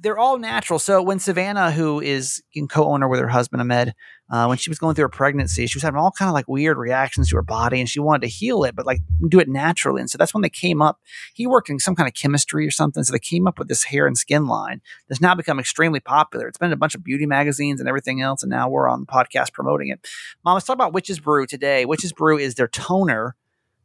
they're 0.00 0.18
all 0.18 0.38
natural. 0.38 0.78
So 0.78 1.02
when 1.02 1.18
Savannah, 1.18 1.70
who 1.70 2.00
is 2.00 2.42
in 2.52 2.68
co-owner 2.68 3.08
with 3.08 3.20
her 3.20 3.28
husband 3.28 3.60
Ahmed, 3.62 3.94
uh, 4.30 4.46
when 4.46 4.58
she 4.58 4.70
was 4.70 4.78
going 4.78 4.94
through 4.94 5.04
her 5.04 5.08
pregnancy, 5.08 5.66
she 5.66 5.76
was 5.76 5.82
having 5.82 5.98
all 5.98 6.12
kind 6.12 6.28
of 6.28 6.34
like 6.34 6.46
weird 6.46 6.76
reactions 6.76 7.30
to 7.30 7.36
her 7.36 7.42
body, 7.42 7.80
and 7.80 7.88
she 7.88 7.98
wanted 7.98 8.22
to 8.22 8.28
heal 8.28 8.62
it, 8.64 8.76
but 8.76 8.86
like 8.86 9.00
do 9.28 9.40
it 9.40 9.48
naturally. 9.48 10.00
And 10.00 10.10
so 10.10 10.18
that's 10.18 10.32
when 10.32 10.42
they 10.42 10.50
came 10.50 10.80
up. 10.80 11.00
He 11.34 11.46
worked 11.46 11.70
in 11.70 11.78
some 11.78 11.96
kind 11.96 12.08
of 12.08 12.14
chemistry 12.14 12.66
or 12.66 12.70
something, 12.70 13.02
so 13.02 13.12
they 13.12 13.18
came 13.18 13.46
up 13.46 13.58
with 13.58 13.68
this 13.68 13.84
hair 13.84 14.06
and 14.06 14.16
skin 14.16 14.46
line 14.46 14.80
that's 15.08 15.20
now 15.20 15.34
become 15.34 15.58
extremely 15.58 16.00
popular. 16.00 16.46
It's 16.46 16.58
been 16.58 16.68
in 16.68 16.74
a 16.74 16.76
bunch 16.76 16.94
of 16.94 17.02
beauty 17.02 17.26
magazines 17.26 17.80
and 17.80 17.88
everything 17.88 18.20
else, 18.20 18.42
and 18.42 18.50
now 18.50 18.68
we're 18.68 18.88
on 18.88 19.00
the 19.00 19.06
podcast 19.06 19.52
promoting 19.52 19.88
it. 19.88 20.06
Mom, 20.44 20.54
let's 20.54 20.66
talk 20.66 20.74
about 20.74 20.92
Witch's 20.92 21.20
Brew 21.20 21.46
today. 21.46 21.84
Witch's 21.84 22.12
Brew 22.12 22.38
is 22.38 22.54
their 22.54 22.68
toner. 22.68 23.36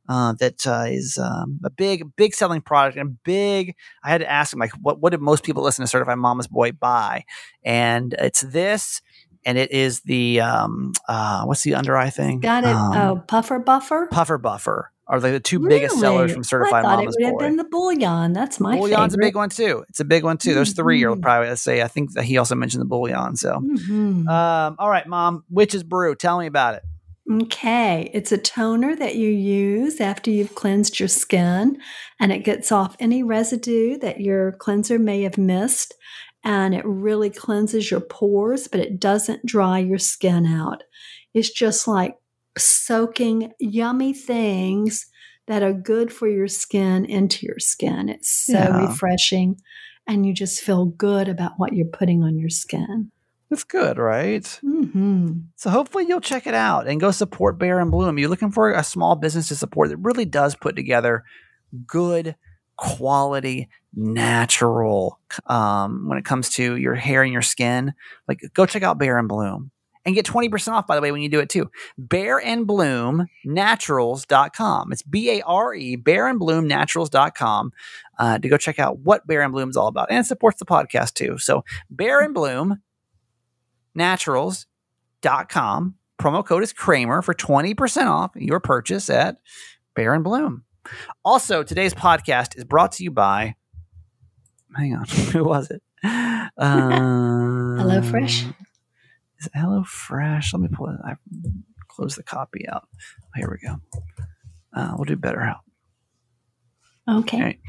Uh, 0.07 0.33
that 0.33 0.67
uh, 0.67 0.85
is 0.87 1.17
um, 1.17 1.59
a 1.63 1.69
big, 1.71 2.15
big 2.15 2.35
selling 2.35 2.61
product 2.61 2.95
and 2.95 3.17
big. 3.23 3.73
I 4.03 4.09
had 4.09 4.21
to 4.21 4.29
ask 4.31 4.53
him 4.53 4.59
like, 4.59 4.71
what 4.81 4.99
what 4.99 5.09
did 5.09 5.19
most 5.21 5.43
people 5.43 5.63
listen 5.63 5.83
to 5.83 5.87
Certified 5.87 6.17
Mama's 6.19 6.47
Boy 6.47 6.71
buy? 6.73 7.23
And 7.63 8.13
it's 8.19 8.41
this, 8.41 9.01
and 9.45 9.57
it 9.57 9.71
is 9.71 10.01
the 10.01 10.41
um, 10.41 10.93
uh, 11.07 11.43
what's 11.45 11.63
the 11.63 11.73
under 11.73 11.97
eye 11.97 12.11
thing? 12.11 12.39
Got 12.39 12.65
it. 12.65 12.75
Um, 12.75 12.93
oh, 12.97 13.23
puffer 13.27 13.57
buffer. 13.57 14.07
Puffer 14.11 14.37
Buffer 14.37 14.91
are 15.07 15.19
like 15.19 15.33
the 15.33 15.39
two 15.39 15.59
biggest 15.59 15.99
sellers 15.99 16.31
from 16.33 16.43
Certified 16.43 16.83
I 16.85 16.89
thought 16.89 16.97
Mama's 16.99 17.15
it 17.17 17.25
would 17.25 17.31
Boy. 17.37 17.43
have 17.43 17.49
been 17.49 17.57
the 17.57 17.63
bouillon. 17.63 18.33
That's 18.33 18.59
my 18.59 18.75
Bouillon's 18.77 19.13
a 19.13 19.17
big 19.19 19.35
one 19.35 19.49
too. 19.49 19.85
It's 19.89 19.99
a 19.99 20.05
big 20.05 20.23
one 20.23 20.37
too. 20.37 20.53
Those 20.55 20.73
3 20.73 21.03
are 21.03 21.15
Mhm. 21.15 21.21
probably 21.21 21.49
I'd 21.49 21.59
say. 21.59 21.81
I 21.83 21.87
think 21.87 22.13
that 22.13 22.23
he 22.25 22.37
also 22.39 22.55
mentioned 22.55 22.81
the 22.81 22.85
bouillon. 22.87 23.35
So, 23.35 23.59
Mhm. 23.59 24.27
um, 24.27 24.75
all 24.79 24.89
right, 24.89 25.05
Mom, 25.07 25.43
Witch's 25.49 25.83
Brew. 25.83 26.15
Tell 26.15 26.39
me 26.39 26.47
about 26.47 26.75
it. 26.75 26.83
Okay, 27.31 28.11
it's 28.13 28.31
a 28.31 28.37
toner 28.37 28.95
that 28.97 29.15
you 29.15 29.29
use 29.29 29.99
after 29.99 30.29
you've 30.29 30.53
cleansed 30.53 30.99
your 30.99 31.07
skin, 31.09 31.81
and 32.19 32.31
it 32.31 32.43
gets 32.43 32.71
off 32.71 32.95
any 32.99 33.23
residue 33.23 33.97
that 33.97 34.21
your 34.21 34.51
cleanser 34.53 34.99
may 34.99 35.23
have 35.23 35.37
missed. 35.37 35.95
And 36.43 36.75
it 36.75 36.85
really 36.85 37.31
cleanses 37.31 37.89
your 37.89 38.01
pores, 38.01 38.67
but 38.67 38.79
it 38.79 38.99
doesn't 38.99 39.43
dry 39.47 39.79
your 39.79 39.97
skin 39.97 40.45
out. 40.45 40.83
It's 41.33 41.49
just 41.49 41.87
like 41.87 42.15
soaking 42.59 43.51
yummy 43.59 44.13
things 44.13 45.07
that 45.47 45.63
are 45.63 45.73
good 45.73 46.13
for 46.13 46.27
your 46.27 46.47
skin 46.47 47.05
into 47.05 47.47
your 47.47 47.57
skin. 47.57 48.07
It's 48.09 48.29
so 48.29 48.69
Yeah. 48.69 48.69
refreshing, 48.71 49.59
and 50.07 50.27
you 50.27 50.33
just 50.33 50.61
feel 50.61 50.85
good 50.85 51.27
about 51.27 51.53
what 51.57 51.73
you're 51.73 51.87
putting 51.87 52.21
on 52.23 52.37
your 52.37 52.49
skin. 52.49 53.11
It's 53.55 53.63
good, 53.63 53.97
right? 53.97 54.45
hmm 54.61 55.31
So 55.55 55.69
hopefully 55.69 56.03
you'll 56.09 56.19
check 56.19 56.45
it 56.45 56.53
out 56.53 56.87
and 56.89 56.99
go 56.99 57.09
support 57.11 57.57
Bare 57.57 57.79
and 57.79 57.89
Bloom. 57.89 58.19
You're 58.19 58.27
looking 58.27 58.51
for 58.51 58.69
a 58.69 58.83
small 58.83 59.15
business 59.15 59.47
to 59.47 59.55
support 59.55 59.87
that 59.91 59.97
really 59.97 60.25
does 60.25 60.55
put 60.55 60.75
together 60.75 61.23
good 61.87 62.35
quality 62.75 63.69
natural 63.93 65.21
um, 65.47 66.09
when 66.09 66.17
it 66.17 66.25
comes 66.25 66.49
to 66.55 66.75
your 66.75 66.95
hair 66.95 67.23
and 67.23 67.31
your 67.31 67.41
skin. 67.41 67.93
Like 68.27 68.41
go 68.53 68.65
check 68.65 68.83
out 68.83 68.97
Bare 68.99 69.17
and 69.17 69.29
Bloom 69.29 69.71
and 70.05 70.15
get 70.15 70.25
20% 70.25 70.73
off 70.73 70.85
by 70.85 70.95
the 70.95 71.01
way 71.01 71.13
when 71.13 71.21
you 71.21 71.29
do 71.29 71.39
it 71.39 71.47
too. 71.47 71.71
Bare 71.97 72.41
and 72.41 72.67
Bloom 72.67 73.27
naturals.com. 73.45 74.91
It's 74.91 75.01
B 75.01 75.29
A 75.39 75.41
R 75.43 75.73
E 75.73 75.95
Bare 75.95 76.27
and 76.27 76.39
Bloom 76.39 76.67
naturals.com 76.67 77.71
uh, 78.19 78.37
to 78.37 78.49
go 78.49 78.57
check 78.57 78.79
out 78.79 78.99
what 78.99 79.25
Bare 79.25 79.43
and 79.43 79.53
Bloom 79.53 79.69
is 79.69 79.77
all 79.77 79.87
about. 79.87 80.09
And 80.09 80.19
it 80.19 80.25
supports 80.27 80.59
the 80.59 80.65
podcast 80.65 81.13
too. 81.13 81.37
So 81.37 81.63
Bare 81.89 82.19
and 82.19 82.33
Bloom 82.33 82.81
naturals.com. 83.95 85.95
Promo 86.21 86.45
code 86.45 86.63
is 86.63 86.73
Kramer 86.73 87.21
for 87.21 87.33
20% 87.33 88.07
off 88.07 88.31
your 88.35 88.59
purchase 88.59 89.09
at 89.09 89.37
Bare 89.95 90.13
and 90.13 90.23
Bloom. 90.23 90.63
Also, 91.23 91.63
today's 91.63 91.93
podcast 91.93 92.57
is 92.57 92.63
brought 92.63 92.91
to 92.93 93.03
you 93.03 93.11
by, 93.11 93.55
hang 94.75 94.95
on, 94.95 95.05
who 95.05 95.43
was 95.43 95.71
it? 95.71 95.81
Uh, 96.57 97.81
HelloFresh? 97.81 98.53
Is 99.39 99.47
it 99.47 99.51
HelloFresh? 99.57 100.53
Let 100.53 100.61
me 100.61 100.69
pull 100.71 100.87
it. 100.87 100.95
I 101.03 101.15
close 101.89 102.15
the 102.15 102.23
copy 102.23 102.65
out. 102.69 102.87
Here 103.35 103.49
we 103.49 103.57
go. 103.67 103.81
Uh, 104.73 104.93
we'll 104.95 105.03
do 105.03 105.17
BetterHelp. 105.17 105.59
Okay. 107.09 107.37
All 107.37 107.43
right. 107.43 107.59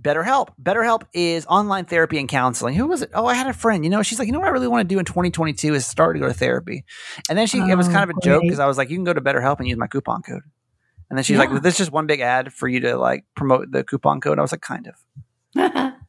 BetterHelp. 0.00 0.48
BetterHelp 0.62 1.02
is 1.12 1.44
online 1.46 1.84
therapy 1.84 2.18
and 2.18 2.28
counseling. 2.28 2.74
Who 2.74 2.86
was 2.86 3.02
it? 3.02 3.10
Oh, 3.14 3.26
I 3.26 3.34
had 3.34 3.46
a 3.46 3.52
friend. 3.52 3.84
You 3.84 3.90
know, 3.90 4.02
she's 4.02 4.18
like, 4.18 4.26
you 4.26 4.32
know 4.32 4.38
what 4.38 4.48
I 4.48 4.52
really 4.52 4.68
want 4.68 4.88
to 4.88 4.94
do 4.94 4.98
in 4.98 5.04
2022 5.04 5.74
is 5.74 5.86
start 5.86 6.16
to 6.16 6.20
go 6.20 6.28
to 6.28 6.34
therapy. 6.34 6.84
And 7.28 7.38
then 7.38 7.46
she, 7.46 7.58
it 7.58 7.76
was 7.76 7.88
Oh, 7.88 7.92
kind 7.92 8.08
of 8.10 8.16
a 8.16 8.20
joke 8.24 8.42
because 8.42 8.58
I 8.58 8.66
was 8.66 8.78
like, 8.78 8.88
you 8.90 8.96
can 8.96 9.04
go 9.04 9.12
to 9.12 9.20
BetterHelp 9.20 9.58
and 9.58 9.68
use 9.68 9.76
my 9.76 9.86
coupon 9.86 10.22
code. 10.22 10.42
And 11.10 11.18
then 11.18 11.24
she's 11.24 11.36
like, 11.36 11.50
well, 11.50 11.60
this 11.60 11.74
is 11.74 11.78
just 11.78 11.92
one 11.92 12.06
big 12.06 12.20
ad 12.20 12.52
for 12.54 12.68
you 12.68 12.80
to 12.80 12.96
like 12.96 13.24
promote 13.36 13.70
the 13.70 13.84
coupon 13.84 14.20
code. 14.22 14.38
I 14.38 14.42
was 14.42 14.52
like, 14.52 14.62
kind 14.62 14.88
of. 15.54 15.92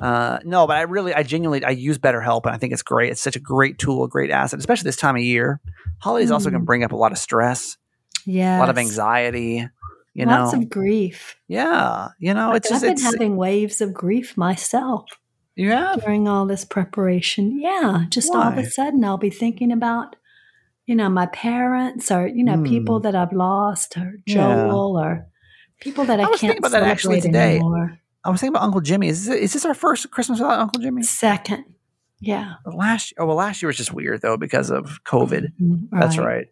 Uh, 0.00 0.38
no, 0.44 0.66
but 0.66 0.78
I 0.78 0.82
really, 0.82 1.12
I 1.12 1.22
genuinely, 1.22 1.62
I 1.66 1.68
use 1.70 1.98
BetterHelp, 1.98 2.46
and 2.46 2.54
I 2.54 2.56
think 2.56 2.72
it's 2.72 2.82
great. 2.82 3.10
It's 3.12 3.20
such 3.20 3.36
a 3.36 3.40
great 3.40 3.78
tool, 3.78 4.04
a 4.04 4.08
great 4.08 4.30
asset, 4.30 4.58
especially 4.58 4.84
this 4.84 4.96
time 4.96 5.16
of 5.16 5.22
year. 5.22 5.60
Holidays 5.98 6.30
also 6.30 6.50
can 6.50 6.62
Mm. 6.62 6.64
bring 6.64 6.82
up 6.82 6.92
a 6.92 6.96
lot 6.96 7.12
of 7.12 7.18
stress, 7.18 7.76
yeah. 8.24 8.56
a 8.56 8.60
lot 8.60 8.70
of 8.70 8.78
anxiety. 8.78 9.68
You 10.14 10.26
Lots 10.26 10.52
know, 10.52 10.58
of 10.60 10.68
grief. 10.68 11.36
yeah, 11.48 12.08
you 12.18 12.34
know, 12.34 12.52
it's 12.52 12.66
I've 12.68 12.72
just 12.74 12.82
been 12.82 12.92
it's 12.92 13.02
having 13.02 13.36
waves 13.36 13.80
of 13.80 13.94
grief 13.94 14.36
myself 14.36 15.04
Yeah, 15.56 15.94
during 16.04 16.28
all 16.28 16.44
this 16.46 16.64
preparation. 16.66 17.58
Yeah, 17.58 18.04
just 18.10 18.30
all 18.30 18.42
of 18.42 18.58
a 18.58 18.64
sudden 18.68 19.02
I'll 19.04 19.16
be 19.16 19.30
thinking 19.30 19.72
about, 19.72 20.16
you 20.86 20.94
know, 20.94 21.08
my 21.08 21.26
parents 21.26 22.10
or 22.10 22.26
you 22.26 22.44
know 22.44 22.56
Hmm. 22.56 22.64
people 22.64 23.00
that 23.00 23.14
I've 23.14 23.32
lost 23.32 23.96
or 23.96 24.18
Yeah. 24.26 24.34
Joel 24.34 24.98
or 24.98 25.26
people 25.80 26.04
that 26.04 26.20
I, 26.20 26.24
I 26.24 26.26
was 26.28 26.40
can't 26.40 26.52
thinking 26.52 26.58
about 26.58 26.78
that 26.80 26.82
actually 26.90 27.20
today. 27.22 27.56
anymore. 27.56 27.98
I 28.24 28.30
was 28.30 28.38
thinking 28.40 28.54
about 28.54 28.64
Uncle 28.64 28.80
Jimmy. 28.82 29.08
Is 29.08 29.24
this, 29.26 29.36
is 29.36 29.52
this 29.54 29.64
our 29.64 29.74
first 29.74 30.10
Christmas 30.10 30.38
without 30.40 30.60
Uncle 30.60 30.80
Jimmy? 30.80 31.02
Second, 31.02 31.64
yeah, 32.20 32.54
Last 32.66 33.14
oh 33.18 33.24
well, 33.26 33.36
last 33.36 33.62
year 33.62 33.68
was 33.68 33.76
just 33.78 33.92
weird 33.94 34.20
though 34.20 34.36
because 34.36 34.70
of 34.70 35.02
COVID. 35.04 35.52
Mhm, 35.60 35.88
That's 35.90 36.18
right. 36.18 36.46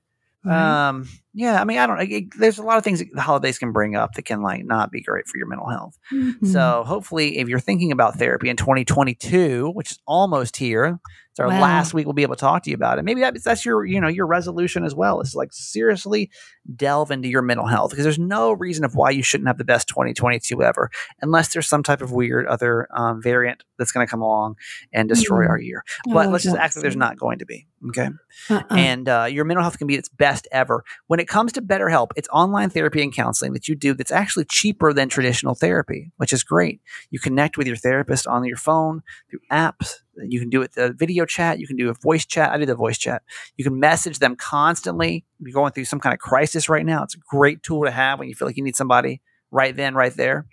Right. 0.45 0.89
Um, 0.89 1.09
yeah, 1.33 1.61
I 1.61 1.65
mean, 1.65 1.79
I 1.79 1.87
don't. 1.87 2.01
It, 2.01 2.25
there's 2.39 2.59
a 2.59 2.63
lot 2.63 2.77
of 2.79 2.83
things 2.85 2.99
that 2.99 3.09
the 3.13 3.21
holidays 3.21 3.59
can 3.59 3.71
bring 3.73 3.95
up 3.95 4.15
that 4.15 4.23
can 4.25 4.43
like 4.43 4.65
not 4.65 4.91
be 4.91 5.01
great 5.01 5.29
for 5.29 5.39
your 5.39 5.47
mental 5.47 5.69
health. 5.69 5.97
Mhm. 6.13 6.45
So 6.47 6.83
hopefully, 6.85 7.39
if 7.39 7.49
you're 7.49 7.61
thinking 7.61 7.93
about 7.93 8.17
therapy 8.17 8.49
in 8.49 8.57
2022, 8.57 9.71
which 9.71 9.93
is 9.93 9.99
almost 10.07 10.57
here, 10.57 10.99
it's 11.31 11.39
our 11.39 11.47
Wow. 11.49 11.61
last 11.61 11.95
week. 11.95 12.07
We'll 12.07 12.15
be 12.15 12.23
able 12.23 12.35
to 12.35 12.41
talk 12.41 12.65
to 12.65 12.71
you 12.71 12.75
about 12.75 12.99
it. 12.99 13.05
Maybe 13.05 13.21
that, 13.21 13.43
that's 13.45 13.65
your, 13.65 13.85
you 13.85 14.01
know, 14.01 14.09
your 14.09 14.27
resolution 14.27 14.85
as 14.85 14.95
well. 14.95 15.21
Is 15.21 15.35
like 15.37 15.53
seriously 15.53 16.31
delve 16.75 17.11
into 17.13 17.29
your 17.29 17.43
mental 17.43 17.67
health 17.67 17.91
because 17.91 18.05
there's 18.05 18.19
no 18.19 18.53
reason 18.53 18.85
of 18.85 18.95
why 18.97 19.11
you 19.11 19.23
shouldn't 19.23 19.47
have 19.47 19.59
the 19.59 19.65
best 19.65 19.89
2022 19.89 20.63
ever, 20.63 20.91
unless 21.23 21.53
there's 21.53 21.69
some 21.69 21.83
type 21.85 22.03
of 22.03 22.11
weird 22.13 22.47
other 22.49 22.89
um, 22.97 23.23
variant 23.23 23.63
that's 23.79 23.93
going 23.93 24.05
to 24.07 24.11
come 24.11 24.21
along 24.23 24.57
and 24.93 25.09
destroy 25.09 25.45
Mhm. 25.47 25.51
our 25.51 25.61
year. 25.61 25.85
But 26.13 26.27
Oh, 26.27 26.31
let's 26.31 26.45
just 26.45 26.57
act 26.57 26.75
like 26.77 26.83
there's 26.83 26.97
not 26.97 27.19
going 27.19 27.39
to 27.39 27.47
be. 27.47 27.69
Okay 27.89 28.09
Uh-uh. 28.51 28.63
and 28.71 29.09
uh, 29.09 29.27
your 29.31 29.45
mental 29.45 29.63
health 29.63 29.79
can 29.79 29.87
be 29.87 29.95
its 29.95 30.09
best 30.09 30.47
ever. 30.53 30.85
When 31.07 31.19
it 31.19 31.29
comes 31.29 31.53
to 31.53 31.63
BetterHelp, 31.63 32.09
it's 32.17 32.29
online 32.33 32.71
therapy 32.71 33.03
and 33.03 33.15
counseling 33.15 33.55
that 33.55 33.69
you 33.69 33.75
do 33.75 33.95
that's 33.95 34.13
actually 34.13 34.45
cheaper 34.45 34.93
than 34.93 35.09
traditional 35.09 35.55
therapy, 35.55 36.13
which 36.19 36.33
is 36.33 36.45
great. 36.45 36.81
You 37.11 37.19
connect 37.19 37.57
with 37.57 37.67
your 37.67 37.77
therapist 37.77 38.27
on 38.27 38.45
your 38.45 38.59
phone 38.59 39.03
through 39.31 39.41
apps. 39.51 39.95
You 40.23 40.41
can 40.41 40.51
do 40.51 40.61
it 40.61 40.75
the 40.75 40.93
video 40.93 41.25
chat. 41.25 41.59
You 41.59 41.67
can 41.67 41.77
do 41.77 41.89
a 41.89 41.95
voice 41.95 42.27
chat. 42.27 42.51
I 42.51 42.59
do 42.59 42.67
the 42.67 42.75
voice 42.75 42.99
chat. 42.99 43.23
You 43.57 43.65
can 43.65 43.81
message 43.81 44.19
them 44.19 44.37
constantly. 44.37 45.25
You're 45.39 45.55
going 45.55 45.73
through 45.73 45.87
some 45.87 46.01
kind 46.01 46.13
of 46.13 46.19
crisis 46.21 46.69
right 46.69 46.85
now, 46.85 47.03
it's 47.03 47.15
a 47.15 47.19
great 47.31 47.63
tool 47.63 47.85
to 47.85 47.91
have 47.91 48.19
when 48.19 48.29
you 48.29 48.35
feel 48.35 48.47
like 48.47 48.57
you 48.59 48.65
need 48.65 48.77
somebody 48.77 49.23
right 49.51 49.75
then, 49.75 49.95
right 49.95 50.15
there. 50.15 50.47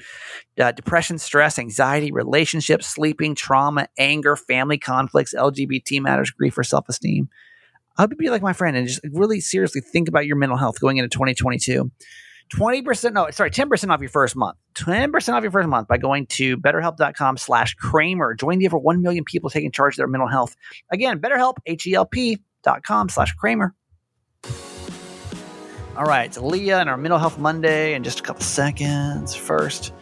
Uh, 0.59 0.71
depression, 0.71 1.17
stress, 1.17 1.59
anxiety, 1.59 2.11
relationships, 2.11 2.87
sleeping, 2.87 3.35
trauma, 3.35 3.87
anger, 3.97 4.35
family 4.35 4.77
conflicts, 4.77 5.33
LGBT 5.33 6.01
matters, 6.01 6.31
grief, 6.31 6.57
or 6.57 6.63
self 6.63 6.89
esteem. 6.89 7.29
I 7.97 8.03
hope 8.03 8.11
you 8.11 8.17
be 8.17 8.29
like 8.29 8.43
my 8.43 8.53
friend 8.53 8.77
and 8.77 8.87
just 8.87 9.01
really 9.11 9.39
seriously 9.39 9.81
think 9.81 10.07
about 10.07 10.25
your 10.25 10.35
mental 10.35 10.57
health 10.57 10.79
going 10.79 10.97
into 10.97 11.09
2022. 11.09 11.91
20%, 12.53 13.13
no, 13.13 13.29
sorry, 13.31 13.51
10% 13.51 13.89
off 13.89 13.99
your 13.99 14.09
first 14.09 14.35
month. 14.35 14.57
10% 14.75 15.33
off 15.33 15.41
your 15.43 15.51
first 15.51 15.67
month 15.67 15.87
by 15.87 15.97
going 15.97 16.27
to 16.27 16.57
betterhelp.com 16.57 17.37
slash 17.37 17.73
Kramer. 17.75 18.35
Join 18.35 18.59
the 18.59 18.67
over 18.67 18.77
1 18.77 19.01
million 19.01 19.23
people 19.25 19.49
taking 19.49 19.71
charge 19.71 19.95
of 19.95 19.97
their 19.97 20.07
mental 20.07 20.29
health. 20.29 20.55
Again, 20.91 21.19
betterhelp, 21.19 21.55
H-E-L-P 21.65 22.39
dot 22.63 22.83
com 22.83 23.09
slash 23.09 23.33
Kramer. 23.33 23.73
All 25.97 26.03
right, 26.05 26.27
it's 26.27 26.37
Leah 26.37 26.79
and 26.79 26.89
our 26.89 26.97
Mental 26.97 27.17
Health 27.17 27.39
Monday 27.39 27.95
in 27.95 28.03
just 28.03 28.19
a 28.19 28.23
couple 28.23 28.43
seconds. 28.43 29.33
First, 29.33 29.93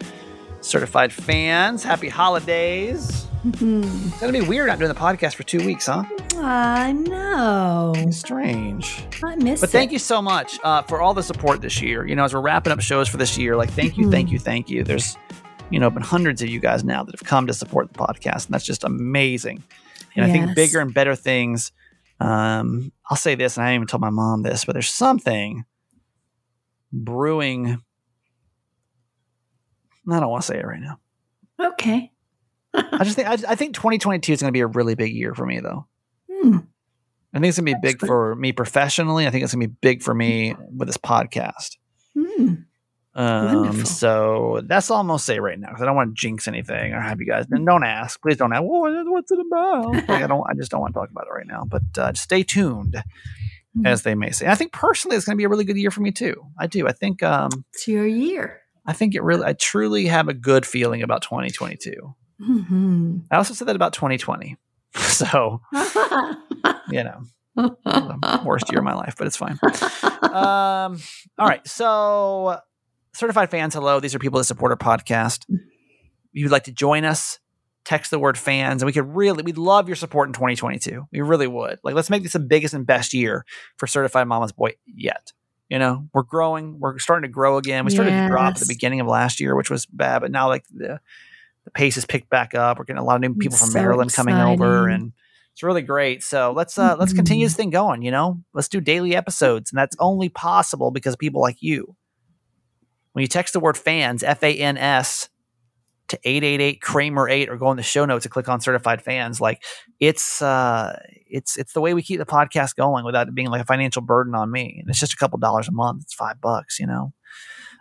certified 0.60 1.14
fans, 1.14 1.84
happy 1.84 2.10
holidays. 2.10 3.28
Mhm. 3.46 4.08
It's 4.08 4.20
going 4.20 4.34
to 4.34 4.40
be 4.42 4.46
weird 4.46 4.68
not 4.68 4.78
doing 4.80 4.90
the 4.90 5.00
podcast 5.00 5.36
for 5.36 5.44
two 5.44 5.66
weeks, 5.66 5.86
huh? 5.86 6.04
I 6.38 6.92
know. 6.92 7.94
Strange. 8.12 9.06
I 9.24 9.36
miss 9.36 9.62
But 9.62 9.70
thank 9.70 9.92
it. 9.92 9.94
you 9.94 10.00
so 10.00 10.22
much 10.22 10.60
uh, 10.64 10.82
for 10.82 11.00
all 11.00 11.14
the 11.14 11.24
support 11.24 11.62
this 11.62 11.82
year. 11.82 12.06
You 12.06 12.16
know, 12.16 12.26
as 12.26 12.34
we're 12.34 12.42
wrapping 12.42 12.74
up 12.74 12.82
shows 12.82 13.08
for 13.08 13.16
this 13.18 13.38
year, 13.38 13.56
like 13.56 13.70
thank 13.70 13.98
you, 13.98 14.12
thank 14.12 14.32
you, 14.32 14.40
thank 14.40 14.70
you. 14.70 14.84
There's, 14.84 15.16
you 15.70 15.80
know, 15.80 15.90
been 15.90 16.04
hundreds 16.04 16.42
of 16.42 16.50
you 16.50 16.60
guys 16.60 16.84
now 16.84 17.04
that 17.04 17.18
have 17.18 17.26
come 17.26 17.48
to 17.48 17.54
support 17.54 17.94
the 17.94 17.98
podcast, 18.00 18.48
and 18.48 18.54
that's 18.54 18.66
just 18.66 18.84
amazing. 18.84 19.64
And 20.16 20.26
I 20.26 20.32
think 20.32 20.56
bigger 20.56 20.80
and 20.82 20.94
better 20.94 21.16
things. 21.16 21.72
Um, 22.20 22.92
I'll 23.10 23.18
say 23.18 23.36
this, 23.36 23.56
and 23.58 23.66
I 23.66 23.70
didn't 23.70 23.76
even 23.84 23.88
told 23.88 24.02
my 24.02 24.10
mom 24.10 24.42
this, 24.44 24.66
but 24.66 24.74
there's 24.74 24.90
something 24.90 25.64
brewing. 27.04 27.82
I 30.10 30.20
don't 30.20 30.30
want 30.30 30.44
to 30.44 30.48
say 30.48 30.60
it 30.60 30.66
right 30.66 30.80
now. 30.80 31.00
Okay. 31.60 32.12
I 32.74 33.04
just 33.04 33.16
think 33.16 33.28
I, 33.28 33.34
I 33.34 33.56
think 33.56 33.76
2022 33.76 34.34
is 34.34 34.42
going 34.42 34.50
to 34.50 34.54
be 34.54 34.62
a 34.62 34.68
really 34.68 34.96
big 34.96 35.14
year 35.14 35.34
for 35.34 35.46
me, 35.46 35.60
though. 35.60 35.88
Hmm. 36.32 36.58
I 37.34 37.40
think 37.40 37.50
it's 37.50 37.60
going 37.60 37.74
to 37.74 37.76
be 37.76 37.82
big 37.82 38.00
That's 38.00 38.08
for 38.08 38.36
me 38.36 38.52
professionally. 38.52 39.28
I 39.28 39.30
think 39.30 39.44
it's 39.44 39.54
going 39.54 39.62
to 39.62 39.68
be 39.68 39.76
big 39.82 40.04
for 40.04 40.14
me 40.14 40.56
with 40.76 40.88
this 40.88 40.98
podcast. 40.98 41.78
Hmm. 42.14 42.56
Um, 43.18 43.46
Wonderful. 43.46 43.86
so 43.86 44.62
that's 44.66 44.92
all 44.92 45.00
I'm 45.00 45.08
gonna 45.08 45.18
say 45.20 45.40
right 45.40 45.58
now 45.58 45.70
because 45.70 45.82
I 45.82 45.86
don't 45.86 45.96
want 45.96 46.14
to 46.14 46.22
jinx 46.22 46.50
anything 46.50 46.92
or 46.92 47.00
have 47.00 47.22
you 47.22 47.26
guys. 47.26 47.46
And 47.50 47.66
don't 47.66 47.86
ask, 47.86 48.22
please 48.22 48.36
don't 48.36 48.52
ask. 48.52 48.62
Well, 48.62 48.92
what's 49.06 49.32
it 49.32 49.40
about? 49.40 49.94
Like, 49.94 50.10
I 50.10 50.28
don't. 50.28 50.46
I 50.50 50.54
just 50.54 50.70
don't 50.70 50.82
want 50.82 50.94
to 50.94 51.00
talk 51.00 51.10
about 51.12 51.28
it 51.28 51.34
right 51.34 51.48
now. 51.48 51.64
But 51.66 51.98
uh, 51.98 52.12
stay 52.14 52.44
tuned, 52.44 53.02
Mhm. 53.78 53.86
as 53.88 54.04
they 54.04 54.16
may 54.16 54.32
say. 54.32 54.48
I 54.48 54.56
think 54.56 54.72
personally, 54.72 55.18
it's 55.18 55.26
going 55.26 55.36
to 55.36 55.38
be 55.38 55.44
a 55.46 55.50
really 55.50 55.66
good 55.66 55.78
year 55.78 55.92
for 55.92 56.02
me 56.02 56.12
too. 56.12 56.36
I 56.60 56.68
do. 56.68 56.88
I 56.88 56.92
think. 56.92 57.22
Um, 57.24 57.50
It's 57.74 57.88
your 57.88 58.06
year. 58.08 58.62
I 58.86 58.94
think 58.94 59.16
it 59.16 59.24
really. 59.24 59.46
I 59.46 59.54
truly 59.54 60.06
have 60.08 60.28
a 60.30 60.34
good 60.34 60.66
feeling 60.66 61.02
about 61.04 61.22
2022. 61.24 62.16
Mhm. 62.42 63.26
I 63.32 63.38
also 63.38 63.54
said 63.54 63.68
that 63.68 63.76
about 63.76 63.94
2020. 63.94 64.58
So 64.96 65.62
you 66.90 67.04
know, 67.04 67.22
worst 68.46 68.70
year 68.72 68.80
of 68.80 68.86
my 68.86 68.94
life, 68.94 69.16
but 69.18 69.28
it's 69.28 69.38
fine. 69.38 69.60
um, 70.24 71.00
all 71.38 71.48
right. 71.48 71.66
So, 71.68 72.60
certified 73.14 73.50
fans, 73.52 73.74
hello. 73.74 74.00
These 74.00 74.16
are 74.16 74.20
people 74.20 74.38
that 74.40 74.46
support 74.46 74.72
our 74.72 74.78
podcast. 74.78 75.46
If 75.50 75.60
you'd 76.34 76.52
like 76.52 76.66
to 76.66 76.72
join 76.72 77.06
us, 77.06 77.40
text 77.86 78.12
the 78.12 78.20
word 78.20 78.38
fans, 78.38 78.82
and 78.82 78.88
we 78.88 78.94
could 78.94 79.16
really, 79.16 79.44
we'd 79.44 79.58
love 79.58 79.88
your 79.88 79.96
support 79.96 80.28
in 80.28 80.34
2022. 80.34 81.08
We 81.12 81.22
really 81.22 81.48
would. 81.48 81.80
Like, 81.84 81.96
let's 81.96 82.10
make 82.10 82.24
this 82.24 82.34
the 82.34 82.40
biggest 82.40 82.74
and 82.74 82.86
best 82.86 83.14
year 83.14 83.46
for 83.78 83.88
Certified 83.88 84.28
Mama's 84.28 84.52
Boy 84.52 84.74
yet. 84.86 85.32
You 85.70 85.80
know, 85.80 86.08
we're 86.14 86.24
growing, 86.24 86.80
we're 86.80 87.00
starting 87.00 87.28
to 87.30 87.34
grow 87.34 87.58
again. 87.58 87.86
We 87.86 87.92
started 87.92 88.12
to 88.12 88.28
drop 88.28 88.54
at 88.56 88.60
the 88.60 88.66
beginning 88.68 89.00
of 89.00 89.08
last 89.08 89.40
year, 89.40 89.56
which 89.56 89.70
was 89.70 89.86
bad, 89.86 90.20
but 90.20 90.32
now, 90.32 90.48
like, 90.48 90.66
the, 90.74 91.00
the 91.64 91.72
pace 91.72 91.96
has 91.96 92.06
picked 92.06 92.30
back 92.30 92.54
up. 92.54 92.78
We're 92.78 92.86
getting 92.86 93.02
a 93.02 93.04
lot 93.04 93.16
of 93.16 93.22
new 93.22 93.34
people 93.34 93.58
from 93.58 93.70
So 93.70 93.80
Maryland 93.80 94.14
coming 94.14 94.36
over, 94.54 94.88
and 94.88 95.14
it's 95.54 95.64
really 95.64 95.82
great. 95.82 96.22
So 96.22 96.52
let's 96.52 96.78
uh 96.78 96.96
let's 97.00 97.14
continue 97.14 97.46
Mhm. 97.46 97.50
this 97.50 97.56
thing 97.56 97.70
going. 97.72 98.02
You 98.04 98.12
know, 98.12 98.42
let's 98.54 98.68
do 98.68 98.80
daily 98.82 99.16
episodes, 99.16 99.72
and 99.72 99.80
that's 99.80 99.96
only 100.00 100.30
possible 100.30 100.92
because 100.92 101.14
of 101.14 101.20
people 101.20 101.42
like 101.42 101.58
you. 101.62 101.96
When 103.14 103.22
you 103.22 103.28
text 103.28 103.54
the 103.54 103.60
word 103.60 103.78
fans, 103.78 104.22
F 104.22 104.44
A 104.44 104.54
N 104.54 104.78
S, 104.78 105.30
to 106.10 106.20
888 106.24 106.82
Kramer 106.82 107.28
8 107.28 107.50
or 107.50 107.58
go 107.58 107.72
in 107.72 107.78
the 107.78 107.84
show 107.84 108.06
notes 108.06 108.26
and 108.26 108.32
click 108.32 108.48
on 108.48 108.62
certified 108.62 109.02
fans. 109.02 109.42
Like 109.42 109.64
it's 110.00 110.42
uh 110.42 111.00
it's 111.28 111.58
it's 111.58 111.74
the 111.74 111.82
way 111.82 111.94
we 111.94 112.04
keep 112.04 112.20
the 112.20 112.26
podcast 112.26 112.76
going 112.76 113.06
without 113.06 113.28
it 113.28 113.36
being 113.36 113.50
like 113.50 113.62
a 113.62 113.66
financial 113.66 114.02
burden 114.02 114.36
on 114.36 114.52
me. 114.52 114.78
And 114.80 114.90
it's 114.90 115.00
just 115.00 115.14
a 115.14 115.18
couple 115.18 115.40
dollars 115.40 115.68
a 115.68 115.72
month. 115.72 116.04
It's 116.04 116.14
five 116.14 116.40
bucks, 116.40 116.80
you 116.80 116.88
know. 116.88 117.14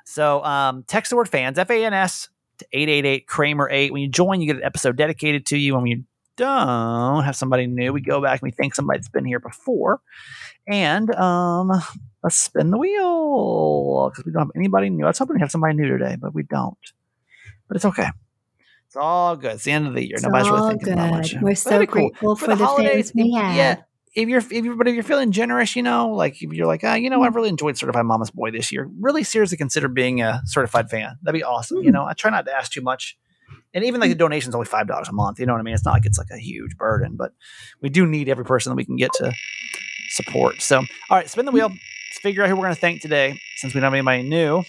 So 0.07 0.43
um 0.45 0.85
text 0.87 1.11
the 1.11 1.17
word 1.17 1.29
fans, 1.29 1.59
F 1.59 1.71
A 1.71 1.85
N 1.85 1.93
S 1.93 2.29
to 2.59 2.67
888 2.73 3.27
Kramer 3.27 3.69
8. 3.71 3.93
When 3.93 4.03
you 4.03 4.09
join, 4.09 4.41
you 4.41 4.47
get 4.47 4.57
an 4.57 4.65
episode 4.65 4.97
dedicated 4.97 5.47
to 5.47 5.59
you. 5.59 5.75
And 5.75 5.83
when 5.83 5.91
you 5.91 6.05
don't 6.37 7.25
have 7.25 7.37
somebody 7.37 7.67
new, 7.67 7.93
we 7.93 8.01
go 8.01 8.21
back 8.21 8.41
and 8.41 8.47
we 8.49 8.51
thank 8.53 8.75
somebody 8.75 8.99
that's 8.99 9.09
been 9.09 9.25
here 9.25 9.41
before. 9.41 10.01
And 10.67 11.15
um 11.15 11.71
let's 12.23 12.37
spin 12.37 12.71
the 12.71 12.79
wheel 12.79 14.09
because 14.11 14.25
we 14.25 14.33
don't 14.33 14.43
have 14.43 14.51
anybody 14.57 14.89
new. 14.89 15.05
I 15.05 15.09
was 15.09 15.19
hoping 15.19 15.35
we 15.35 15.41
have 15.41 15.51
somebody 15.51 15.75
new 15.75 15.89
today, 15.89 16.17
but 16.19 16.35
we 16.35 16.43
don't 16.45 16.79
but 17.69 17.77
it's 17.77 17.85
okay. 17.85 18.09
It's 18.87 18.97
all 18.97 19.37
good. 19.37 19.53
It's 19.55 19.65
the 19.65 19.73
end 19.73 19.87
of 19.87 19.95
the 19.95 20.03
year. 20.07 20.15
It's 20.15 20.23
Nobody's 20.23 20.49
really 20.49 20.61
all 20.61 20.69
thinking 20.71 20.93
about 20.93 21.11
much. 21.11 21.35
We're 21.41 21.55
so 21.55 21.71
that'd 21.71 21.89
cool. 21.91 22.11
grateful 22.11 22.37
For 22.37 22.45
for, 22.45 22.51
the 22.51 22.57
the, 22.57 22.65
holidays, 22.67 23.11
things 23.11 23.27
we 23.27 23.33
have. 23.35 23.57
yeah. 23.57 23.77
If 24.15 24.29
you're, 24.29 24.39
if 24.39 24.53
you're, 24.53 24.77
but 24.77 24.87
if 24.87 24.95
you're 24.95 25.03
feeling 25.03 25.33
generous, 25.33 25.75
you 25.75 25.83
know, 25.83 26.11
like 26.13 26.41
if 26.41 26.53
you're 26.53 26.69
like, 26.69 26.83
ah, 26.85 26.95
you 26.95 27.11
know, 27.11 27.19
Mm. 27.21 27.27
I've 27.27 27.35
really 27.35 27.49
enjoyed 27.49 27.77
Certified 27.77 28.05
Mama's 28.07 28.31
Boy 28.31 28.53
this 28.53 28.71
year. 28.71 28.89
Really 29.01 29.25
seriously 29.25 29.57
consider 29.59 29.89
being 29.89 30.23
a 30.23 30.41
certified 30.45 30.89
fan. 30.89 31.19
That'd 31.23 31.37
be 31.37 31.43
awesome. 31.43 31.79
You 31.83 31.91
Mm. 31.91 31.95
know, 31.95 32.05
I 32.05 32.13
try 32.13 32.31
not 32.31 32.47
to 32.47 32.53
ask 32.57 32.71
too 32.71 32.81
much, 32.83 33.19
and 33.75 33.85
even 33.85 34.01
like 34.01 34.11
the 34.11 34.15
donation's 34.15 34.55
only 34.55 34.67
five 34.67 34.87
dollars 34.87 35.09
a 35.09 35.13
month. 35.13 35.41
You 35.41 35.47
know 35.47 35.55
what 35.55 35.59
I 35.59 35.63
mean? 35.65 35.75
It's 35.75 35.85
not 35.85 35.95
like 35.95 36.07
it's 36.07 36.19
like 36.19 36.31
a 36.31 36.39
huge 36.39 36.77
burden, 36.77 37.17
but 37.17 37.33
we 37.81 37.89
do 37.89 38.07
need 38.07 38.29
every 38.29 38.45
person 38.45 38.71
that 38.71 38.77
we 38.77 38.85
can 38.85 38.95
get 38.95 39.13
to 39.15 39.33
support. 40.11 40.63
So, 40.63 40.79
all 40.79 40.87
right, 41.11 41.29
spin 41.29 41.45
the 41.45 41.51
wheel. 41.51 41.71
Let's 41.71 42.19
figure 42.23 42.45
out 42.45 42.49
who 42.49 42.55
we're 42.55 42.63
going 42.67 42.75
to 42.77 42.81
thank 42.81 43.01
today, 43.03 43.41
since 43.57 43.75
we 43.75 43.81
don't 43.81 43.87
have 43.93 43.95
anybody 43.95 44.23
new. 44.23 44.63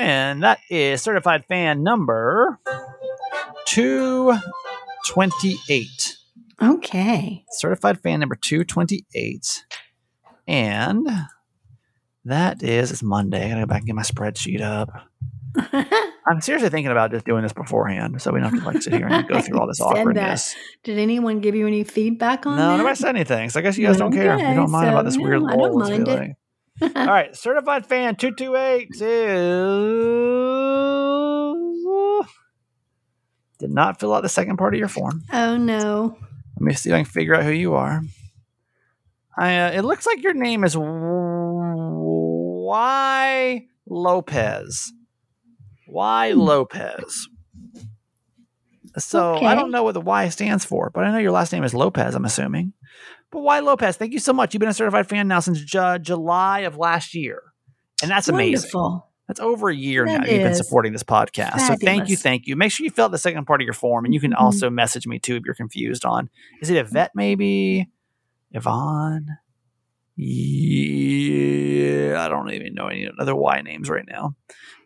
And 0.00 0.42
that 0.42 0.58
is 0.70 1.02
certified 1.02 1.44
fan 1.44 1.82
number 1.82 2.58
228. 3.66 6.16
Okay. 6.62 7.44
Certified 7.50 8.00
fan 8.00 8.20
number 8.20 8.34
228. 8.34 9.66
And 10.48 11.06
that 12.24 12.62
is, 12.62 12.90
it's 12.90 13.02
Monday. 13.02 13.44
I 13.44 13.48
got 13.50 13.56
to 13.56 13.60
go 13.60 13.66
back 13.66 13.80
and 13.80 13.88
get 13.88 13.94
my 13.94 14.00
spreadsheet 14.00 14.62
up. 14.62 14.88
I'm 16.26 16.40
seriously 16.40 16.70
thinking 16.70 16.92
about 16.92 17.10
just 17.10 17.26
doing 17.26 17.42
this 17.42 17.52
beforehand 17.52 18.22
so 18.22 18.32
we 18.32 18.40
don't 18.40 18.54
have 18.54 18.62
to 18.62 18.66
like 18.66 18.80
sit 18.80 18.94
here 18.94 19.06
and 19.06 19.28
go 19.28 19.42
through 19.42 19.58
all 19.58 19.66
this 19.66 19.80
awkwardness. 19.82 20.56
Did 20.82 20.98
anyone 20.98 21.40
give 21.40 21.54
you 21.54 21.66
any 21.66 21.84
feedback 21.84 22.46
on 22.46 22.56
that? 22.56 22.62
No, 22.62 22.70
that? 22.70 22.78
nobody 22.78 22.96
said 22.96 23.16
anything. 23.16 23.50
So 23.50 23.60
I 23.60 23.62
guess 23.62 23.76
you 23.76 23.86
guys 23.86 23.98
don't 23.98 24.14
care. 24.14 24.38
You 24.38 24.54
don't 24.54 24.70
mind 24.70 24.88
about 24.88 25.04
this 25.04 25.16
so, 25.16 25.22
weird 25.22 25.42
no, 25.42 25.48
I 25.48 25.56
don't 25.56 25.78
mind 25.78 26.08
it. 26.08 26.14
feeling. 26.14 26.36
All 26.82 26.88
right, 27.06 27.36
certified 27.36 27.86
fan 27.86 28.16
228 28.16 28.88
is. 29.00 29.02
Did 33.58 33.70
not 33.70 34.00
fill 34.00 34.14
out 34.14 34.22
the 34.22 34.28
second 34.28 34.56
part 34.56 34.72
of 34.74 34.78
your 34.78 34.88
form. 34.88 35.22
oh 35.32 35.56
no. 35.58 36.16
Let 36.56 36.62
me 36.66 36.74
see 36.74 36.90
if 36.90 36.94
I 36.94 36.98
can 36.98 37.04
figure 37.06 37.34
out 37.34 37.44
who 37.44 37.50
you 37.52 37.74
are. 37.74 38.02
I, 39.36 39.56
uh, 39.58 39.70
it 39.72 39.82
looks 39.82 40.06
like 40.06 40.22
your 40.22 40.34
name 40.34 40.64
is 40.64 40.76
Y 40.76 40.86
Lopez. 43.86 44.92
Y 45.88 46.32
Hmm. 46.32 46.38
Lopez. 46.40 47.28
So 48.98 49.36
I 49.36 49.54
don't 49.54 49.70
know 49.70 49.82
what 49.84 49.92
the 49.94 50.00
Y 50.00 50.28
stands 50.30 50.64
for, 50.64 50.90
but 50.92 51.04
I 51.04 51.12
know 51.12 51.18
your 51.18 51.30
last 51.32 51.52
name 51.52 51.62
is 51.64 51.74
Lopez. 51.74 52.14
I'm 52.14 52.24
assuming. 52.24 52.72
But 53.32 53.40
why 53.40 53.60
Lopez, 53.60 53.96
thank 53.96 54.12
you 54.12 54.18
so 54.18 54.32
much. 54.32 54.52
You've 54.54 54.60
been 54.60 54.68
a 54.68 54.74
certified 54.74 55.08
fan 55.08 55.28
now 55.28 55.38
since 55.40 55.60
Ju- 55.62 55.98
July 56.00 56.60
of 56.60 56.76
last 56.76 57.14
year, 57.14 57.42
and 58.02 58.10
that's 58.10 58.28
amazing. 58.28 58.70
Wonderful. 58.74 59.06
That's 59.28 59.38
over 59.38 59.68
a 59.68 59.74
year 59.74 60.04
That 60.06 60.22
now 60.22 60.26
you've 60.26 60.42
been 60.42 60.54
supporting 60.56 60.92
this 60.92 61.04
podcast. 61.04 61.60
So 61.60 61.76
thank 61.76 62.08
you, 62.08 62.16
thank 62.16 62.48
you. 62.48 62.56
Make 62.56 62.72
sure 62.72 62.82
you 62.84 62.90
fill 62.90 63.04
out 63.04 63.12
the 63.12 63.18
second 63.18 63.44
part 63.46 63.60
of 63.60 63.64
your 63.64 63.74
form, 63.74 64.04
and 64.04 64.12
you 64.12 64.18
can 64.18 64.32
Mhm. 64.32 64.40
also 64.40 64.68
message 64.70 65.06
me 65.06 65.20
too 65.20 65.36
if 65.36 65.44
you're 65.44 65.54
confused 65.54 66.04
on 66.04 66.28
is 66.60 66.68
it 66.70 66.76
a 66.76 66.82
vet 66.82 67.12
maybe 67.14 67.88
Yvonne? 68.50 69.38
Yeah, 70.90 72.24
I 72.24 72.28
don't 72.28 72.50
even 72.52 72.74
know 72.74 72.88
any 72.88 73.08
other 73.18 73.34
Y 73.36 73.62
names 73.62 73.88
right 73.88 74.04
now. 74.08 74.34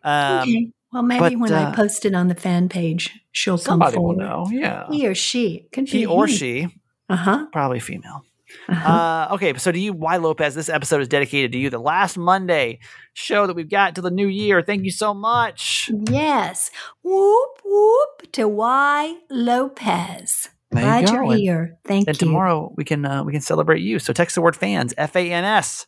Um, 0.03 0.41
okay. 0.41 0.71
Well, 0.93 1.03
maybe 1.03 1.19
but, 1.35 1.39
when 1.39 1.51
uh, 1.51 1.71
I 1.71 1.75
post 1.75 2.05
it 2.05 2.13
on 2.13 2.27
the 2.27 2.35
fan 2.35 2.69
page, 2.69 3.19
she'll 3.31 3.57
come 3.57 3.63
Somebody 3.81 3.97
will 3.97 4.13
forward. 4.13 4.17
know. 4.19 4.47
Yeah, 4.51 4.85
He 4.91 5.07
or 5.07 5.15
she. 5.15 5.67
Could 5.73 5.89
he 5.89 5.99
be 5.99 6.05
or 6.05 6.27
she, 6.27 6.67
Uh 7.09 7.15
huh. 7.17 7.47
probably 7.51 7.79
female. 7.79 8.23
Uh-huh. 8.69 8.91
Uh, 8.91 9.33
okay, 9.35 9.53
so 9.55 9.71
to 9.71 9.79
you, 9.79 9.93
Y 9.93 10.17
Lopez, 10.17 10.55
this 10.55 10.69
episode 10.69 11.01
is 11.01 11.07
dedicated 11.07 11.51
to 11.53 11.57
you. 11.57 11.69
The 11.69 11.79
last 11.79 12.17
Monday 12.17 12.79
show 13.13 13.47
that 13.47 13.55
we've 13.55 13.69
got 13.69 13.95
till 13.95 14.03
the 14.03 14.11
new 14.11 14.27
year. 14.27 14.61
Thank 14.61 14.83
you 14.83 14.91
so 14.91 15.13
much. 15.13 15.89
yes. 16.09 16.71
Whoop 17.03 17.61
whoop 17.63 18.31
to 18.33 18.47
Y 18.47 19.15
Lopez. 19.29 20.49
There 20.71 20.81
you 20.81 20.85
Glad 20.87 21.09
you're 21.11 21.23
And- 21.23 21.39
here. 21.39 21.77
Thank 21.85 22.07
And 22.07 22.07
you. 22.07 22.09
And 22.09 22.19
tomorrow 22.19 22.73
we 22.75 22.83
can 22.83 23.05
uh, 23.05 23.23
we 23.23 23.31
can 23.31 23.41
celebrate 23.41 23.81
you. 23.81 23.99
So 23.99 24.13
text 24.13 24.35
the 24.35 24.41
word 24.41 24.55
fans 24.55 24.93
F 24.97 25.15
A 25.15 25.31
N 25.31 25.43
S 25.45 25.85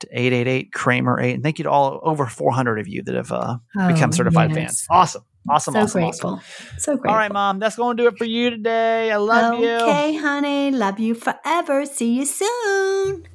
to 0.00 0.08
eight 0.12 0.32
eight 0.32 0.46
eight 0.48 0.72
Kramer 0.72 1.20
eight. 1.20 1.34
And 1.34 1.42
thank 1.42 1.58
you 1.58 1.62
to 1.64 1.70
all 1.70 2.00
over 2.02 2.26
four 2.26 2.52
hundred 2.52 2.78
of 2.80 2.88
you 2.88 3.02
that 3.04 3.14
have 3.14 3.32
uh, 3.32 3.58
become 3.88 4.10
Oh, 4.10 4.12
certified 4.12 4.50
yes. 4.50 4.56
fans. 4.58 4.86
Awesome, 4.90 5.24
awesome, 5.48 5.74
So 5.74 5.80
awesome, 5.80 6.00
grateful. 6.02 6.30
awesome. 6.30 6.78
So 6.78 6.92
grateful. 6.96 7.10
All 7.10 7.16
right, 7.16 7.32
mom, 7.32 7.58
that's 7.58 7.76
going 7.76 7.96
to 7.96 8.02
do 8.02 8.08
it 8.08 8.18
for 8.18 8.24
you 8.24 8.50
today. 8.50 9.10
I 9.10 9.16
love 9.16 9.60
you. 9.60 9.68
Okay, 9.70 10.16
honey. 10.16 10.70
Love 10.70 10.98
you 11.00 11.14
forever. 11.14 11.86
See 11.86 12.14
you 12.14 12.24
soon. 12.26 13.26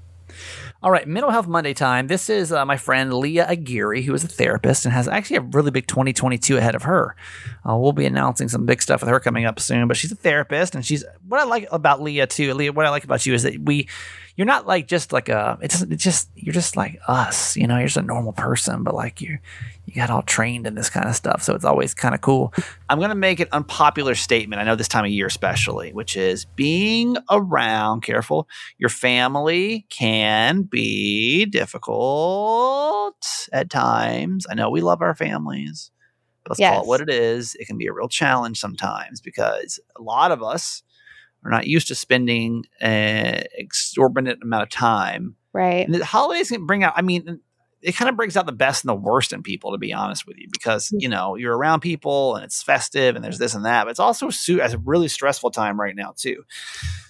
All 0.84 0.91
right, 0.91 1.08
Mental 1.08 1.32
Health 1.32 1.47
Monday 1.47 1.74
time. 1.74 2.06
This 2.06 2.30
is 2.30 2.51
uh, 2.51 2.64
my 2.64 2.78
friend 2.78 3.12
Leah 3.12 3.47
Aguirre, 3.49 4.03
who 4.03 4.14
is 4.14 4.24
a 4.24 4.28
therapist 4.28 4.86
and 4.86 4.93
has 4.93 5.08
actually 5.08 5.38
a 5.38 5.41
really 5.41 5.72
big 5.72 5.88
2022 5.88 6.58
ahead 6.58 6.76
of 6.76 6.84
her. 6.84 7.16
Uh, 7.68 7.76
we'll 7.76 7.91
be 7.93 8.06
announcing 8.06 8.49
some 8.49 8.68
big 8.68 8.84
stuff 8.84 9.01
with 9.01 9.10
her 9.10 9.20
coming 9.20 9.45
up 9.45 9.60
soon, 9.60 9.88
but 9.88 9.97
she's 9.97 10.12
a 10.12 10.16
therapist 10.16 10.76
and 10.76 10.86
she's 10.86 11.03
what 11.28 11.39
I 11.39 11.45
like 11.45 11.68
about 11.72 12.03
Leah 12.03 12.28
too. 12.28 12.53
Leah, 12.53 12.72
what 12.72 12.86
I 12.86 12.89
like 12.89 13.03
about 13.03 13.26
you 13.26 13.34
is 13.34 13.41
that 13.43 13.58
we, 13.58 13.88
you're 14.36 14.45
not 14.45 14.68
like 14.68 14.88
just 14.88 15.12
like 15.12 15.28
a, 15.28 15.58
it 15.60 15.72
doesn't, 15.72 15.91
it's 15.91 16.03
just, 16.03 16.30
you're 16.36 16.53
just 16.53 16.78
like 16.78 16.99
us, 17.08 17.58
you 17.58 17.66
know, 17.66 17.78
you're 17.78 17.88
just 17.88 17.97
a 17.97 18.03
normal 18.03 18.34
person, 18.34 18.84
but 18.84 18.93
like 18.93 19.22
you, 19.22 19.39
you 19.86 19.94
got 19.94 20.10
all 20.10 20.24
trained 20.24 20.66
in 20.66 20.76
this 20.76 20.90
kind 20.90 21.08
of 21.08 21.16
stuff. 21.16 21.44
So 21.44 21.54
it's 21.54 21.66
always 21.66 21.94
kind 21.94 22.16
of 22.16 22.22
cool. 22.22 22.54
I'm 22.90 22.98
going 22.98 23.10
to 23.10 23.16
make 23.16 23.40
an 23.40 23.48
unpopular 23.52 24.16
statement. 24.16 24.60
I 24.60 24.66
know 24.66 24.76
this 24.76 24.88
time 24.88 25.06
of 25.06 25.12
year, 25.12 25.28
especially, 25.28 25.94
which 25.94 26.18
is 26.18 26.46
being 26.46 27.18
around, 27.30 28.02
careful, 28.02 28.48
your 28.78 28.90
family 28.90 29.86
can 29.90 30.64
be 30.64 31.46
difficult 31.46 33.16
at 33.54 33.70
times. 33.70 34.48
I 34.50 34.56
know 34.56 34.70
we 34.70 34.82
love 34.82 35.02
our 35.02 35.16
families, 35.16 35.92
but 36.44 36.52
let's 36.52 36.60
call 36.60 36.84
it 36.84 36.88
what 36.88 37.02
it 37.02 37.10
is. 37.10 37.56
It 37.60 37.66
can 37.66 37.78
be 37.78 37.88
a 37.88 37.94
real 37.94 38.10
challenge 38.10 38.60
sometimes 38.60 39.22
because 39.22 39.80
a 39.96 40.02
lot 40.02 40.32
of 40.32 40.42
us 40.42 40.82
are 41.44 41.52
not 41.52 41.68
used 41.68 41.88
to 41.90 41.96
spending 41.96 42.66
an 42.82 43.44
exorbitant 43.56 44.42
amount 44.42 44.64
of 44.64 44.70
time. 44.70 45.36
Right. 45.54 45.86
And 45.86 45.94
the 45.94 46.04
holidays 46.04 46.50
can 46.50 46.66
bring 46.66 46.84
out, 46.84 46.94
I 46.96 47.04
mean, 47.04 47.40
it 47.86 47.96
kind 47.96 48.10
of 48.10 48.16
brings 48.16 48.36
out 48.36 48.48
the 48.48 48.52
best 48.52 48.84
and 48.84 48.90
the 48.90 48.96
worst 48.96 49.32
in 49.32 49.44
people, 49.44 49.72
to 49.72 49.78
be 49.78 49.94
honest 49.94 50.26
with 50.26 50.38
you, 50.38 50.48
because, 50.52 50.92
you 50.98 51.08
know, 51.08 51.36
you're 51.36 51.56
around 51.56 51.82
people 51.82 52.36
and 52.36 52.44
it's 52.44 52.64
festive 52.64 53.16
and 53.16 53.24
there's 53.24 53.38
this 53.38 53.54
and 53.54 53.64
that, 53.66 53.84
but 53.84 53.92
it's 53.92 54.00
also 54.00 54.32
su- 54.32 54.60
a 54.60 54.78
really 54.84 55.08
stressful 55.08 55.52
time 55.52 55.80
right 55.80 55.96
now, 55.96 56.14
too. 56.18 56.44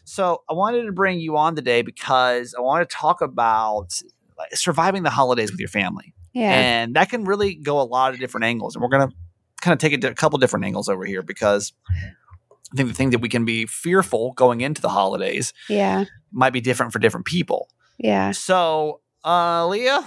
So 0.04 0.44
I 0.50 0.54
wanted 0.54 0.84
to 0.84 0.92
bring 0.92 1.20
you 1.20 1.38
on 1.38 1.56
today 1.56 1.82
because 1.82 2.54
I 2.54 2.62
want 2.62 2.88
to 2.88 2.94
talk 2.94 3.22
about 3.22 4.02
like, 4.38 4.54
surviving 4.56 5.04
the 5.04 5.10
holidays 5.10 5.50
with 5.50 5.62
your 5.62 5.70
family. 5.70 6.14
Yeah. 6.34 6.52
And 6.52 6.96
that 6.98 7.10
can 7.10 7.24
really 7.24 7.56
go 7.56 7.80
a 7.80 7.84
lot 7.84 8.14
of 8.14 8.20
different 8.20 8.44
angles. 8.44 8.76
And 8.76 8.84
we're 8.84 8.90
going 8.90 9.10
to 9.10 9.16
kind 9.62 9.74
of 9.74 9.80
take 9.80 9.94
it 9.94 10.02
to 10.02 10.10
a 10.10 10.14
couple 10.14 10.38
different 10.40 10.66
angles 10.66 10.90
over 10.90 11.06
here 11.06 11.24
because 11.24 11.72
I 11.94 12.76
think 12.76 12.90
the 12.90 12.94
thing 12.94 13.12
that 13.12 13.22
we 13.22 13.30
can 13.30 13.46
be 13.46 13.66
fearful 13.66 14.34
going 14.34 14.60
into 14.60 14.82
the 14.82 14.90
holidays 14.90 15.54
yeah. 15.70 16.04
might 16.34 16.52
be 16.52 16.60
different 16.60 16.92
for 16.92 17.00
different 17.00 17.26
people. 17.26 17.70
Yeah. 17.98 18.32
So, 18.32 19.00
uh, 19.24 19.66
Leah, 19.68 20.04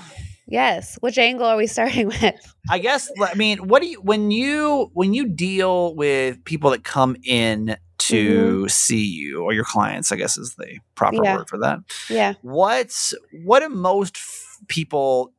Yes. 0.48 0.96
Which 1.00 1.18
angle 1.18 1.46
are 1.46 1.56
we 1.56 1.66
starting 1.76 2.08
with? 2.08 2.54
I 2.70 2.78
guess 2.78 3.10
I 3.20 3.34
mean, 3.34 3.68
what 3.68 3.82
do 3.82 3.88
you 3.88 4.00
when 4.00 4.30
you 4.30 4.90
when 4.94 5.14
you 5.14 5.28
deal 5.28 5.94
with 5.94 6.42
people 6.44 6.70
that 6.70 6.84
come 6.84 7.16
in 7.24 7.66
mm-hmm. 7.66 7.74
to 7.98 8.68
see 8.68 9.04
you 9.04 9.42
or 9.44 9.52
your 9.52 9.64
clients? 9.64 10.10
I 10.10 10.16
guess 10.16 10.36
is 10.38 10.54
the 10.56 10.78
proper 10.94 11.22
Yeah. 11.22 11.36
word 11.36 11.48
for 11.48 11.58
that. 11.58 11.80
Yeah. 12.08 12.34
What's 12.42 13.14
what 13.44 13.60
do 13.60 13.68
most 13.68 14.16
f- 14.16 14.58
people 14.68 15.32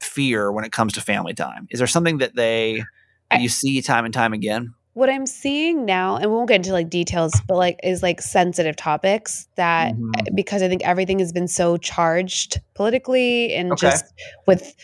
fear 0.00 0.52
when 0.52 0.64
it 0.64 0.72
comes 0.72 0.92
to 0.94 1.00
family 1.00 1.34
time? 1.34 1.66
Is 1.70 1.78
there 1.78 1.86
something 1.86 2.18
that 2.18 2.36
they 2.36 2.84
that 3.30 3.40
you 3.40 3.48
see 3.48 3.80
time 3.80 4.04
and 4.04 4.12
time 4.12 4.32
again? 4.32 4.74
What 4.94 5.10
I'm 5.10 5.26
seeing 5.26 5.84
now, 5.84 6.16
and 6.16 6.30
we 6.30 6.36
won't 6.36 6.48
get 6.48 6.56
into 6.56 6.72
like 6.72 6.88
details, 6.88 7.32
but 7.48 7.56
like 7.56 7.80
is 7.82 8.00
like 8.02 8.22
sensitive 8.22 8.76
topics 8.76 9.48
that 9.56 9.94
Mhm. 9.94 10.36
because 10.36 10.62
I 10.62 10.68
think 10.68 10.82
everything 10.84 11.18
has 11.18 11.32
been 11.32 11.48
so 11.48 11.76
charged 11.76 12.60
politically 12.74 13.52
and 13.54 13.72
Okay. 13.72 13.88
just 13.88 14.04
with 14.46 14.74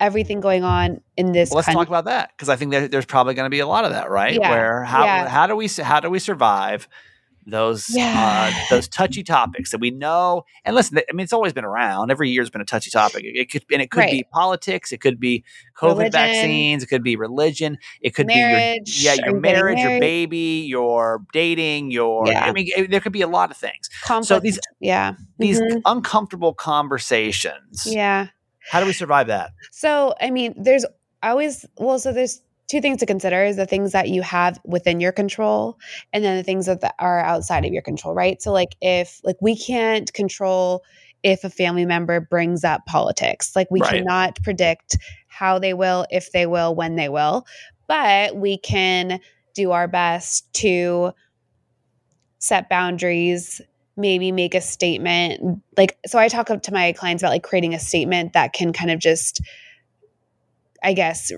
everything 0.00 0.40
going 0.40 0.64
on 0.64 1.02
in 1.18 1.32
this 1.32 1.50
Well, 1.50 1.56
let's 1.56 1.66
country. 1.66 1.80
talk 1.80 1.88
about 1.88 2.06
that 2.06 2.30
because 2.34 2.48
I 2.48 2.56
think 2.56 2.72
that 2.72 2.90
there's 2.90 3.04
probably 3.04 3.34
going 3.34 3.44
to 3.46 3.50
be 3.50 3.58
a 3.60 3.66
lot 3.66 3.84
of 3.84 3.90
that, 3.90 4.08
right? 4.10 4.38
Yeah, 4.40 4.48
Where 4.50 4.84
how 4.84 5.04
yeah. 5.04 5.28
how 5.28 5.46
do 5.46 5.54
we 5.54 5.68
how 5.68 6.00
do 6.00 6.08
we 6.08 6.18
survive 6.18 6.88
those 7.50 7.88
Yeah. 7.90 8.50
uh, 8.52 8.66
those 8.70 8.88
touchy 8.88 9.22
topics 9.22 9.70
that 9.70 9.80
we 9.80 9.90
know. 9.90 10.44
And 10.64 10.74
listen, 10.76 10.98
I 10.98 11.12
mean, 11.12 11.24
it's 11.24 11.32
always 11.32 11.52
been 11.52 11.64
around. 11.64 12.10
Every 12.10 12.30
year's 12.30 12.50
been 12.50 12.60
a 12.60 12.64
touchy 12.66 12.90
topic. 12.90 13.24
It, 13.24 13.36
it 13.38 13.50
could 13.50 13.64
and 13.72 13.80
it 13.82 13.90
could 13.90 14.06
be 14.06 14.24
politics. 14.32 14.92
It 14.92 15.00
could 15.00 15.18
be 15.20 15.44
COVID 15.80 15.88
Religion. 15.98 16.10
vaccines. 16.12 16.82
It 16.82 16.86
could 16.86 17.02
be 17.02 17.16
religion. 17.16 17.78
It 18.00 18.14
could 18.14 18.26
Marriage. 18.26 18.84
be 18.98 19.02
your 19.04 19.14
yeah, 19.14 19.24
your 19.26 19.40
marriage, 19.40 19.78
your 19.78 20.00
baby, 20.00 20.64
your 20.68 21.22
dating, 21.32 21.90
your. 21.90 22.26
Yeah. 22.26 22.44
I 22.44 22.52
mean, 22.52 22.68
it- 22.76 22.90
there 22.90 23.00
could 23.00 23.12
be 23.12 23.22
a 23.22 23.28
lot 23.28 23.50
of 23.50 23.56
things. 23.56 23.88
Conflict. 24.04 24.42
these- 24.42 24.60
yeah. 24.80 25.14
These 25.38 25.60
Mhm. 25.60 25.82
uncomfortable 25.84 26.54
conversations. 26.54 27.86
Yeah. 27.86 28.28
How 28.70 28.80
do 28.80 28.86
we 28.86 28.92
survive 28.92 29.28
that? 29.28 29.52
So, 29.72 30.14
I 30.20 30.30
mean, 30.30 30.54
there's 30.56 30.84
always, 31.22 31.64
well, 31.78 31.98
so 31.98 32.12
there's 32.12 32.42
two 32.68 32.80
things 32.80 32.98
to 32.98 33.06
consider 33.06 33.44
is 33.44 33.56
the 33.56 33.66
things 33.66 33.92
that 33.92 34.08
you 34.08 34.22
have 34.22 34.60
within 34.64 35.00
your 35.00 35.12
control 35.12 35.78
and 36.12 36.22
then 36.22 36.36
the 36.36 36.42
things 36.42 36.66
that 36.66 36.94
are 36.98 37.20
outside 37.20 37.64
of 37.64 37.72
your 37.72 37.82
control, 37.82 38.14
right? 38.14 38.40
So, 38.40 38.52
like, 38.52 38.76
if, 38.80 39.20
like, 39.24 39.36
we 39.40 39.56
can't 39.56 40.12
control 40.12 40.82
if 41.22 41.42
a 41.44 41.50
family 41.50 41.86
member 41.86 42.20
brings 42.20 42.64
up 42.64 42.84
politics, 42.86 43.56
like, 43.56 43.68
we 43.70 43.80
Right. 43.80 44.04
cannot 44.04 44.40
predict 44.42 44.98
how 45.28 45.58
they 45.58 45.74
will, 45.74 46.06
if 46.10 46.30
they 46.32 46.46
will, 46.46 46.74
when 46.74 46.96
they 46.96 47.08
will, 47.08 47.46
but 47.86 48.36
we 48.36 48.58
can 48.58 49.18
do 49.54 49.72
our 49.72 49.88
best 49.88 50.52
to 50.52 51.12
set 52.38 52.68
boundaries 52.68 53.60
maybe 53.96 54.30
make 54.30 54.54
a 54.54 54.60
statement 54.60 55.60
like 55.76 55.98
so 56.06 56.20
i 56.20 56.28
talk 56.28 56.46
to 56.46 56.72
my 56.72 56.92
clients 56.92 57.20
about 57.20 57.30
like 57.30 57.42
creating 57.42 57.74
a 57.74 57.80
statement 57.80 58.32
that 58.32 58.52
can 58.52 58.72
kind 58.72 58.92
of 58.92 59.00
just 59.00 59.40
i 60.82 60.92
guess 60.92 61.30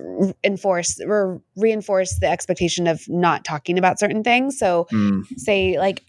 enforce 0.43 0.99
or 1.05 1.41
reinforce 1.55 2.19
the 2.19 2.27
expectation 2.27 2.87
of 2.87 3.01
not 3.07 3.43
talking 3.45 3.77
about 3.77 3.99
certain 3.99 4.23
things 4.23 4.57
so 4.57 4.87
Mm, 4.91 5.25
say 5.37 5.77
like 5.77 6.03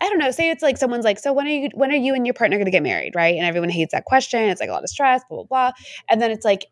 I 0.00 0.08
don't 0.08 0.18
know. 0.18 0.30
Say 0.30 0.50
it's 0.50 0.62
like 0.62 0.78
someone's 0.78 1.04
like, 1.04 1.18
so 1.18 1.32
when 1.32 1.46
are 1.46 1.50
you 1.50 1.68
when 1.74 1.90
are 1.90 1.96
you 1.96 2.14
and 2.14 2.26
your 2.26 2.34
partner 2.34 2.56
going 2.56 2.64
to 2.66 2.70
get 2.70 2.82
married, 2.82 3.14
right? 3.14 3.34
And 3.34 3.44
everyone 3.44 3.68
hates 3.68 3.92
that 3.92 4.04
question. 4.04 4.40
It's 4.40 4.60
like 4.60 4.70
a 4.70 4.72
lot 4.72 4.82
of 4.82 4.88
stress, 4.88 5.22
blah 5.28 5.44
blah 5.44 5.44
blah. 5.44 5.72
And 6.08 6.20
then 6.20 6.30
it's 6.30 6.44
like, 6.44 6.66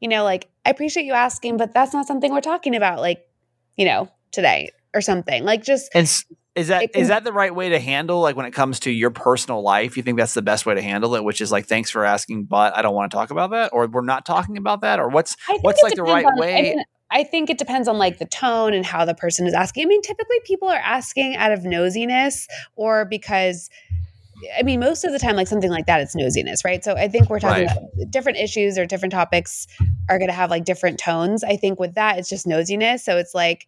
you 0.00 0.08
know, 0.08 0.24
like 0.24 0.48
I 0.64 0.70
appreciate 0.70 1.04
you 1.04 1.14
asking, 1.14 1.56
but 1.56 1.74
that's 1.74 1.92
not 1.92 2.06
something 2.06 2.32
we're 2.32 2.40
talking 2.40 2.76
about, 2.76 3.00
like, 3.00 3.26
you 3.76 3.84
know, 3.84 4.08
today 4.30 4.70
or 4.94 5.00
something. 5.00 5.44
Like 5.44 5.64
just 5.64 5.90
And 5.94 6.08
is 6.58 6.68
that 6.68 6.92
can- 6.92 7.00
is 7.02 7.08
that 7.08 7.24
the 7.24 7.32
right 7.32 7.54
way 7.54 7.68
to 7.70 7.78
handle 7.78 8.20
like 8.20 8.36
when 8.36 8.46
it 8.46 8.52
comes 8.52 8.80
to 8.80 8.90
your 8.90 9.10
personal 9.10 9.62
life? 9.62 9.96
You 9.96 10.02
think 10.02 10.18
that's 10.18 10.34
the 10.34 10.42
best 10.42 10.66
way 10.66 10.74
to 10.74 10.82
handle 10.82 11.14
it, 11.14 11.24
which 11.24 11.40
is 11.40 11.50
like 11.52 11.66
thanks 11.66 11.90
for 11.90 12.04
asking, 12.04 12.44
but 12.44 12.76
I 12.76 12.82
don't 12.82 12.94
want 12.94 13.10
to 13.10 13.16
talk 13.16 13.30
about 13.30 13.50
that, 13.50 13.70
or 13.72 13.86
we're 13.86 14.02
not 14.02 14.26
talking 14.26 14.56
about 14.56 14.80
that, 14.82 14.98
or 14.98 15.08
what's 15.08 15.36
what's 15.62 15.82
like 15.82 15.94
the 15.94 16.02
right 16.02 16.24
on- 16.24 16.32
I 16.36 16.40
way? 16.40 16.62
mean, 16.62 16.82
I 17.10 17.24
think 17.24 17.48
it 17.48 17.56
depends 17.56 17.88
on 17.88 17.96
like 17.96 18.18
the 18.18 18.26
tone 18.26 18.74
and 18.74 18.84
how 18.84 19.04
the 19.06 19.14
person 19.14 19.46
is 19.46 19.54
asking. 19.54 19.84
I 19.84 19.86
mean, 19.86 20.02
typically 20.02 20.36
people 20.44 20.68
are 20.68 20.76
asking 20.84 21.36
out 21.36 21.52
of 21.52 21.60
nosiness 21.60 22.46
or 22.76 23.04
because 23.06 23.70
I 24.56 24.62
mean, 24.62 24.78
most 24.78 25.04
of 25.04 25.10
the 25.10 25.18
time, 25.18 25.34
like 25.34 25.48
something 25.48 25.70
like 25.70 25.86
that, 25.86 26.00
it's 26.00 26.14
nosiness, 26.14 26.64
right? 26.64 26.84
So 26.84 26.94
I 26.94 27.08
think 27.08 27.28
we're 27.28 27.40
talking 27.40 27.66
Right. 27.66 27.76
about 27.76 28.10
different 28.12 28.38
issues 28.38 28.78
or 28.78 28.86
different 28.86 29.12
topics 29.12 29.66
are 30.08 30.16
going 30.18 30.28
to 30.28 30.34
have 30.34 30.48
like 30.48 30.64
different 30.64 31.00
tones. 31.00 31.42
I 31.42 31.56
think 31.56 31.80
with 31.80 31.94
that, 31.94 32.18
it's 32.18 32.28
just 32.28 32.46
nosiness. 32.46 33.00
So 33.00 33.16
it's 33.16 33.34
like 33.34 33.66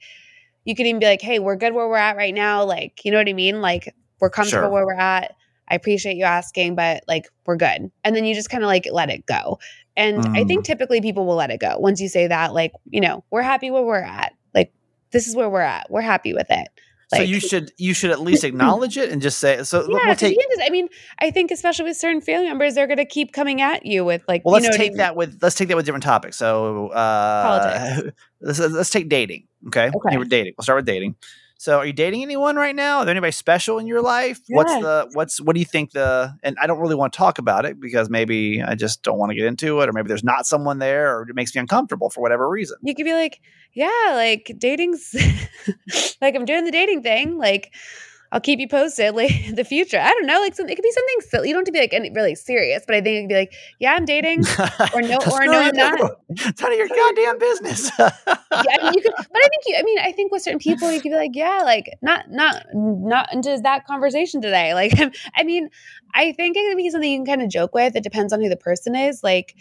you 0.64 0.74
could 0.74 0.86
even 0.86 1.00
be 1.00 1.06
like, 1.06 1.22
"Hey, 1.22 1.38
we're 1.38 1.56
good 1.56 1.74
where 1.74 1.88
we're 1.88 1.96
at 1.96 2.16
right 2.16 2.34
now." 2.34 2.64
Like, 2.64 3.04
you 3.04 3.10
know 3.10 3.18
what 3.18 3.28
I 3.28 3.32
mean? 3.32 3.60
Like 3.60 3.94
we're 4.20 4.30
comfortable 4.30 4.68
Sure. 4.68 4.70
where 4.70 4.86
we're 4.86 4.94
at. 4.94 5.34
I 5.68 5.74
appreciate 5.76 6.16
you 6.16 6.24
asking, 6.24 6.74
but 6.74 7.02
like 7.08 7.26
we're 7.46 7.56
good. 7.56 7.90
And 8.04 8.16
then 8.16 8.24
you 8.24 8.34
just 8.34 8.50
kind 8.50 8.62
of 8.64 8.68
like 8.68 8.86
let 8.90 9.10
it 9.10 9.26
go. 9.26 9.58
And 9.96 10.26
I 10.34 10.44
Mm. 10.44 10.48
think 10.48 10.64
typically 10.64 11.00
people 11.00 11.26
will 11.26 11.36
let 11.36 11.50
it 11.50 11.60
go 11.60 11.78
once 11.78 12.00
you 12.00 12.08
say 12.08 12.26
that, 12.26 12.54
like, 12.54 12.72
you 12.86 13.00
know, 13.00 13.24
we're 13.30 13.42
happy 13.42 13.70
where 13.70 13.82
we're 13.82 13.96
at. 14.02 14.32
Like, 14.54 14.72
this 15.12 15.26
is 15.28 15.36
where 15.36 15.48
we're 15.50 15.60
at. 15.60 15.90
We're 15.90 16.00
happy 16.00 16.32
with 16.34 16.46
it. 16.50 16.68
So 17.12 17.22
you 17.22 17.40
should 17.40 17.72
you 17.76 17.92
should 17.92 18.10
at 18.10 18.20
least 18.20 18.44
acknowledge 18.44 18.96
it 18.96 19.10
and 19.10 19.20
just 19.20 19.38
say 19.38 19.62
so. 19.64 19.80
yeah, 19.88 19.98
we'll 20.06 20.14
take 20.14 20.38
I 20.64 20.70
mean, 20.70 20.88
I 21.18 21.30
think 21.30 21.50
especially 21.50 21.86
with 21.86 21.96
certain 21.96 22.20
family 22.20 22.48
members, 22.48 22.74
they're 22.74 22.86
going 22.86 22.98
to 22.98 23.04
keep 23.04 23.32
coming 23.32 23.60
at 23.60 23.84
you 23.84 24.04
with 24.04 24.22
like, 24.28 24.44
well. 24.44 24.56
you 24.56 24.62
Let's 24.62 24.76
know 24.76 24.84
take 24.84 24.96
that 24.96 25.16
with 25.16 25.38
let's 25.42 25.56
take 25.56 25.68
that 25.68 25.76
with 25.76 25.86
different 25.86 26.04
topics. 26.04 26.36
So 26.36 26.88
uh, 26.88 27.60
Politics. 27.60 28.16
let's 28.40 28.58
let's 28.58 28.90
take 28.90 29.08
dating. 29.08 29.46
Okay, 29.66 29.90
Okay. 29.94 30.16
We're 30.16 30.24
dating. 30.24 30.54
We'll 30.56 30.62
start 30.62 30.78
with 30.78 30.86
dating. 30.86 31.16
So, 31.60 31.76
are 31.76 31.84
you 31.84 31.92
dating 31.92 32.22
anyone 32.22 32.56
right 32.56 32.74
now? 32.74 33.00
Is 33.00 33.04
there 33.04 33.10
anybody 33.10 33.32
special 33.32 33.78
in 33.78 33.86
your 33.86 34.00
life? 34.00 34.40
What's 34.48 34.72
the 34.72 35.10
what's 35.12 35.42
what 35.42 35.52
do 35.52 35.60
you 35.60 35.66
think 35.66 35.90
the? 35.90 36.34
And 36.42 36.56
I 36.58 36.66
don't 36.66 36.78
really 36.78 36.94
want 36.94 37.12
to 37.12 37.18
talk 37.18 37.36
about 37.36 37.66
it 37.66 37.78
because 37.78 38.08
maybe 38.08 38.62
I 38.62 38.74
just 38.74 39.02
don't 39.02 39.18
want 39.18 39.28
to 39.28 39.36
get 39.36 39.44
into 39.44 39.78
it, 39.82 39.88
or 39.90 39.92
maybe 39.92 40.08
there's 40.08 40.24
not 40.24 40.46
someone 40.46 40.78
there, 40.78 41.14
or 41.14 41.28
it 41.28 41.34
makes 41.34 41.54
me 41.54 41.60
uncomfortable 41.60 42.08
for 42.08 42.22
whatever 42.22 42.48
reason. 42.48 42.78
You 42.82 42.94
could 42.94 43.04
be 43.04 43.12
like, 43.12 43.42
yeah, 43.74 43.90
like 44.14 44.54
dating's 44.56 45.14
like 46.22 46.34
I'm 46.34 46.46
doing 46.46 46.64
the 46.64 46.70
dating 46.70 47.02
thing. 47.02 47.36
Like, 47.36 47.74
I'll 48.32 48.40
keep 48.40 48.60
you 48.60 48.68
posted 48.68 49.14
like 49.14 49.48
in 49.48 49.54
the 49.56 49.64
future. 49.64 49.98
I 49.98 50.10
don't 50.10 50.26
know, 50.26 50.40
like 50.40 50.54
some, 50.54 50.68
it 50.68 50.76
could 50.76 50.82
be 50.82 50.92
something 50.92 51.20
silly. 51.28 51.48
You 51.48 51.54
don't 51.54 51.60
have 51.60 51.66
to 51.66 51.72
be 51.72 51.80
like 51.80 51.92
any, 51.92 52.10
really 52.10 52.34
serious, 52.34 52.82
but 52.86 52.94
I 52.94 53.00
think 53.00 53.16
it 53.16 53.22
could 53.22 53.28
be 53.28 53.34
like, 53.34 53.52
yeah, 53.78 53.94
I'm 53.94 54.04
dating. 54.04 54.44
Or 54.94 55.02
no- 55.02 55.18
or 55.30 55.44
no, 55.46 55.58
I'm 55.60 55.76
not. 55.76 56.20
It's 56.30 56.60
none 56.60 56.72
of 56.72 56.78
your 56.78 56.88
goddamn 56.88 57.38
business. 57.38 57.90
yeah, 57.98 58.10
I 58.50 58.82
mean, 58.82 58.94
you 58.94 59.02
could, 59.02 59.12
but 59.16 59.36
I 59.36 59.48
think 59.48 59.62
you. 59.66 59.76
I 59.78 59.82
mean, 59.82 59.98
I 59.98 60.12
think 60.12 60.32
with 60.32 60.42
certain 60.42 60.58
people, 60.58 60.90
you 60.90 61.00
could 61.02 61.10
be 61.10 61.16
like, 61.16 61.34
yeah, 61.34 61.62
like 61.64 61.90
not, 62.02 62.30
not, 62.30 62.64
not 62.72 63.32
into 63.32 63.58
that 63.62 63.86
conversation 63.86 64.40
today. 64.40 64.74
Like, 64.74 64.92
I 65.36 65.44
mean, 65.44 65.68
I 66.14 66.32
think 66.32 66.56
it 66.56 66.68
could 66.68 66.76
be 66.76 66.90
something 66.90 67.10
you 67.10 67.18
can 67.18 67.26
kind 67.26 67.42
of 67.42 67.48
joke 67.48 67.74
with. 67.74 67.94
It 67.94 68.02
depends 68.02 68.32
on 68.32 68.40
who 68.40 68.48
the 68.48 68.56
person 68.56 68.94
is. 68.96 69.22
Like, 69.22 69.54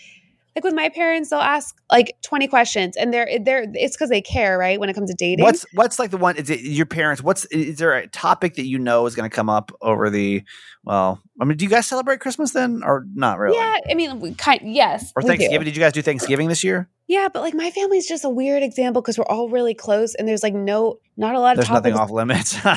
like 0.55 0.63
with 0.63 0.73
my 0.73 0.89
parents, 0.89 1.29
they'll 1.29 1.39
ask 1.39 1.75
like 1.91 2.15
twenty 2.21 2.47
questions, 2.47 2.97
and 2.97 3.13
they're 3.13 3.29
they're 3.43 3.65
it's 3.73 3.95
because 3.95 4.09
they 4.09 4.21
care, 4.21 4.57
right? 4.57 4.79
When 4.79 4.89
it 4.89 4.93
comes 4.93 5.09
to 5.09 5.15
dating, 5.17 5.43
What's 5.43 5.65
what's 5.73 5.99
like 5.99 6.11
the 6.11 6.17
one? 6.17 6.35
Is 6.37 6.49
it 6.49 6.61
your 6.61 6.85
parents? 6.85 7.21
What's 7.21 7.45
is 7.45 7.77
there 7.77 7.93
a 7.93 8.07
topic 8.07 8.55
that 8.55 8.65
you 8.65 8.79
know 8.79 9.05
is 9.05 9.15
going 9.15 9.29
to 9.29 9.35
come 9.35 9.49
up 9.49 9.71
over 9.81 10.09
the? 10.09 10.43
Well, 10.83 11.21
I 11.41 11.45
mean, 11.45 11.57
do 11.57 11.65
you 11.65 11.69
guys 11.69 11.85
celebrate 11.87 12.19
Christmas 12.19 12.51
then, 12.51 12.81
or 12.83 13.05
not 13.13 13.37
really? 13.37 13.57
yeah. 13.57 13.77
I 13.89 13.93
mean, 13.93 14.19
we 14.19 14.33
kind 14.33 14.59
yes, 14.63 15.11
Or. 15.15 15.21
Thanksgiving? 15.21 15.65
Did 15.65 15.75
you 15.75 15.81
guys 15.83 15.93
do 15.93 16.01
Thanksgiving 16.01 16.47
this 16.47 16.63
year? 16.63 16.89
Yeah, 17.07 17.27
but 17.33 17.41
like 17.41 17.53
my 17.55 17.71
family's 17.71 18.07
just 18.07 18.23
a 18.23 18.29
weird 18.29 18.61
example 18.63 19.01
because 19.01 19.17
we're 19.17 19.25
all 19.25 19.49
really 19.49 19.73
close, 19.73 20.15
and 20.15 20.27
there's 20.27 20.43
like 20.43 20.53
no, 20.53 20.99
not 21.17 21.35
a 21.35 21.39
lot 21.39 21.57
of 21.57 21.57
There's 21.57 21.69
nothing 21.69 21.93
off 21.95 22.11
limits. 22.11 22.63
no 22.63 22.75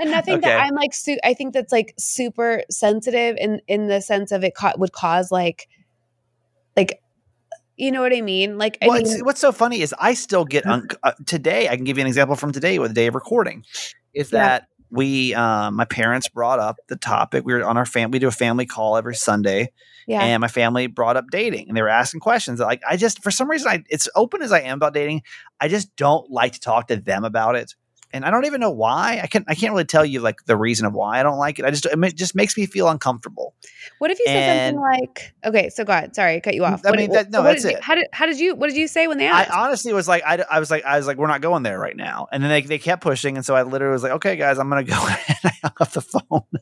and 0.00 0.10
nothing 0.10 0.34
Okay. 0.34 0.40
that 0.42 0.62
i'm 0.66 0.74
like 0.74 0.92
su- 0.92 1.18
i 1.24 1.32
think 1.34 1.54
that's 1.54 1.72
like 1.72 1.94
super 1.98 2.62
sensitive 2.70 3.36
in 3.40 3.60
in 3.66 3.86
the 3.88 4.00
sense 4.00 4.30
of 4.30 4.44
it 4.44 4.54
ca- 4.54 4.74
would 4.76 4.92
cause 4.92 5.32
like 5.32 5.68
like 6.76 7.00
you 7.76 7.90
know 7.92 8.00
what 8.02 8.12
i 8.14 8.20
mean 8.20 8.58
like 8.58 8.78
i 8.82 8.86
Well, 8.88 9.02
mean 9.02 9.24
what's 9.24 9.40
so 9.40 9.52
funny 9.52 9.80
is 9.80 9.94
I 9.98 10.14
still 10.14 10.44
get 10.44 10.66
un- 10.66 10.88
uh, 11.02 11.12
today. 11.26 11.68
I 11.68 11.76
can 11.76 11.84
give 11.84 11.98
you 11.98 12.02
an 12.02 12.06
example 12.06 12.36
from 12.36 12.52
today 12.52 12.78
with 12.78 12.90
the 12.90 12.94
day 12.94 13.06
of 13.06 13.14
recording. 13.14 13.64
Is 14.14 14.32
Yeah. 14.32 14.40
that 14.48 14.68
we, 14.90 15.34
um, 15.34 15.74
my 15.74 15.84
parents 15.84 16.28
brought 16.28 16.58
up 16.60 16.76
the 16.88 16.94
topic. 16.96 17.44
We 17.44 17.52
were 17.54 17.64
on 17.66 17.76
our 17.76 17.84
fam. 17.84 18.12
We 18.12 18.18
do 18.20 18.28
a 18.28 18.32
family 18.32 18.66
call 18.66 18.96
every 18.96 19.16
Sunday, 19.16 19.72
yeah 20.06 20.22
and 20.22 20.40
my 20.40 20.48
family 20.48 20.86
brought 20.86 21.16
up 21.16 21.24
dating, 21.30 21.68
and 21.68 21.76
they 21.76 21.82
were 21.82 21.88
asking 21.88 22.20
questions. 22.20 22.60
Like 22.60 22.80
I 22.88 22.96
just, 22.96 23.22
for 23.22 23.30
some 23.32 23.50
reason, 23.50 23.68
I 23.68 23.82
it's 23.88 24.08
open 24.14 24.42
as 24.42 24.52
I 24.52 24.60
am 24.60 24.76
about 24.76 24.94
dating. 24.94 25.22
I 25.60 25.68
just 25.68 25.94
don't 25.96 26.30
like 26.30 26.52
to 26.52 26.60
talk 26.60 26.86
to 26.88 26.96
them 26.96 27.24
about 27.24 27.56
it, 27.56 27.74
and 28.12 28.24
I 28.24 28.30
don't 28.30 28.44
even 28.46 28.60
know 28.60 28.70
why. 28.70 29.20
I 29.22 29.26
can 29.26 29.44
I 29.48 29.54
can't 29.54 29.72
really 29.72 29.84
tell 29.84 30.04
you 30.04 30.20
like 30.20 30.44
the 30.46 30.56
reason 30.56 30.86
of 30.86 30.92
why 30.94 31.20
I 31.20 31.22
don't 31.22 31.38
like 31.38 31.58
it. 31.58 31.64
I 31.64 31.70
just 31.70 31.86
it 31.86 32.14
just 32.16 32.34
makes 32.34 32.56
me 32.56 32.66
feel 32.66 32.88
uncomfortable. 32.88 33.54
what 33.98 34.10
if 34.10 34.18
you 34.18 34.26
said 34.26 34.34
and- 34.34 34.76
something 34.76 35.00
like 35.04 35.34
okay 35.44 35.68
so 35.70 35.84
go 35.84 35.92
ahead 35.92 36.14
sorry 36.14 36.36
I 36.36 36.40
cut 36.40 36.54
you 36.54 36.62
mm, 36.62 36.70
off 36.72 36.84
I 36.86 36.90
What- 36.90 36.98
mean, 36.98 37.10
that- 37.12 37.30
no, 37.30 37.42
that's 37.42 37.62
did 37.62 37.72
you- 37.72 37.76
it. 37.78 37.82
how 37.84 37.94
did 37.94 38.06
how 38.12 38.26
did 38.26 38.38
you 38.38 38.54
what 38.54 38.68
did 38.68 38.76
you 38.76 38.88
say 38.88 39.06
when 39.08 39.18
they 39.18 39.26
asked? 39.26 39.50
I 39.50 39.64
honestly 39.66 39.92
was 39.92 40.06
like, 40.08 40.22
I, 40.26 40.44
I 40.50 40.60
was 40.60 40.70
like, 40.70 40.84
I 40.84 40.96
was 40.96 41.06
like, 41.06 41.16
we're 41.16 41.26
not 41.26 41.40
going 41.40 41.62
there 41.62 41.78
right 41.78 41.96
now. 41.96 42.28
And 42.32 42.42
then 42.42 42.50
they, 42.50 42.60
they 42.62 42.78
kept 42.78 43.02
pushing. 43.02 43.36
And 43.36 43.44
so 43.44 43.54
I 43.54 43.62
literally 43.62 43.92
was 43.92 44.02
like, 44.02 44.12
okay, 44.12 44.36
guys, 44.36 44.58
I'm 44.58 44.68
going 44.70 44.84
to 44.86 44.90
go. 44.90 44.98
and 45.28 45.38
I 45.44 45.52
hung 45.62 45.72
up 45.80 45.90
the 45.90 46.00
phone. 46.00 46.20
but 46.30 46.60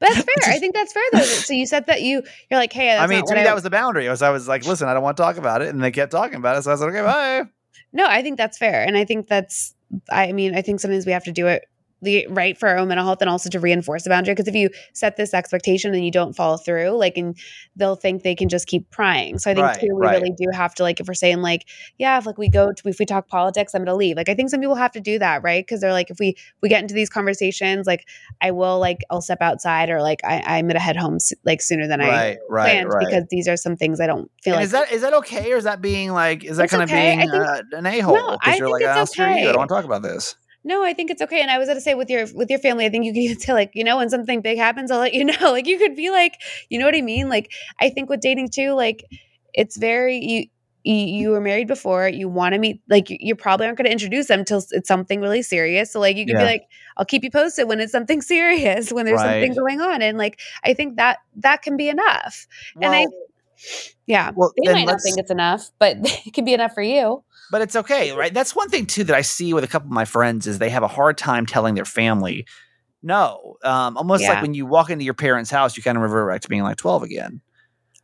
that's 0.00 0.16
fair 0.44 0.54
i 0.54 0.58
think 0.58 0.74
that's 0.74 0.92
fair 0.92 1.02
though 1.12 1.20
so 1.22 1.54
you 1.54 1.64
said 1.66 1.86
that 1.86 2.02
you 2.02 2.22
you're 2.50 2.60
like 2.60 2.72
hey 2.74 2.88
that's 2.88 3.02
I 3.02 3.06
mean, 3.06 3.24
to 3.24 3.34
me, 3.34 3.40
I- 3.40 3.44
that 3.44 3.54
was 3.54 3.62
the 3.62 3.70
boundary. 3.70 4.06
I 4.06 4.10
was, 4.10 4.20
I 4.20 4.28
was 4.30 4.46
like, 4.46 4.66
listen, 4.66 4.86
I 4.88 4.92
don't 4.94 5.02
want 5.02 5.16
to 5.16 5.22
talk 5.22 5.36
about 5.38 5.62
it. 5.62 5.68
And 5.68 5.82
they 5.82 5.90
kept 5.90 6.12
talking 6.12 6.36
about 6.36 6.56
it. 6.58 6.62
So 6.64 6.70
I 6.70 6.74
was 6.74 6.80
like, 6.82 6.90
okay, 6.90 7.02
bye. 7.02 7.44
No, 7.94 8.06
I 8.06 8.22
think 8.22 8.36
that's 8.38 8.56
fair. 8.58 8.82
And 8.84 8.96
I 8.96 9.04
think 9.04 9.28
that's, 9.28 9.74
I 10.10 10.32
mean, 10.32 10.54
I 10.54 10.62
think 10.62 10.80
sometimes 10.80 11.06
we 11.06 11.12
have 11.12 11.24
to 11.24 11.32
do 11.32 11.46
it 11.46 11.64
the 12.02 12.26
right 12.28 12.58
for 12.58 12.68
our 12.68 12.78
own 12.78 12.88
mental 12.88 13.06
health 13.06 13.20
and 13.20 13.30
also 13.30 13.48
to 13.50 13.60
reinforce 13.60 14.04
the 14.04 14.10
boundary. 14.10 14.34
Because 14.34 14.48
if 14.48 14.54
you 14.54 14.68
set 14.92 15.16
this 15.16 15.32
expectation 15.32 15.94
and 15.94 16.04
you 16.04 16.10
don't 16.10 16.34
follow 16.34 16.56
through, 16.56 16.90
like, 16.90 17.16
and 17.16 17.36
they'll 17.76 17.96
think 17.96 18.22
they 18.22 18.34
can 18.34 18.48
just 18.48 18.66
keep 18.66 18.90
prying. 18.90 19.38
So 19.38 19.50
I 19.50 19.54
think 19.54 19.66
Right, 19.66 19.80
too, 19.80 19.88
we 19.94 20.06
right. 20.06 20.20
really 20.20 20.34
do 20.36 20.46
have 20.52 20.74
to, 20.74 20.82
like, 20.82 21.00
if 21.00 21.06
we're 21.08 21.14
saying, 21.14 21.42
like, 21.42 21.66
yeah, 21.98 22.18
if 22.18 22.26
like 22.26 22.38
we 22.38 22.48
go 22.48 22.72
to, 22.72 22.88
if 22.88 22.98
we 22.98 23.06
talk 23.06 23.28
politics, 23.28 23.74
I'm 23.74 23.80
going 23.80 23.86
to 23.86 23.94
leave. 23.94 24.16
Like, 24.16 24.28
I 24.28 24.34
think 24.34 24.50
some 24.50 24.60
people 24.60 24.74
have 24.74 24.92
to 24.92 25.00
do 25.00 25.18
that, 25.18 25.42
right? 25.42 25.64
Because 25.64 25.80
they're 25.80 25.92
like, 25.92 26.10
if 26.10 26.18
we, 26.18 26.36
we 26.60 26.68
get 26.68 26.82
into 26.82 26.94
these 26.94 27.08
conversations, 27.08 27.86
like, 27.86 28.06
I 28.40 28.50
will, 28.50 28.78
like, 28.78 28.98
I'll 29.10 29.22
step 29.22 29.40
outside 29.40 29.88
or 29.90 30.02
like, 30.02 30.20
I, 30.24 30.42
I'm 30.58 30.66
going 30.66 30.74
to 30.74 30.80
head 30.80 30.96
home, 30.96 31.18
like, 31.44 31.62
sooner 31.62 31.86
than 31.86 32.00
I 32.00 32.08
Right, 32.08 32.38
right, 32.48 32.64
planned 32.64 32.88
right. 32.88 33.06
because 33.06 33.24
these 33.30 33.48
are 33.48 33.56
some 33.56 33.76
things 33.76 34.00
I 34.00 34.06
don't 34.06 34.30
feel 34.42 34.54
And 34.54 34.60
like 34.60 34.64
is 34.64 34.70
that 34.72 34.92
is 34.92 35.00
that 35.02 35.14
okay, 35.14 35.52
or 35.52 35.56
is 35.56 35.64
that 35.64 35.80
being 35.80 36.10
like 36.12 36.44
is 36.44 36.56
that 36.58 36.68
kind 36.68 36.82
of 36.82 36.90
okay. 36.90 37.16
Being 37.16 37.30
uh, 37.30 37.62
an 37.72 37.86
a 37.86 38.00
hole? 38.00 38.16
No, 38.16 38.38
I 38.42 38.56
you're 38.56 38.66
think 38.66 38.72
like, 38.72 38.82
it's 38.82 38.98
oh, 38.98 39.04
screw 39.04 39.34
you. 39.34 39.48
I 39.48 39.52
don't 39.52 39.58
want 39.58 39.68
to 39.70 39.74
talk 39.74 39.84
about 39.84 40.02
this. 40.02 40.36
No, 40.64 40.84
I 40.84 40.92
think 40.92 41.10
it's 41.10 41.22
okay. 41.22 41.40
And 41.40 41.50
I 41.50 41.58
was 41.58 41.66
going 41.66 41.76
to 41.76 41.80
say 41.82 41.94
with 41.94 42.08
your 42.08 42.26
with 42.34 42.48
your 42.50 42.58
family, 42.58 42.86
I 42.86 42.90
think 42.90 43.04
you 43.04 43.30
could 43.34 43.42
say 43.42 43.52
like, 43.52 43.72
you 43.74 43.84
know, 43.84 43.96
when 43.96 44.10
something 44.10 44.40
big 44.40 44.58
happens, 44.58 44.90
I'll 44.90 45.00
let 45.00 45.14
you 45.14 45.24
know. 45.26 45.52
Like 45.52 45.66
you 45.66 45.78
could 45.78 45.96
be 45.96 46.10
like, 46.10 46.34
you 46.68 46.78
know 46.78 46.84
what 46.86 46.96
I 46.96 47.02
mean? 47.02 47.28
Like 47.28 47.50
I 47.80 47.90
think 47.90 48.08
with 48.08 48.20
dating 48.20 48.50
too, 48.50 48.72
like 48.72 49.04
it's 49.54 49.76
very 49.76 50.16
you 50.18 50.46
you, 50.84 50.94
you 50.94 51.30
were 51.30 51.40
married 51.40 51.68
before 51.68 52.08
you 52.08 52.28
want 52.28 52.54
to 52.54 52.58
meet 52.58 52.80
like 52.88 53.08
you, 53.08 53.16
you 53.20 53.36
probably 53.36 53.66
aren't 53.66 53.78
going 53.78 53.86
to 53.86 53.92
introduce 53.92 54.26
them 54.26 54.40
until 54.40 54.64
it's 54.72 54.88
something 54.88 55.20
really 55.20 55.42
serious 55.42 55.92
so 55.92 56.00
like 56.00 56.16
you 56.16 56.26
could 56.26 56.32
Yeah. 56.34 56.38
be 56.38 56.44
like 56.44 56.64
i'll 56.96 57.04
keep 57.04 57.22
you 57.22 57.30
posted 57.30 57.68
when 57.68 57.78
it's 57.78 57.92
something 57.92 58.20
serious 58.22 58.92
when 58.92 59.06
there's 59.06 59.22
something 59.22 59.54
going 59.54 59.80
on 59.80 60.02
and 60.02 60.18
like 60.18 60.40
i 60.64 60.74
think 60.74 60.96
that 60.96 61.18
that 61.36 61.62
can 61.62 61.76
be 61.76 61.88
enough 61.88 62.48
and 62.80 62.96
i 62.96 63.06
yeah 64.06 64.32
well, 64.34 64.52
they 64.56 64.72
might 64.72 64.86
not 64.86 65.00
think 65.02 65.18
it's 65.18 65.30
enough 65.30 65.70
but 65.78 65.96
it 66.26 66.34
can 66.34 66.44
be 66.44 66.54
enough 66.54 66.74
for 66.74 66.82
you 66.82 67.22
but 67.50 67.60
it's 67.62 67.76
okay, 67.76 68.12
right? 68.12 68.32
That's 68.32 68.54
one 68.54 68.68
thing 68.68 68.86
too 68.86 69.04
that 69.04 69.16
I 69.16 69.22
see 69.22 69.52
with 69.52 69.64
a 69.64 69.68
couple 69.68 69.88
of 69.88 69.92
my 69.92 70.04
friends 70.04 70.46
is 70.46 70.58
they 70.58 70.70
have 70.70 70.82
a 70.82 70.88
hard 70.88 71.18
time 71.18 71.46
telling 71.46 71.74
their 71.74 71.84
family. 71.84 72.46
No, 73.02 73.56
um, 73.64 73.96
almost 73.96 74.22
Yeah. 74.22 74.30
like 74.34 74.42
when 74.42 74.54
you 74.54 74.64
walk 74.64 74.88
into 74.90 75.04
your 75.04 75.14
parents' 75.14 75.50
house, 75.50 75.76
you 75.76 75.82
kind 75.82 75.96
of 75.98 76.02
revert 76.02 76.30
back 76.32 76.40
to 76.42 76.48
being 76.48 76.62
like 76.62 76.76
twelve 76.76 77.02
again. 77.02 77.40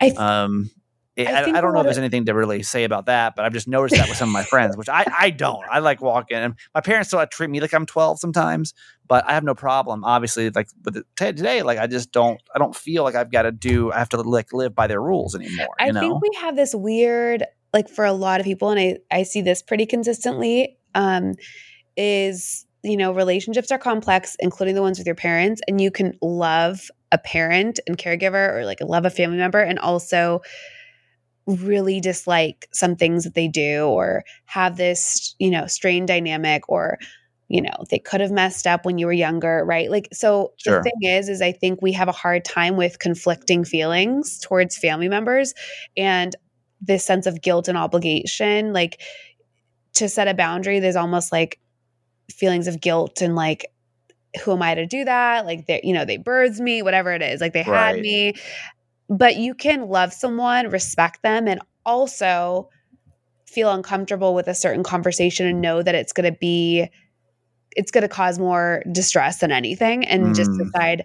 I 0.01 0.09
th- 0.09 0.18
Um, 0.18 0.70
I, 1.16 1.22
I 1.24 1.26
I, 1.26 1.59
I 1.59 1.61
don't 1.61 1.72
know 1.72 1.80
if 1.80 1.84
there's 1.86 1.99
anything 1.99 2.26
to 2.26 2.34
really 2.34 2.62
say 2.62 2.84
about 2.84 3.07
that, 3.07 3.34
but 3.34 3.45
I've 3.45 3.53
just 3.53 3.66
noticed 3.66 3.97
that 3.97 4.09
with 4.09 4.18
some 4.18 4.28
of 4.28 4.32
my 4.32 4.45
friends, 4.45 4.76
which 4.76 4.89
I, 4.89 5.05
I 5.18 5.30
don't. 5.30 5.64
I 5.68 5.80
like 5.80 6.01
walking, 6.01 6.36
and 6.36 6.55
my 6.74 6.80
parents 6.80 7.09
still 7.09 7.24
treat 7.26 7.51
me 7.51 7.61
like 7.61 7.74
I'm 7.74 7.86
12 7.86 8.20
sometimes, 8.20 8.72
but 9.09 9.24
I 9.28 9.32
have 9.34 9.43
no 9.43 9.55
problem. 9.55 10.05
Obviously, 10.05 10.51
like 10.51 10.68
with 10.84 10.95
the, 10.95 11.05
today, 11.16 11.62
like 11.62 11.78
I 11.78 11.86
just 11.89 12.12
don't. 12.12 12.41
I 12.55 12.59
don't 12.59 12.74
feel 12.74 13.03
like 13.03 13.16
I've 13.16 13.32
got 13.32 13.43
to 13.43 13.53
do. 13.53 13.91
I 13.93 13.99
have 13.99 14.09
to 14.11 14.20
like 14.20 14.53
live 14.53 14.74
by 14.76 14.86
their 14.86 15.03
rules 15.03 15.34
anymore. 15.34 15.74
I 15.80 15.86
you 15.86 15.93
know? 15.93 16.01
think 16.01 16.20
we 16.22 16.30
have 16.41 16.55
this 16.55 16.72
weird, 16.74 17.45
like 17.73 17.89
for 17.89 18.05
a 18.05 18.12
lot 18.12 18.41
of 18.41 18.45
people, 18.45 18.71
and 18.71 18.81
I, 18.81 18.99
I 19.11 19.23
see 19.23 19.41
this 19.43 19.62
pretty 19.62 19.87
consistently, 19.87 20.79
um, 20.95 21.35
is, 21.97 22.66
you 22.83 22.97
know, 22.97 23.12
relationships 23.12 23.71
are 23.73 23.79
complex, 23.79 24.37
including 24.41 24.75
the 24.75 24.83
ones 24.83 24.99
with 24.99 25.07
your 25.07 25.16
parents, 25.16 25.61
and 25.69 25.81
you 25.81 25.91
can 25.91 26.16
love 26.23 26.91
a 27.12 27.19
parent 27.19 27.81
and 27.87 27.97
caregiver 27.99 28.55
or 28.55 28.64
like 28.64 28.81
love 28.81 29.05
a 29.05 29.11
family 29.11 29.39
member 29.39 29.61
and 29.61 29.79
also 29.79 30.41
really 31.47 32.01
dislike 32.01 32.69
some 32.73 32.95
things 32.95 33.25
that 33.25 33.35
they 33.35 33.49
do 33.49 33.87
or 33.87 34.23
have 34.45 34.77
this, 34.77 35.35
you 35.39 35.51
know, 35.51 35.66
strained 35.66 36.09
dynamic 36.09 36.69
or 36.69 36.99
you 37.51 37.62
know 37.62 37.73
they 37.91 37.99
could 37.99 38.21
have 38.21 38.31
messed 38.31 38.66
up 38.66 38.85
when 38.85 38.99
you 38.99 39.07
were 39.07 39.12
younger 39.12 39.64
right 39.64 39.91
like 39.91 40.07
so 40.12 40.53
Sure. 40.59 40.77
the 40.77 40.83
thing 40.83 41.11
is 41.11 41.31
is 41.31 41.41
i 41.41 41.51
think 41.51 41.81
we 41.81 41.93
have 41.93 42.07
a 42.07 42.12
hard 42.12 42.45
time 42.45 42.77
with 42.77 42.99
conflicting 42.99 43.64
feelings 43.64 44.39
towards 44.41 44.77
family 44.77 45.09
members 45.09 45.55
and 45.97 46.37
this 46.81 47.05
sense 47.05 47.26
of 47.26 47.41
guilt 47.43 47.68
and 47.68 47.76
obligation 47.76 48.72
like 48.72 49.01
to 49.95 50.09
set 50.09 50.29
a 50.29 50.35
boundary 50.35 50.79
there's 50.81 50.97
almost 50.97 51.33
like 51.33 51.59
feelings 52.31 52.66
of 52.68 52.81
guilt 52.81 53.20
and 53.20 53.35
like 53.35 53.66
who 54.45 54.53
am 54.53 54.62
i 54.62 54.74
to 54.74 54.87
do 54.87 55.05
that? 55.07 55.47
Like 55.47 55.66
they 55.66 55.81
you 55.83 55.95
know 55.95 56.05
they 56.05 56.18
birthed 56.18 56.61
me 56.61 56.83
whatever 56.83 57.12
it 57.12 57.22
is 57.22 57.41
like 57.41 57.55
they 57.55 57.62
had 57.62 57.99
me. 57.99 58.35
But 59.09 59.37
you 59.37 59.55
can 59.55 59.89
love 59.89 60.12
someone 60.12 60.68
respect 60.68 61.22
them 61.22 61.49
and 61.49 61.61
also 61.87 62.68
feel 63.47 63.72
uncomfortable 63.72 64.35
with 64.35 64.47
a 64.47 64.55
certain 64.55 64.83
conversation 64.83 65.47
and 65.47 65.62
know 65.62 65.83
that 65.83 65.95
it's 65.95 66.12
going 66.12 66.31
to 66.31 66.39
be 66.39 66.89
it's 67.74 67.91
going 67.91 68.03
to 68.03 68.09
cause 68.09 68.39
more 68.39 68.83
distress 68.93 69.39
than 69.39 69.51
anything 69.51 70.05
and 70.05 70.35
just 70.35 70.51
Mm. 70.51 70.64
decide 70.66 71.05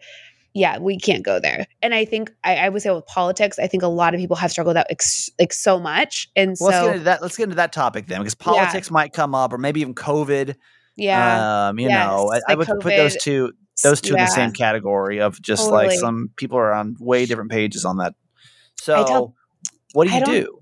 yeah 0.54 0.78
we 0.78 0.97
can't 0.99 1.24
go 1.24 1.39
there 1.39 1.66
and 1.82 1.93
i 1.95 2.06
think 2.06 2.32
I, 2.43 2.56
I 2.58 2.70
would 2.70 2.82
say 2.82 2.91
with 2.91 3.06
politics 3.08 3.58
i 3.60 3.68
think 3.68 3.82
a 3.84 3.88
lot 3.88 4.14
of 4.14 4.20
people 4.20 4.36
have 4.36 4.51
struggled 4.51 4.78
out 4.78 4.86
ex- 4.89 5.30
like 5.39 5.51
so 5.54 5.80
much 5.80 6.30
and 6.36 6.56
Well, 6.60 6.70
let's 6.70 6.78
get 6.80 6.84
so 6.86 6.91
into 6.91 7.04
that. 7.06 7.22
Let's 7.22 7.38
get 7.38 7.43
into 7.45 7.56
that 7.56 7.74
topic 7.74 8.08
then, 8.08 8.20
because 8.22 8.36
Yeah. 8.39 8.45
politics 8.45 8.91
might 8.91 9.14
come 9.14 9.34
up, 9.36 9.51
or 9.54 9.58
maybe 9.58 9.82
even 9.82 9.95
COVID. 9.95 10.56
yeah 10.95 11.70
Um, 11.70 11.80
you 11.80 11.89
know, 11.89 12.30
I, 12.32 12.36
Yes, 12.36 12.43
I 12.47 12.51
like 12.54 12.58
would 12.70 12.80
put 12.82 12.95
those 12.95 13.18
two 13.18 13.51
those 13.84 13.99
two 14.01 14.14
in 14.14 14.20
the 14.22 14.28
same 14.28 14.51
category 14.51 15.20
of 15.20 15.41
just 15.41 15.72
like 15.72 15.91
some 15.91 16.30
people 16.36 16.58
are 16.60 16.72
on 16.74 16.95
way 16.99 17.26
different 17.26 17.49
pages 17.49 17.84
on 17.86 17.97
that. 17.97 18.14
So, 18.80 19.06
tell- 19.06 19.36
what 19.93 20.08
do 20.08 20.14
you 20.14 20.24
do? 20.26 20.60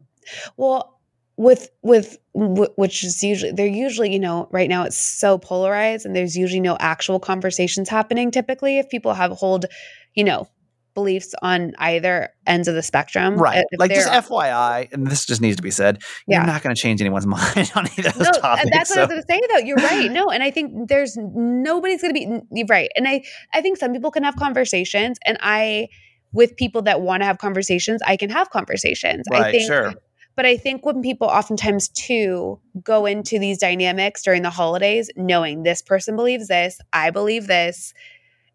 Well, 0.55 1.00
with 1.41 1.69
with 1.81 2.19
which 2.35 3.03
is 3.03 3.23
usually 3.23 3.51
they're 3.51 3.65
usually 3.65 4.13
you 4.13 4.19
know 4.19 4.47
right 4.51 4.69
now 4.69 4.83
it's 4.83 4.97
so 4.97 5.39
polarized 5.39 6.05
and 6.05 6.15
there's 6.15 6.37
usually 6.37 6.61
no 6.61 6.77
actual 6.79 7.19
conversations 7.19 7.89
happening 7.89 8.29
typically 8.29 8.77
if 8.77 8.87
people 8.89 9.15
have 9.15 9.31
hold 9.31 9.65
you 10.13 10.23
know 10.23 10.47
beliefs 10.93 11.33
on 11.41 11.71
either 11.79 12.29
ends 12.45 12.67
of 12.67 12.75
the 12.75 12.83
spectrum 12.83 13.37
Right. 13.37 13.63
If 13.71 13.79
Like 13.79 13.91
just 13.91 14.09
FYI, 14.09 14.91
and 14.91 15.07
this 15.07 15.25
just 15.25 15.39
needs 15.41 15.55
to 15.55 15.63
be 15.63 15.71
said. 15.71 16.03
Yeah. 16.27 16.39
You're 16.39 16.47
not 16.47 16.61
going 16.61 16.75
to 16.75 16.81
change 16.81 16.99
anyone's 16.99 17.25
mind 17.37 17.71
on 17.75 17.87
either 17.97 18.09
of 18.09 18.15
those 18.15 18.27
no, 18.27 18.39
topics. 18.39 18.63
and 18.63 18.73
that's 18.73 18.89
what 18.89 18.99
I 18.99 19.01
was 19.03 19.09
going 19.09 19.21
to 19.21 19.27
say 19.27 19.41
though. 19.49 19.65
You're 19.65 19.77
right. 19.77 20.11
No, 20.11 20.29
and 20.29 20.43
I 20.43 20.51
think 20.51 20.89
there's 20.89 21.15
nobody's 21.17 22.01
going 22.01 22.13
to 22.13 22.41
be 22.53 22.65
right. 22.69 22.89
And 22.97 23.07
I 23.07 23.23
I 23.53 23.61
think 23.61 23.77
some 23.77 23.93
people 23.93 24.11
can 24.11 24.23
have 24.23 24.35
conversations, 24.35 25.17
and 25.25 25.37
I 25.39 25.87
with 26.33 26.57
people 26.57 26.81
that 26.83 27.01
want 27.01 27.21
to 27.21 27.25
have 27.25 27.37
conversations, 27.37 28.01
I 28.05 28.17
can 28.17 28.29
have 28.29 28.49
conversations. 28.49 29.25
I 29.31 29.51
think 29.51 29.65
Sure. 29.65 29.93
But 30.41 30.47
I 30.47 30.57
think 30.57 30.87
when 30.87 31.03
people 31.03 31.27
oftentimes 31.27 31.89
too 31.89 32.59
go 32.81 33.05
into 33.05 33.37
these 33.37 33.59
dynamics 33.59 34.23
during 34.23 34.41
the 34.41 34.49
holidays, 34.49 35.07
knowing 35.15 35.61
this 35.61 35.83
person 35.83 36.15
believes 36.15 36.47
this, 36.47 36.79
I 36.91 37.11
believe 37.11 37.45
this, 37.45 37.93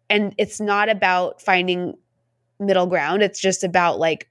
and 0.09 0.35
it's 0.37 0.59
not 0.59 0.89
about 0.89 1.41
finding 1.41 1.93
middle 2.59 2.87
ground. 2.87 3.23
It's 3.23 3.39
just 3.39 3.63
about 3.63 3.99
like, 3.99 4.27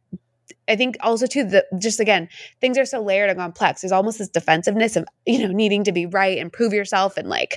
I 0.68 0.76
think 0.76 0.98
also 1.00 1.26
too 1.26 1.44
the 1.44 1.64
just 1.78 1.98
again 1.98 2.28
things 2.60 2.76
are 2.76 2.84
so 2.84 3.00
layered 3.00 3.30
and 3.30 3.38
complex. 3.38 3.80
There's 3.80 3.92
almost 3.92 4.18
this 4.18 4.28
defensiveness 4.28 4.94
of 4.94 5.06
you 5.24 5.38
know 5.38 5.54
needing 5.54 5.82
to 5.84 5.92
be 5.92 6.04
right 6.04 6.36
and 6.36 6.52
prove 6.52 6.74
yourself 6.74 7.16
and 7.16 7.26
like, 7.30 7.56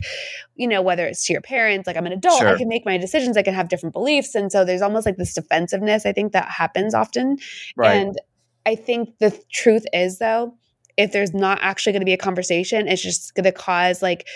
you 0.55 0.69
know 0.69 0.81
whether 0.81 1.07
it's 1.07 1.25
to 1.27 1.33
your 1.33 1.41
parents, 1.41 1.87
like 1.87 1.97
I'm 1.97 2.05
an 2.05 2.13
adult, 2.13 2.41
I 2.41 2.55
can 2.57 2.69
make 2.69 2.85
my 2.85 2.97
decisions, 2.97 3.35
I 3.35 3.41
can 3.41 3.53
have 3.53 3.67
different 3.67 3.91
beliefs, 3.91 4.33
and 4.33 4.49
so 4.49 4.63
there's 4.63 4.81
almost 4.81 5.05
like 5.05 5.17
this 5.17 5.33
defensiveness. 5.33 6.05
I 6.05 6.13
think 6.13 6.31
that 6.31 6.47
happens 6.47 6.93
often. 6.93 7.37
Right. 7.75 7.95
And 7.95 8.17
I 8.69 8.75
think 8.75 9.17
the 9.19 9.31
truth 9.51 9.85
is, 9.93 10.19
though, 10.19 10.53
if 10.97 11.11
there's 11.11 11.33
not 11.33 11.57
actually 11.61 11.93
going 11.93 12.01
to 12.01 12.05
be 12.05 12.13
a 12.13 12.17
conversation, 12.17 12.87
it's 12.87 13.01
just 13.01 13.33
going 13.33 13.45
to 13.45 13.51
cause 13.51 14.01
like 14.01 14.27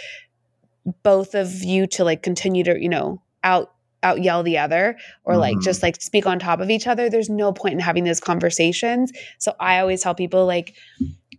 both 1.03 1.35
of 1.35 1.63
you 1.63 1.87
to 1.87 2.03
like 2.03 2.23
continue 2.23 2.63
to, 2.63 2.81
you 2.81 2.89
know, 2.89 3.21
out 3.43 3.69
out 4.01 4.21
yell 4.21 4.43
the 4.43 4.57
other 4.57 4.97
or 5.23 5.37
like 5.37 5.55
Mhm. 5.57 5.63
just 5.63 5.81
like 5.81 6.01
speak 6.01 6.25
on 6.25 6.37
top 6.37 6.59
of 6.59 6.69
each 6.69 6.87
other. 6.87 7.09
There's 7.09 7.29
no 7.29 7.53
point 7.53 7.73
in 7.75 7.79
having 7.79 8.03
those 8.03 8.19
conversations. 8.19 9.13
So 9.39 9.53
I 9.61 9.79
always 9.79 10.01
tell 10.01 10.13
people 10.13 10.45
like 10.45 10.75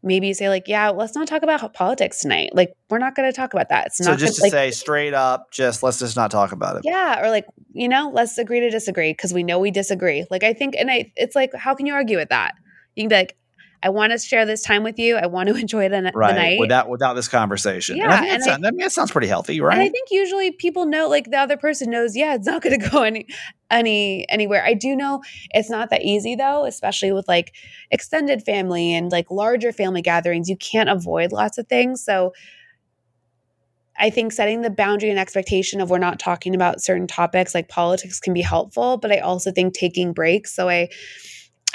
maybe 0.03 0.29
you 0.29 0.35
say 0.35 0.49
like, 0.49 0.67
yeah, 0.67 0.89
let's 0.91 1.15
not 1.15 1.27
talk 1.29 1.43
about 1.43 1.75
politics 1.75 2.21
tonight. 2.21 2.51
Like 2.55 2.73
we're 2.89 2.99
not 2.99 3.15
going 3.17 3.31
to 3.31 3.37
talk 3.37 3.53
about 3.53 3.69
that. 3.71 3.87
It's 3.89 3.99
so 3.99 4.05
not 4.11 4.19
just 4.19 4.37
to 4.37 4.41
gonna, 4.43 4.51
say 4.51 4.65
like, 4.67 4.75
straight 4.75 5.13
up, 5.15 5.51
just 5.51 5.83
let's 5.83 5.99
just 5.99 6.17
not 6.17 6.31
talk 6.31 6.53
about 6.53 6.77
it. 6.77 6.83
yeah, 6.85 7.21
or 7.23 7.29
like, 7.31 7.47
you 7.73 7.89
know, 7.89 8.11
let's 8.15 8.39
agree 8.39 8.61
to 8.61 8.71
disagree 8.71 9.13
because 9.13 9.35
we 9.35 9.43
know 9.43 9.59
we 9.59 9.71
disagree. 9.71 10.25
Like 10.31 10.43
I 10.43 10.53
think 10.55 10.75
and 10.79 10.91
I 10.91 11.13
it's 11.17 11.37
like 11.37 11.55
how 11.55 11.75
can 11.75 11.85
you 11.87 11.93
argue 11.95 12.17
with 12.17 12.31
that? 12.31 12.55
You 12.97 13.03
can 13.05 13.09
be 13.09 13.15
like 13.17 13.37
I 13.83 13.91
want 13.91 14.13
to 14.13 14.19
share 14.19 14.47
this 14.47 14.63
time 14.63 14.83
with 14.83 14.99
you. 14.99 15.17
I 15.17 15.27
want 15.27 15.51
to 15.51 15.55
enjoy 15.61 15.91
the, 15.91 16.01
the 16.01 16.11
night. 16.11 16.59
Without 16.59 16.89
without 16.89 17.13
this 17.15 17.29
conversation. 17.29 18.01
and 18.01 18.11
I 18.11 18.17
Yeah, 18.17 18.21
think 18.21 18.31
that, 18.31 18.35
and 18.35 18.43
I- 18.43 18.47
sound- 18.47 18.67
I 18.67 18.71
mean, 18.71 18.81
that 18.81 18.93
sounds 18.93 19.11
pretty 19.11 19.27
healthy, 19.27 19.61
right? 19.61 19.75
And 19.75 19.83
I 19.83 19.91
think 19.91 20.09
usually 20.11 20.53
people 20.53 20.87
know, 20.87 21.07
like 21.09 21.31
the 21.31 21.37
other 21.37 21.59
person 21.59 21.91
knows, 21.91 22.17
yeah, 22.17 22.35
it's 22.35 22.47
not 22.47 22.63
going 22.63 22.81
to 22.81 22.89
go 22.89 23.03
any, 23.03 23.27
any, 23.71 24.27
anywhere. 24.31 24.65
I 24.65 24.73
do 24.73 24.97
know 24.97 25.21
it's 25.51 25.69
not 25.69 25.91
that 25.91 26.01
easy 26.03 26.35
though, 26.35 26.65
especially 26.65 27.13
with 27.13 27.29
like 27.29 27.55
extended 27.91 28.43
family 28.43 28.95
and 28.95 29.13
like 29.13 29.31
larger 29.31 29.71
family 29.71 30.01
gatherings. 30.01 30.49
You 30.49 30.57
can't 30.57 30.89
avoid 30.89 31.31
lots 31.31 31.59
of 31.59 31.69
things. 31.69 32.03
So 32.03 32.33
I 33.99 34.09
think 34.11 34.33
setting 34.33 34.63
the 34.63 34.71
boundary 34.71 35.11
and 35.11 35.19
expectation 35.19 35.81
of 35.81 35.91
we're 35.91 35.99
not 35.99 36.19
talking 36.19 36.55
about 36.55 36.81
certain 36.81 37.07
topics 37.07 37.55
like 37.55 37.69
politics 37.69 38.19
can 38.19 38.33
be 38.33 38.43
helpful, 38.43 38.97
but 38.97 39.13
I 39.13 39.19
also 39.19 39.53
think 39.53 39.75
taking 39.75 40.13
breaks. 40.13 40.55
So 40.55 40.69
I, 40.69 40.89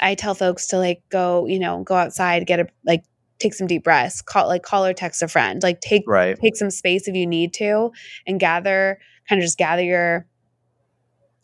I 0.00 0.14
tell 0.14 0.34
folks 0.34 0.68
to 0.68 0.78
like 0.78 1.02
go, 1.10 1.46
you 1.46 1.58
know, 1.58 1.82
go 1.82 1.94
outside, 1.94 2.46
get 2.46 2.60
a 2.60 2.66
like 2.84 3.04
take 3.38 3.54
some 3.54 3.66
deep 3.66 3.84
breaths, 3.84 4.22
call 4.22 4.48
like 4.48 4.62
call 4.62 4.84
or 4.84 4.92
text 4.92 5.22
a 5.22 5.28
friend, 5.28 5.62
like 5.62 5.80
take 5.80 6.04
right. 6.06 6.38
take 6.40 6.56
some 6.56 6.70
space 6.70 7.08
if 7.08 7.14
you 7.14 7.26
need 7.26 7.54
to 7.54 7.92
and 8.26 8.40
gather 8.40 8.98
kind 9.28 9.40
of 9.40 9.44
just 9.44 9.58
gather 9.58 9.82
your 9.82 10.26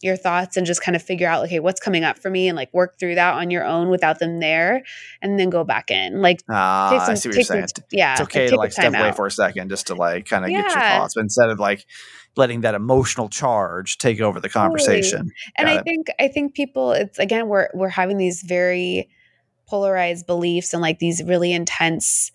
your 0.03 0.17
thoughts 0.17 0.57
and 0.57 0.67
just 0.67 0.83
kind 0.83 0.95
of 0.95 1.03
figure 1.03 1.27
out 1.27 1.45
okay 1.45 1.59
what's 1.59 1.81
coming 1.81 2.05
up 2.05 2.19
for 2.19 2.31
me 2.31 2.49
and 2.49 2.57
like 2.57 2.73
work 2.75 2.99
through 2.99 3.15
that 3.15 3.35
on 3.35 3.51
your 3.51 3.65
own 3.65 3.89
without 3.89 4.19
them 4.19 4.41
there 4.41 4.83
and 5.23 5.39
then 5.39 5.49
go 5.49 5.65
back 5.65 5.91
in 5.91 6.21
like 6.21 6.41
Ah, 6.51 6.91
take 6.91 7.01
I 7.01 7.07
some, 7.07 7.17
see 7.17 7.29
what 7.31 7.37
you're 7.37 7.45
some 7.45 7.85
yeah 7.91 8.13
it's 8.13 8.21
okay 8.23 8.41
take 8.41 8.51
to 8.51 8.57
like 8.57 8.73
step 8.73 8.93
time 8.93 8.95
away 8.95 9.09
out. 9.09 9.17
for 9.17 9.27
a 9.27 9.31
second 9.31 9.71
just 9.71 9.87
to 9.87 9.95
like 9.95 10.27
kind 10.27 10.45
of 10.45 10.51
get 10.51 10.65
your 10.65 10.81
thoughts 10.81 11.15
but 11.15 11.23
instead 11.23 11.49
of 11.49 11.59
like 11.59 11.87
letting 12.37 12.61
that 12.61 12.74
emotional 12.74 13.28
charge 13.28 13.99
take 13.99 14.20
over 14.20 14.41
the 14.41 14.49
conversation. 14.49 15.30
and 15.57 15.66
Got 15.66 15.76
i 15.76 15.78
it. 15.78 15.84
think 15.84 16.07
i 16.20 16.28
think 16.28 16.55
people 16.55 16.93
it's 16.93 17.18
again 17.18 17.49
we're 17.49 17.68
we're 17.74 17.89
having 17.89 18.18
these 18.18 18.43
very 18.43 19.09
polarized 19.66 20.26
beliefs 20.26 20.72
and 20.72 20.82
like 20.82 20.99
these 20.99 21.22
really 21.24 21.53
intense 21.53 22.30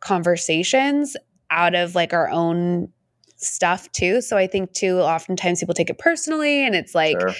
conversations 0.00 1.16
out 1.50 1.74
of 1.74 1.94
like 1.94 2.12
our 2.12 2.28
own 2.28 2.88
stuff 3.36 3.90
too 3.92 4.20
so 4.20 4.36
i 4.36 4.46
think 4.46 4.72
too 4.72 4.98
oftentimes 5.00 5.60
people 5.60 5.74
take 5.74 5.90
it 5.90 5.98
personally 5.98 6.64
and 6.66 6.74
it's 6.74 6.94
like 6.94 7.18
Sure. 7.20 7.32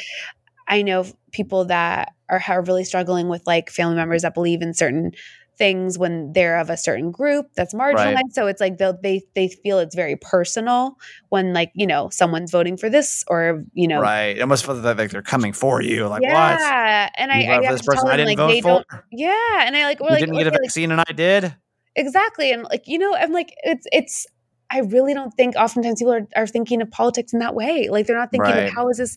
I 0.69 0.83
know 0.83 1.07
people 1.33 1.67
that 1.67 2.13
are, 2.29 2.43
are 2.49 2.63
really 2.63 2.85
struggling 2.85 3.29
with 3.29 3.47
like 3.47 3.71
family 3.71 3.95
members 3.95 4.23
that 4.23 4.35
believe 4.35 4.63
in 4.63 4.75
certain 4.75 5.13
things 5.59 5.99
when 5.99 6.33
they're 6.33 6.59
of 6.59 6.69
a 6.71 6.77
certain 6.77 7.11
group 7.11 7.47
that's 7.57 7.73
marginalized. 7.75 8.15
Right. 8.15 8.33
So 8.33 8.47
it's 8.47 8.61
like 8.61 8.79
they'll, 8.79 8.99
they 9.03 9.23
they 9.35 9.49
feel 9.49 9.79
it's 9.79 9.95
very 9.95 10.17
personal 10.17 10.97
when 11.31 11.53
like 11.53 11.71
you 11.75 11.87
know 11.87 12.11
someone's 12.11 12.51
voting 12.51 12.77
for 12.77 12.91
this 12.91 13.25
or 13.29 13.65
you 13.73 13.89
know 13.89 14.01
right. 14.01 14.41
Almost 14.41 14.65
feels 14.67 14.81
like 14.85 15.11
they're 15.11 15.23
coming 15.23 15.53
for 15.53 15.81
you. 15.83 16.07
Like 16.09 16.23
what? 16.23 16.31
yeah. 16.31 17.09
And 17.17 17.33
I, 17.33 17.41
You 17.41 17.51
I 17.51 17.63
have 17.65 17.69
this 17.69 17.83
person 17.83 18.09
I 18.09 18.17
didn't 18.17 18.29
like 18.29 18.39
vote 18.39 18.49
they 18.49 18.61
for. 18.61 18.69
don't. 18.69 18.87
Yeah, 19.11 19.65
and 19.67 19.77
I 19.77 19.85
like 19.85 20.01
we're 20.01 20.09
like, 20.11 20.21
didn't 20.21 20.37
get 20.37 20.47
a 20.47 20.49
okay, 20.49 20.57
like, 20.57 20.63
vaccine 20.63 20.93
and 20.93 21.01
I 21.01 21.13
did. 21.13 21.55
exactly, 21.95 22.53
and 22.53 22.63
like 22.65 22.85
you 22.87 22.99
know, 22.99 23.15
I'm 23.15 23.33
like 23.33 23.53
it's 23.65 23.87
it's. 23.93 24.27
I 24.69 24.81
really 24.81 25.15
don't 25.15 25.31
think 25.33 25.55
oftentimes 25.55 26.01
people 26.01 26.13
are, 26.13 26.27
are 26.35 26.47
thinking 26.49 26.83
of 26.83 26.91
politics 26.91 27.33
in 27.33 27.39
that 27.39 27.55
way. 27.55 27.89
Like 27.89 28.07
they're 28.09 28.19
not 28.19 28.33
thinking 28.33 28.51
Right. 28.51 28.65
like 28.65 28.73
how 28.75 28.89
is 28.89 28.99
this 28.99 29.17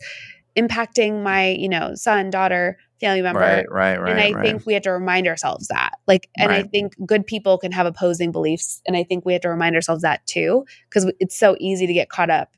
impacting 0.56 1.24
my 1.24 1.50
you 1.50 1.70
know 1.70 1.96
son, 1.96 2.30
daughter, 2.30 2.78
family 3.00 3.22
member. 3.22 3.40
Right, 3.40 3.66
right, 3.70 4.00
right. 4.00 4.12
and 4.12 4.20
I 4.20 4.32
right. 4.32 4.46
think 4.46 4.66
we 4.66 4.74
have 4.74 4.84
to 4.84 4.92
remind 4.92 5.28
ourselves 5.28 5.68
that. 5.68 5.92
Like, 6.08 6.30
and 6.38 6.52
I 6.52 6.64
think 6.64 6.96
good 7.06 7.26
people 7.26 7.58
can 7.58 7.72
have 7.72 7.86
opposing 7.86 8.32
beliefs. 8.32 8.82
And 8.86 8.96
I 8.98 9.04
think 9.04 9.26
we 9.26 9.34
have 9.34 9.42
to 9.44 9.50
remind 9.50 9.76
ourselves 9.76 10.02
that 10.02 10.26
too, 10.28 10.66
because 10.90 11.12
it's 11.20 11.38
so 11.38 11.56
easy 11.60 11.88
to 11.88 11.94
get 11.94 12.10
caught 12.10 12.30
up. 12.30 12.56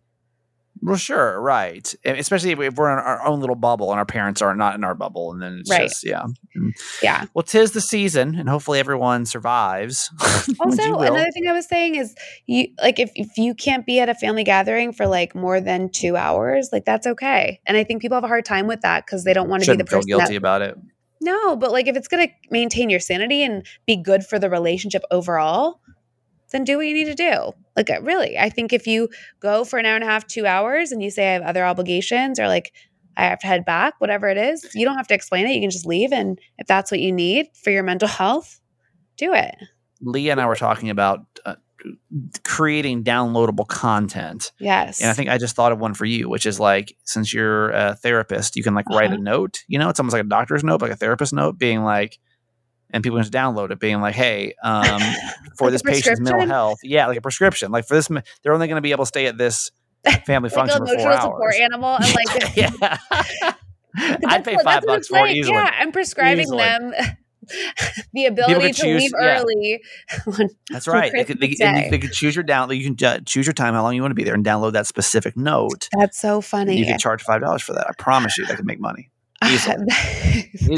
Well, 0.83 0.97
sure, 0.97 1.39
right. 1.39 1.93
And 2.03 2.17
Especially 2.17 2.51
if 2.51 2.75
we're 2.75 2.91
in 2.91 2.97
our 2.97 3.25
own 3.25 3.39
little 3.39 3.55
bubble 3.55 3.91
and 3.91 3.99
our 3.99 4.05
parents 4.05 4.41
are 4.41 4.55
not 4.55 4.75
in 4.75 4.83
our 4.83 4.95
bubble, 4.95 5.31
and 5.31 5.41
then 5.41 5.57
it's 5.59 5.69
Right. 5.69 5.89
just 5.89 6.03
yeah. 6.05 6.23
Mm. 6.57 6.71
Yeah. 7.03 7.25
Well, 7.33 7.43
tis 7.43 7.71
the 7.73 7.81
season, 7.81 8.35
and 8.35 8.49
hopefully 8.49 8.79
everyone 8.79 9.25
survives. 9.25 10.09
Also, 10.59 10.95
another 10.99 11.31
thing 11.31 11.47
I 11.47 11.53
was 11.53 11.67
saying 11.67 11.95
is 11.95 12.15
you 12.47 12.67
like 12.81 12.99
if, 12.99 13.11
if 13.15 13.37
you 13.37 13.53
can't 13.53 13.85
be 13.85 13.99
at 13.99 14.09
a 14.09 14.15
family 14.15 14.43
gathering 14.43 14.91
for 14.91 15.05
like 15.07 15.35
more 15.35 15.59
than 15.61 15.89
two 15.89 16.15
hours, 16.17 16.69
like 16.71 16.85
that's 16.85 17.05
okay. 17.07 17.59
And 17.67 17.77
I 17.77 17.83
think 17.83 18.01
people 18.01 18.15
have 18.15 18.23
a 18.23 18.27
hard 18.27 18.45
time 18.45 18.67
with 18.67 18.81
that 18.81 19.05
because 19.05 19.23
they 19.23 19.33
don't 19.33 19.49
want 19.49 19.63
to 19.63 19.71
be 19.71 19.77
the 19.77 19.85
feel 19.85 19.99
person 19.99 20.07
guilty 20.07 20.33
that 20.33 20.37
about 20.37 20.61
it. 20.61 20.77
no, 21.21 21.55
but 21.55 21.71
like 21.71 21.87
if 21.87 21.95
it's 21.95 22.07
gonna 22.07 22.27
maintain 22.49 22.89
your 22.89 22.99
sanity 22.99 23.43
and 23.43 23.65
be 23.85 23.95
good 23.95 24.23
for 24.23 24.39
the 24.39 24.49
relationship 24.49 25.03
overall, 25.11 25.79
then 26.51 26.63
do 26.63 26.77
what 26.77 26.85
you 26.87 26.93
need 26.93 27.05
to 27.05 27.15
do. 27.15 27.51
Like 27.75 27.89
uh, 27.89 28.01
really, 28.01 28.37
I 28.37 28.49
think 28.49 28.73
if 28.73 28.85
you 28.87 29.09
go 29.39 29.63
for 29.63 29.79
an 29.79 29.85
hour 29.85 29.95
and 29.95 30.03
a 30.03 30.07
half, 30.07 30.27
two 30.27 30.45
hours, 30.45 30.91
and 30.91 31.01
you 31.01 31.09
say 31.09 31.29
I 31.29 31.33
have 31.33 31.43
other 31.43 31.65
obligations 31.65 32.39
or 32.39 32.47
like 32.47 32.71
I 33.17 33.25
have 33.25 33.39
to 33.39 33.47
head 33.47 33.65
back, 33.65 33.95
whatever 33.99 34.27
it 34.29 34.37
is, 34.37 34.65
you 34.73 34.85
don't 34.85 34.95
have 34.97 35.07
to 35.07 35.13
explain 35.13 35.45
it. 35.47 35.51
You 35.53 35.61
can 35.61 35.69
just 35.69 35.85
leave, 35.85 36.11
and 36.13 36.39
if 36.57 36.67
that's 36.67 36.91
what 36.91 36.99
you 36.99 37.11
need 37.11 37.47
for 37.63 37.69
your 37.71 37.83
mental 37.83 38.07
health, 38.19 38.59
do 39.17 39.33
it. 39.33 39.55
Leah 40.01 40.31
and 40.31 40.41
I 40.41 40.45
were 40.47 40.55
talking 40.55 40.89
about 40.89 41.19
uh, 41.45 41.55
creating 42.43 43.03
downloadable 43.03 43.67
content. 43.67 44.51
Yes, 44.59 45.01
And 45.01 45.09
I 45.09 45.13
think 45.13 45.29
I 45.29 45.37
just 45.37 45.55
thought 45.55 45.71
of 45.71 45.79
one 45.79 45.93
for 45.93 46.05
you, 46.05 46.29
which 46.29 46.45
is 46.45 46.59
like, 46.59 46.95
since 47.03 47.33
you're 47.33 47.69
a 47.71 47.95
therapist, 47.95 48.55
you 48.55 48.63
can 48.63 48.73
like 48.73 48.89
write 48.89 49.11
a 49.11 49.13
Uh-huh. 49.13 49.21
note. 49.23 49.63
You 49.67 49.79
know, 49.79 49.89
it's 49.89 49.99
almost 49.99 50.13
like 50.13 50.23
a 50.23 50.27
doctor's 50.27 50.63
note, 50.63 50.81
like 50.81 50.91
a 50.91 50.95
therapist 50.95 51.33
note, 51.33 51.57
being 51.57 51.83
like, 51.83 52.17
and 52.91 53.03
people 53.03 53.17
can 53.17 53.23
just 53.23 53.33
download 53.33 53.71
it, 53.71 53.79
being 53.79 54.01
like, 54.01 54.15
"Hey, 54.15 54.53
um, 54.63 55.01
for 55.57 55.65
Like 55.65 55.73
this 55.73 55.81
patient's 55.81 56.21
mental 56.21 56.47
health, 56.47 56.79
yeah, 56.83 57.07
like 57.07 57.17
a 57.17 57.21
prescription. 57.21 57.71
Like 57.71 57.85
for 57.85 57.95
this, 57.95 58.07
they're 58.43 58.53
only 58.53 58.67
going 58.67 58.77
to 58.77 58.81
be 58.81 58.91
able 58.91 59.05
to 59.05 59.07
stay 59.09 59.25
at 59.27 59.37
this 59.37 59.71
family 60.25 60.49
like 60.49 60.53
function 60.53 60.85
for 60.85 60.97
four 60.97 61.11
hours." 61.11 61.59
animal, 61.59 61.95
and 61.95 62.15
like 62.15 62.55
yeah, 62.55 62.97
I'd 64.27 64.43
pay 64.45 64.57
five 64.63 64.83
bucks 64.85 65.07
for 65.07 65.19
like. 65.19 65.35
easily. 65.35 65.55
Yeah, 65.55 65.71
I'm 65.79 65.91
prescribing 65.91 66.41
Easily. 66.41 66.63
them 66.63 66.93
the 68.13 68.25
ability 68.27 68.71
to 68.71 68.81
choose- 68.81 69.01
leave 69.01 69.11
yeah. 69.19 69.39
early. 69.41 69.81
That's 70.69 70.87
right. 70.87 71.11
They 71.11 71.25
could, 71.25 71.39
they, 71.39 71.47
you- 71.47 71.57
they 71.57 71.99
could 71.99 72.13
choose 72.13 72.35
your 72.35 72.43
down. 72.43 72.69
You 72.71 72.93
can 72.93 73.05
uh, 73.07 73.19
choose 73.25 73.45
your 73.45 73.53
time, 73.53 73.73
how 73.73 73.83
long 73.83 73.95
you 73.95 74.01
want 74.01 74.11
to 74.11 74.15
be 74.15 74.23
there, 74.23 74.35
and 74.35 74.45
download 74.45 74.73
that 74.73 74.87
specific 74.87 75.35
note. 75.35 75.89
That's 75.97 76.19
so 76.19 76.41
funny. 76.41 76.77
You 76.77 76.85
can 76.85 76.99
charge 76.99 77.21
five 77.23 77.41
dollars 77.41 77.61
for 77.61 77.73
that. 77.73 77.87
I 77.87 77.93
promise 77.97 78.37
you, 78.37 78.45
they 78.45 78.55
can 78.55 78.65
make 78.65 78.79
money 78.79 79.09
easily. 79.45 79.75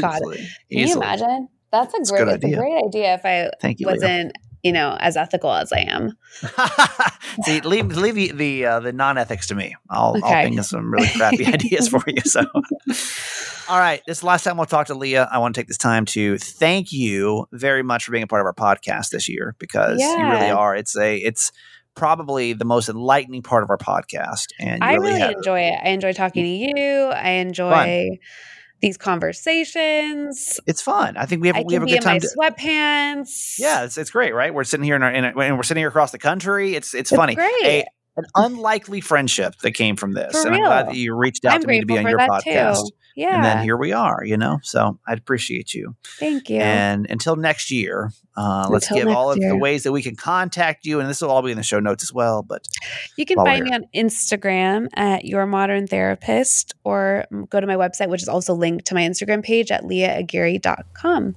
God, 0.00 0.16
easily. 0.22 0.36
can 0.36 0.46
you 0.70 0.84
easily. 0.84 1.06
imagine? 1.06 1.48
That's 1.82 1.94
a 1.94 1.98
a 1.98 2.04
great. 2.04 2.18
good 2.24 2.28
idea. 2.44 2.56
a 2.56 2.58
great 2.58 2.84
idea. 2.86 3.14
If 3.14 3.24
I 3.26 3.50
Thank 3.60 3.80
you, 3.80 3.86
wasn't, 3.86 4.32
you 4.62 4.72
know, 4.72 4.96
as 5.00 5.16
ethical 5.16 5.52
as 5.52 5.72
I 5.72 5.80
am. 5.80 6.12
See, 7.42 7.60
leave 7.60 7.86
leave 7.96 8.14
the 8.14 8.32
the, 8.32 8.66
uh, 8.66 8.80
the 8.80 8.92
non 8.92 9.18
ethics 9.18 9.48
to 9.48 9.54
me. 9.54 9.74
I'll 9.90 10.16
I'll 10.22 10.30
Okay. 10.32 10.42
think 10.44 10.58
of 10.58 10.66
some 10.66 10.92
really 10.92 11.08
crappy 11.08 11.46
ideas 11.52 11.88
for 11.88 12.02
you. 12.06 12.20
So, 12.24 12.44
all 13.68 13.78
right, 13.78 14.02
this 14.06 14.18
is 14.18 14.20
the 14.20 14.26
last 14.26 14.44
time 14.44 14.56
we'll 14.56 14.66
talk 14.66 14.86
to 14.88 14.94
Leah. 14.94 15.28
I 15.30 15.38
want 15.38 15.54
to 15.54 15.60
take 15.60 15.68
this 15.68 15.78
time 15.78 16.04
to 16.06 16.38
thank 16.38 16.92
you 16.92 17.46
very 17.52 17.82
much 17.82 18.04
for 18.04 18.12
being 18.12 18.24
a 18.24 18.26
part 18.26 18.40
of 18.40 18.46
our 18.46 18.54
podcast 18.54 19.10
this 19.10 19.28
year 19.28 19.54
because 19.58 20.00
you 20.00 20.28
really 20.28 20.50
are. 20.50 20.74
It's 20.76 20.96
a 20.96 21.16
it's 21.16 21.50
probably 21.94 22.52
the 22.54 22.64
most 22.64 22.88
enlightening 22.88 23.42
part 23.42 23.62
of 23.62 23.70
our 23.70 23.78
podcast, 23.78 24.46
and 24.60 24.82
you 24.82 24.88
I 24.88 24.94
really 24.94 25.14
really 25.20 25.32
enjoy 25.32 25.60
it. 25.60 25.78
I 25.82 25.88
enjoy 25.90 26.12
talking 26.12 26.42
to 26.44 26.48
you. 26.48 27.06
I 27.06 27.30
enjoy 27.30 28.18
these 28.84 28.96
conversations. 28.96 30.60
it's 30.66 30.82
fun. 30.82 31.16
I 31.16 31.26
think 31.26 31.42
we 31.42 31.48
have 31.48 31.56
I 31.56 31.62
we 31.66 31.74
have 31.74 31.82
a 31.82 31.86
be 31.86 31.92
good 31.92 32.02
in 32.02 32.04
my 32.04 32.18
time. 32.18 32.20
To, 32.20 32.28
sweatpants. 32.38 33.58
yeah, 33.58 33.84
it's, 33.84 33.96
it's 33.98 34.10
great, 34.10 34.34
right? 34.34 34.52
We're 34.52 34.64
sitting 34.64 34.84
here 34.84 34.96
in 34.96 35.02
our, 35.02 35.10
in 35.12 35.24
our 35.24 35.42
and 35.42 35.56
we're 35.56 35.62
sitting 35.62 35.80
here 35.80 35.88
across 35.88 36.12
the 36.12 36.18
country. 36.18 36.74
It's 36.74 36.94
it's, 36.94 37.10
It's 37.12 37.16
funny. 37.18 37.34
great. 37.34 37.50
A- 37.64 37.84
an 38.16 38.24
unlikely 38.36 39.00
friendship 39.00 39.56
that 39.62 39.72
came 39.72 39.96
from 39.96 40.12
this, 40.12 40.40
For 40.40 40.46
and 40.46 40.54
I'm 40.54 40.62
glad 40.62 40.86
that 40.86 40.94
you 40.94 41.16
reached 41.16 41.44
out 41.44 41.54
I'm 41.54 41.60
to 41.62 41.66
me 41.66 41.80
to 41.80 41.86
be 41.86 41.98
on 41.98 42.06
your 42.06 42.16
podcast. 42.20 42.84
too. 42.84 42.90
Yeah. 43.14 43.36
And 43.36 43.44
then 43.44 43.62
here 43.62 43.76
we 43.76 43.92
are, 43.92 44.24
you 44.24 44.36
know. 44.36 44.58
So 44.62 44.98
I 45.06 45.12
appreciate 45.12 45.72
you. 45.72 45.94
Thank 46.18 46.50
you. 46.50 46.60
And 46.60 47.06
until 47.08 47.36
next 47.36 47.70
year, 47.70 48.12
uh, 48.36 48.66
let's 48.68 48.90
Until 48.90 49.06
give 49.06 49.16
all 49.16 49.30
of 49.30 49.38
next 49.38 49.50
the 49.50 49.56
ways 49.56 49.84
that 49.84 49.92
we 49.92 50.02
can 50.02 50.16
contact 50.16 50.84
you, 50.84 50.98
and 50.98 51.08
this 51.08 51.20
will 51.20 51.30
all 51.30 51.42
be 51.42 51.52
in 51.52 51.56
the 51.56 51.62
show 51.62 51.78
notes 51.78 52.02
as 52.02 52.12
well. 52.12 52.42
But 52.42 52.66
You 53.16 53.24
can 53.24 53.36
find 53.36 53.64
me 53.64 53.72
on 53.72 53.84
Instagram 53.94 54.88
at 54.94 55.24
Your 55.24 55.46
Modern 55.46 55.86
Therapist 55.86 56.74
or 56.82 57.26
go 57.50 57.60
to 57.60 57.66
my 57.66 57.76
website, 57.76 58.08
which 58.08 58.22
is 58.22 58.28
also 58.28 58.54
linked 58.54 58.86
to 58.86 58.94
my 58.94 59.02
Instagram 59.02 59.44
page 59.44 59.70
at 59.70 59.84
leahaguirre.com. 59.84 61.36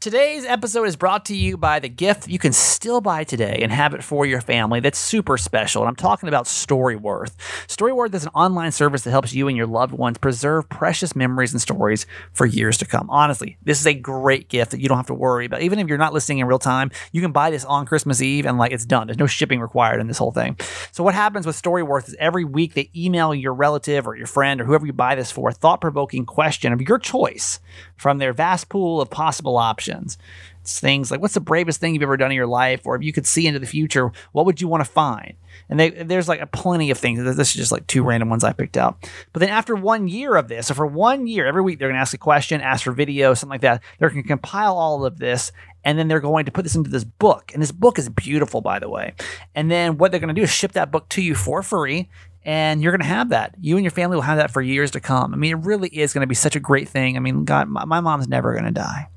Today's 0.00 0.44
episode 0.44 0.84
is 0.84 0.94
brought 0.94 1.24
to 1.24 1.34
you 1.34 1.56
by 1.56 1.80
the 1.80 1.88
gift 1.88 2.28
you 2.28 2.38
can 2.38 2.52
still 2.52 3.00
buy 3.00 3.24
today 3.24 3.58
and 3.62 3.72
have 3.72 3.94
it 3.94 4.04
for 4.04 4.24
your 4.24 4.40
family 4.40 4.78
that's 4.78 4.96
super 4.96 5.36
special. 5.36 5.82
And 5.82 5.88
I'm 5.88 5.96
talking 5.96 6.28
about 6.28 6.44
Storyworth. 6.44 7.34
Storyworth 7.66 8.14
is 8.14 8.22
an 8.22 8.30
online 8.32 8.70
service 8.70 9.02
that 9.02 9.10
helps 9.10 9.34
you 9.34 9.48
and 9.48 9.56
your 9.56 9.66
loved 9.66 9.92
ones 9.92 10.16
preserve 10.16 10.68
precious 10.68 11.16
memories 11.16 11.52
and 11.52 11.60
stories 11.60 12.06
for 12.32 12.46
years 12.46 12.78
to 12.78 12.86
come. 12.86 13.10
Honestly, 13.10 13.56
this 13.64 13.80
is 13.80 13.88
a 13.88 13.92
great 13.92 14.48
gift 14.48 14.70
that 14.70 14.80
you 14.80 14.88
don't 14.88 14.98
have 14.98 15.08
to 15.08 15.14
worry 15.14 15.46
about. 15.46 15.62
Even 15.62 15.80
if 15.80 15.88
you're 15.88 15.98
not 15.98 16.12
listening 16.12 16.38
in 16.38 16.46
real 16.46 16.60
time, 16.60 16.92
you 17.10 17.20
can 17.20 17.32
buy 17.32 17.50
this 17.50 17.64
on 17.64 17.84
Christmas 17.84 18.22
Eve 18.22 18.46
and 18.46 18.56
like 18.56 18.70
it's 18.70 18.86
done. 18.86 19.08
There's 19.08 19.18
no 19.18 19.26
shipping 19.26 19.58
required 19.58 20.00
in 20.00 20.06
this 20.06 20.18
whole 20.18 20.30
thing. 20.30 20.56
So 20.92 21.02
what 21.02 21.14
happens 21.14 21.44
with 21.44 21.60
Storyworth 21.60 22.06
is 22.06 22.16
every 22.20 22.44
week 22.44 22.74
they 22.74 22.88
email 22.94 23.34
your 23.34 23.52
relative 23.52 24.06
or 24.06 24.14
your 24.14 24.28
friend 24.28 24.60
or 24.60 24.64
whoever 24.64 24.86
you 24.86 24.92
buy 24.92 25.16
this 25.16 25.32
for 25.32 25.48
a 25.48 25.52
thought-provoking 25.52 26.24
question 26.24 26.72
of 26.72 26.80
your 26.82 27.00
choice 27.00 27.58
from 27.98 28.18
their 28.18 28.32
vast 28.32 28.68
pool 28.68 29.00
of 29.00 29.10
possible 29.10 29.56
options. 29.56 30.16
It's 30.62 30.80
things 30.80 31.10
like, 31.10 31.20
what's 31.20 31.34
the 31.34 31.40
bravest 31.40 31.80
thing 31.80 31.94
you've 31.94 32.02
ever 32.02 32.16
done 32.16 32.30
in 32.30 32.36
your 32.36 32.46
life? 32.46 32.82
Or 32.84 32.96
if 32.96 33.02
you 33.02 33.12
could 33.12 33.26
see 33.26 33.46
into 33.46 33.60
the 33.60 33.66
future, 33.66 34.12
what 34.32 34.46
would 34.46 34.60
you 34.60 34.68
want 34.68 34.84
to 34.84 34.90
find? 34.90 35.34
And 35.68 35.78
they, 35.78 35.90
there's 35.90 36.28
like 36.28 36.40
a 36.40 36.46
plenty 36.46 36.90
of 36.90 36.98
things. 36.98 37.22
This 37.22 37.50
is 37.50 37.54
just 37.54 37.72
like 37.72 37.86
two 37.86 38.02
random 38.02 38.30
ones 38.30 38.44
I 38.44 38.52
picked 38.52 38.76
out. 38.76 39.08
But 39.32 39.40
then 39.40 39.48
after 39.48 39.74
one 39.74 40.08
year 40.08 40.36
of 40.36 40.48
this, 40.48 40.68
so 40.68 40.74
for 40.74 40.86
one 40.86 41.26
year, 41.26 41.46
every 41.46 41.62
week 41.62 41.78
they're 41.78 41.88
going 41.88 41.96
to 41.96 42.00
ask 42.00 42.14
a 42.14 42.18
question, 42.18 42.60
ask 42.60 42.84
for 42.84 42.92
video, 42.92 43.34
something 43.34 43.54
like 43.54 43.60
that. 43.62 43.82
They're 43.98 44.10
going 44.10 44.22
to 44.22 44.28
compile 44.28 44.76
all 44.76 45.04
of 45.04 45.18
this 45.18 45.52
and 45.84 45.98
then 45.98 46.08
they're 46.08 46.20
going 46.20 46.44
to 46.44 46.52
put 46.52 46.64
this 46.64 46.74
into 46.74 46.90
this 46.90 47.04
book. 47.04 47.50
And 47.54 47.62
this 47.62 47.72
book 47.72 47.98
is 47.98 48.08
beautiful, 48.08 48.60
by 48.60 48.78
the 48.78 48.88
way. 48.88 49.14
And 49.54 49.70
then 49.70 49.96
what 49.96 50.10
they're 50.10 50.20
going 50.20 50.34
to 50.34 50.38
do 50.38 50.42
is 50.42 50.50
ship 50.50 50.72
that 50.72 50.90
book 50.90 51.08
to 51.10 51.22
you 51.22 51.34
for 51.34 51.62
free. 51.62 52.10
And 52.48 52.82
you're 52.82 52.92
going 52.92 53.02
to 53.02 53.06
have 53.06 53.28
that. 53.28 53.56
You 53.60 53.76
and 53.76 53.84
your 53.84 53.90
family 53.90 54.16
will 54.16 54.22
have 54.22 54.38
that 54.38 54.50
for 54.50 54.62
years 54.62 54.92
to 54.92 55.00
come. 55.00 55.34
I 55.34 55.36
mean, 55.36 55.52
it 55.52 55.66
really 55.66 55.90
is 55.90 56.14
going 56.14 56.22
to 56.22 56.26
be 56.26 56.34
such 56.34 56.56
a 56.56 56.60
great 56.60 56.88
thing. 56.88 57.18
I 57.18 57.20
mean, 57.20 57.44
God, 57.44 57.68
my, 57.68 57.84
my 57.84 58.00
mom's 58.00 58.26
never 58.26 58.54
going 58.54 58.64
to 58.64 58.70
die. 58.70 59.08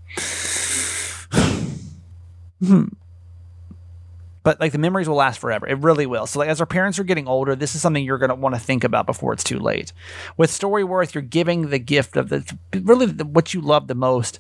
Hmm. 2.64 2.90
But 4.44 4.60
like 4.60 4.72
the 4.72 4.78
memories 4.78 5.08
will 5.08 5.16
last 5.16 5.40
forever. 5.40 5.68
It 5.68 5.78
really 5.80 6.06
will. 6.06 6.26
So 6.26 6.40
like 6.40 6.50
as 6.50 6.60
our 6.60 6.66
parents 6.66 6.98
are 6.98 7.04
getting 7.04 7.28
older, 7.28 7.56
this 7.56 7.76
is 7.76 7.82
something 7.82 8.04
you're 8.04 8.18
going 8.18 8.30
to 8.30 8.36
want 8.36 8.56
to 8.56 8.62
think 8.62 8.84
about 8.84 9.06
before 9.06 9.34
it's 9.34 9.44
too 9.44 9.60
late. 9.60 9.94
With 10.38 10.50
Storyworth, 10.50 11.14
you're 11.14 11.22
giving 11.22 11.70
the 11.70 11.80
gift 11.80 12.18
of 12.18 12.30
the 12.30 12.58
really 12.74 13.06
the, 13.06 13.26
what 13.26 13.54
you 13.54 13.62
love 13.62 13.88
the 13.88 13.96
most, 13.96 14.40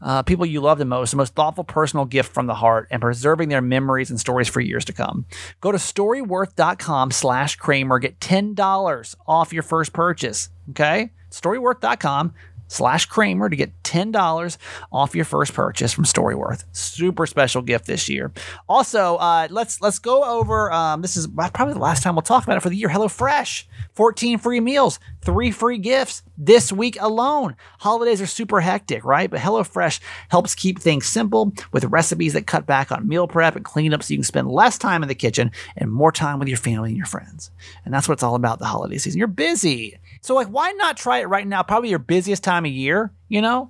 uh, 0.00 0.22
people 0.22 0.46
you 0.46 0.60
love 0.60 0.78
the 0.78 0.84
most, 0.84 1.10
the 1.10 1.16
most 1.18 1.34
thoughtful 1.34 1.64
personal 1.64 2.04
gift 2.06 2.32
from 2.32 2.46
the 2.46 2.54
heart, 2.54 2.88
and 2.90 3.02
preserving 3.02 3.50
their 3.50 3.62
memories 3.62 4.10
and 4.10 4.18
stories 4.18 4.48
for 4.48 4.60
years 4.60 4.84
to 4.86 4.92
come. 4.92 5.26
Go 5.60 5.72
to 5.72 5.78
storyworth.com/slash 5.78 7.56
Kramer. 7.56 7.98
Get 7.98 8.20
ten 8.20 8.54
dollars 8.54 9.14
off 9.26 9.52
your 9.52 9.62
first 9.62 9.92
purchase. 9.92 10.48
Okay, 10.70 11.10
storyworth.com 11.30 12.32
slash 12.74 13.06
Kramer 13.06 13.48
to 13.48 13.56
get 13.56 13.82
$10 13.82 14.56
off 14.92 15.14
your 15.14 15.24
first 15.24 15.54
purchase 15.54 15.92
from 15.92 16.04
Storyworth. 16.04 16.64
Super 16.72 17.26
special 17.26 17.62
gift 17.62 17.86
this 17.86 18.08
year. 18.08 18.32
Also, 18.68 19.16
uh, 19.16 19.48
let's 19.50 19.80
let's 19.80 19.98
go 19.98 20.24
over 20.24 20.72
um, 20.72 21.02
this 21.02 21.16
is 21.16 21.26
probably 21.26 21.74
the 21.74 21.80
last 21.80 22.02
time 22.02 22.14
we'll 22.14 22.22
talk 22.22 22.44
about 22.44 22.56
it 22.56 22.60
for 22.60 22.70
the 22.70 22.76
year. 22.76 22.88
HelloFresh. 22.88 23.64
14 23.94 24.38
free 24.38 24.60
meals, 24.60 24.98
three 25.22 25.52
free 25.52 25.78
gifts 25.78 26.22
this 26.36 26.72
week 26.72 26.96
alone. 27.00 27.54
Holidays 27.78 28.20
are 28.20 28.26
super 28.26 28.60
hectic, 28.60 29.04
right? 29.04 29.30
But 29.30 29.40
HelloFresh 29.40 30.00
helps 30.30 30.54
keep 30.54 30.80
things 30.80 31.06
simple 31.06 31.52
with 31.72 31.84
recipes 31.84 32.32
that 32.32 32.46
cut 32.46 32.66
back 32.66 32.90
on 32.90 33.06
meal 33.06 33.28
prep 33.28 33.54
and 33.54 33.64
cleanup 33.64 34.02
so 34.02 34.12
you 34.12 34.18
can 34.18 34.24
spend 34.24 34.50
less 34.50 34.78
time 34.78 35.02
in 35.02 35.08
the 35.08 35.14
kitchen 35.14 35.52
and 35.76 35.92
more 35.92 36.10
time 36.10 36.40
with 36.40 36.48
your 36.48 36.58
family 36.58 36.90
and 36.90 36.96
your 36.96 37.06
friends. 37.06 37.52
And 37.84 37.94
that's 37.94 38.08
what 38.08 38.14
it's 38.14 38.24
all 38.24 38.34
about 38.34 38.58
the 38.58 38.66
holiday 38.66 38.98
season. 38.98 39.18
You're 39.18 39.28
busy. 39.28 39.98
So 40.24 40.34
like 40.34 40.48
why 40.48 40.72
not 40.72 40.96
try 40.96 41.18
it 41.18 41.28
right 41.28 41.46
now? 41.46 41.62
Probably 41.62 41.90
your 41.90 41.98
busiest 41.98 42.42
time 42.42 42.64
of 42.64 42.72
year, 42.72 43.12
you 43.28 43.42
know? 43.42 43.68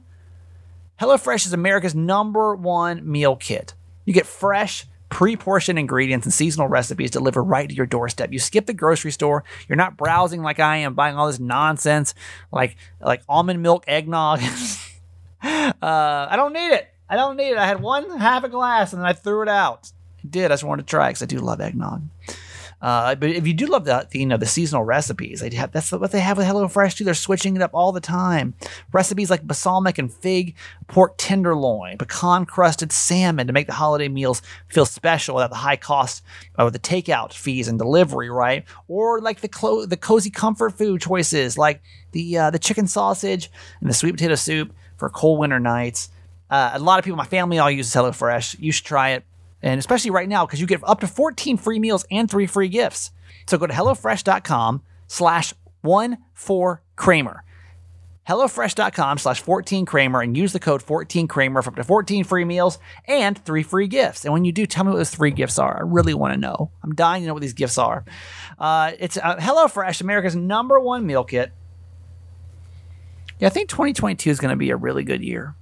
HelloFresh 1.01 1.47
is 1.47 1.53
America's 1.53 1.97
number 1.97 2.55
one 2.55 3.11
meal 3.11 3.35
kit. 3.35 3.75
You 4.05 4.15
get 4.15 4.25
fresh, 4.25 4.87
pre-portioned 5.09 5.81
ingredients 5.81 6.27
and 6.27 6.33
seasonal 6.33 6.69
recipes 6.69 7.11
delivered 7.11 7.43
right 7.43 7.69
to 7.69 7.75
your 7.75 7.87
doorstep. 7.87 8.33
You 8.33 8.39
skip 8.39 8.67
the 8.67 8.73
grocery 8.73 9.11
store. 9.11 9.43
You're 9.67 9.75
not 9.75 9.97
browsing 9.97 10.43
like 10.43 10.61
I 10.61 10.77
am, 10.77 10.95
buying 10.95 11.17
all 11.17 11.27
this 11.27 11.41
nonsense 11.41 12.15
like 12.53 12.77
like 13.01 13.23
almond 13.29 13.61
milk 13.61 13.83
eggnog. 13.89 14.41
uh, 15.43 15.67
I 15.83 16.35
don't 16.37 16.53
need 16.53 16.71
it. 16.71 16.89
I 17.09 17.17
don't 17.17 17.37
need 17.37 17.51
it. 17.51 17.59
I 17.59 17.67
had 17.67 17.83
one 17.83 18.17
half 18.21 18.45
a 18.45 18.49
glass 18.49 18.93
and 18.93 19.03
then 19.03 19.09
I 19.09 19.13
threw 19.13 19.43
it 19.43 19.49
out. 19.49 19.91
I 20.23 20.29
did. 20.29 20.53
I 20.53 20.55
just 20.55 20.63
wanted 20.63 20.87
to 20.87 20.89
try 20.89 21.09
it 21.09 21.15
because 21.15 21.23
I 21.25 21.27
do 21.27 21.39
love 21.39 21.61
eggnog. 21.61 22.05
Uh, 22.81 23.15
but 23.15 23.31
if 23.31 23.47
you 23.47 23.55
do 23.55 23.67
love 23.67 23.85
the, 23.85 24.07
you 24.13 24.27
know 24.27 24.37
the 24.37 24.47
seasonal 24.47 24.85
recipes, 24.85 25.41
they 25.41 25.55
have 25.55 25.73
that's 25.73 25.91
what 25.93 26.11
they 26.13 26.21
have 26.21 26.37
with 26.37 26.47
HelloFresh 26.47 26.97
too. 26.97 27.05
They're 27.05 27.15
switching 27.15 27.57
it 27.57 27.63
up 27.63 27.71
all 27.73 27.93
the 27.93 28.01
time. 28.01 28.55
Recipes 28.93 29.31
like 29.31 29.47
balsamic 29.47 29.99
and 29.99 30.13
fig 30.13 30.55
pork 30.87 31.15
tenderloin, 31.17 31.99
pecan 31.99 32.45
crusted 32.45 32.93
salmon 32.93 33.47
to 33.47 33.53
make 33.53 33.67
the 33.67 33.73
holiday 33.73 34.09
meals 34.09 34.43
feel 34.69 34.87
special 34.87 35.37
without 35.37 35.51
the 35.51 35.57
high 35.57 35.77
cost 35.77 36.23
of 36.57 36.73
the 36.73 36.79
takeout 36.79 37.33
fees 37.33 37.69
and 37.69 37.79
delivery, 37.79 38.31
right? 38.31 38.65
Or 38.89 39.21
like 39.21 39.41
the 39.41 39.49
clo- 39.49 39.87
the 39.87 39.97
cozy 39.97 40.31
comfort 40.31 40.77
food 40.77 41.01
choices 41.01 41.57
like 41.57 41.83
the 42.13 42.39
uh, 42.39 42.51
the 42.51 42.59
chicken 42.59 42.87
sausage 42.87 43.51
and 43.81 43.89
the 43.89 43.95
sweet 43.95 44.13
potato 44.13 44.35
soup 44.35 44.75
for 44.97 45.09
cold 45.09 45.39
winter 45.39 45.61
nights. 45.61 46.11
Uh, 46.51 46.73
a 46.75 46.79
lot 46.79 46.99
of 46.99 47.05
people, 47.05 47.17
my 47.17 47.25
family 47.25 47.59
all 47.59 47.71
uses 47.71 47.95
HelloFresh. 47.95 48.57
You 48.61 48.71
should 48.71 48.85
try 48.85 49.11
it 49.11 49.25
and 49.65 49.79
especially 49.79 50.11
right 50.11 50.29
now 50.29 50.47
because 50.47 50.61
you 50.61 50.67
get 50.67 50.81
up 50.85 51.01
to 51.01 51.07
14 51.07 51.57
free 51.57 51.81
meals 51.81 52.05
and 52.11 52.31
three 52.31 52.47
free 52.47 52.69
gifts. 52.69 53.11
So 53.47 53.59
go 53.59 53.67
to 53.67 53.73
HelloFresh.com 53.73 54.83
slash 55.09 55.55
one 55.81 56.19
four 56.35 56.83
Kramer. 56.97 57.43
HelloFresh.com 58.29 59.19
slash 59.19 59.41
14 59.41 59.85
Kramer 59.85 60.23
and 60.23 60.37
use 60.37 60.53
the 60.53 60.61
code 60.61 60.83
14 60.83 61.29
Kramer 61.29 61.61
for 61.63 61.71
up 61.71 61.77
to 61.77 61.85
14 61.85 62.25
free 62.25 62.45
meals 62.45 62.79
and 63.07 63.37
three 63.45 63.63
free 63.63 63.87
gifts. 63.87 64.25
And 64.25 64.33
when 64.33 64.45
you 64.45 64.53
do, 64.53 64.65
tell 64.65 64.85
me 64.85 64.91
what 64.91 64.97
those 64.97 65.11
three 65.11 65.31
gifts 65.31 65.59
are. 65.59 65.77
I 65.79 65.83
really 65.83 66.15
want 66.15 66.33
to 66.33 66.41
know. 66.41 66.71
I'm 66.83 66.95
dying 66.95 67.23
to 67.23 67.27
know 67.27 67.35
what 67.35 67.43
these 67.43 67.53
gifts 67.53 67.77
are. 67.77 68.05
Uh, 68.59 68.93
it's 68.99 69.17
uh, 69.17 69.37
HelloFresh, 69.37 70.01
America's 70.01 70.37
number 70.37 70.79
one 70.81 71.07
meal 71.07 71.25
kit. 71.25 71.53
Yeah, 73.41 73.49
I 73.49 73.51
think 73.51 73.69
2022 73.69 74.31
is 74.31 74.41
going 74.41 74.53
to 74.53 74.57
be 74.57 74.71
a 74.71 74.77
really 74.77 75.05
good 75.05 75.23
year. 75.23 75.55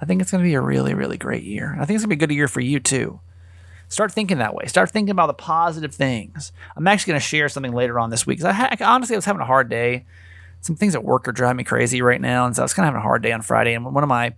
I 0.00 0.04
think 0.04 0.22
it's 0.22 0.30
going 0.30 0.42
to 0.42 0.48
be 0.48 0.54
a 0.54 0.60
really, 0.60 0.94
really 0.94 1.16
great 1.16 1.42
year. 1.42 1.76
I 1.80 1.84
think 1.84 1.96
it's 1.96 2.04
going 2.04 2.10
to 2.10 2.16
be 2.16 2.24
a 2.24 2.26
good 2.26 2.34
year 2.34 2.48
for 2.48 2.60
you 2.60 2.80
too. 2.80 3.20
Start 3.88 4.12
thinking 4.12 4.38
that 4.38 4.54
way. 4.54 4.66
Start 4.66 4.90
thinking 4.90 5.10
about 5.10 5.28
the 5.28 5.34
positive 5.34 5.94
things. 5.94 6.52
I'm 6.76 6.86
actually 6.86 7.12
going 7.12 7.20
to 7.20 7.26
share 7.26 7.48
something 7.48 7.72
later 7.72 7.98
on 7.98 8.10
this 8.10 8.26
week 8.26 8.38
because 8.38 8.50
I, 8.50 8.52
ha- 8.52 8.76
honestly 8.80 9.16
I 9.16 9.18
was 9.18 9.24
having 9.24 9.40
a 9.40 9.46
hard 9.46 9.68
day. 9.70 10.04
Some 10.60 10.76
things 10.76 10.94
at 10.94 11.04
work 11.04 11.26
are 11.26 11.32
driving 11.32 11.58
me 11.58 11.64
crazy 11.64 12.02
right 12.02 12.20
now, 12.20 12.44
and 12.44 12.54
so 12.54 12.62
I 12.62 12.64
was 12.64 12.74
kind 12.74 12.84
of 12.84 12.88
having 12.92 12.98
a 12.98 13.02
hard 13.02 13.22
day 13.22 13.32
on 13.32 13.42
Friday. 13.42 13.74
And 13.74 13.84
one 13.94 14.02
of 14.02 14.08
my 14.08 14.34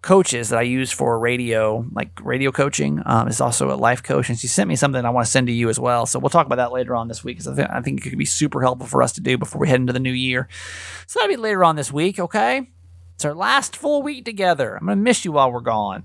coaches 0.00 0.50
that 0.50 0.58
I 0.58 0.62
use 0.62 0.92
for 0.92 1.18
radio, 1.18 1.84
like 1.92 2.10
radio 2.22 2.52
coaching, 2.52 3.02
um, 3.04 3.26
is 3.26 3.40
also 3.40 3.72
a 3.72 3.76
life 3.76 4.02
coach, 4.04 4.28
and 4.28 4.38
she 4.38 4.46
sent 4.46 4.68
me 4.68 4.76
something 4.76 5.04
I 5.04 5.10
want 5.10 5.26
to 5.26 5.30
send 5.30 5.48
to 5.48 5.52
you 5.52 5.68
as 5.68 5.80
well. 5.80 6.06
So 6.06 6.20
we'll 6.20 6.30
talk 6.30 6.46
about 6.46 6.56
that 6.56 6.70
later 6.70 6.94
on 6.94 7.08
this 7.08 7.24
week 7.24 7.38
because 7.38 7.48
I, 7.48 7.56
th- 7.56 7.68
I 7.70 7.80
think 7.82 8.06
it 8.06 8.10
could 8.10 8.18
be 8.18 8.24
super 8.24 8.62
helpful 8.62 8.86
for 8.86 9.02
us 9.02 9.12
to 9.14 9.20
do 9.20 9.36
before 9.36 9.60
we 9.60 9.68
head 9.68 9.80
into 9.80 9.92
the 9.92 9.98
new 10.00 10.12
year. 10.12 10.48
So 11.08 11.18
that'll 11.18 11.34
be 11.34 11.42
later 11.42 11.64
on 11.64 11.74
this 11.74 11.92
week. 11.92 12.20
Okay. 12.20 12.68
It's 13.16 13.24
our 13.24 13.34
last 13.34 13.74
full 13.74 14.02
week 14.02 14.26
together. 14.26 14.76
I'm 14.76 14.86
gonna 14.86 14.96
miss 14.96 15.24
you 15.24 15.32
while 15.32 15.50
we're 15.50 15.60
gone, 15.60 16.04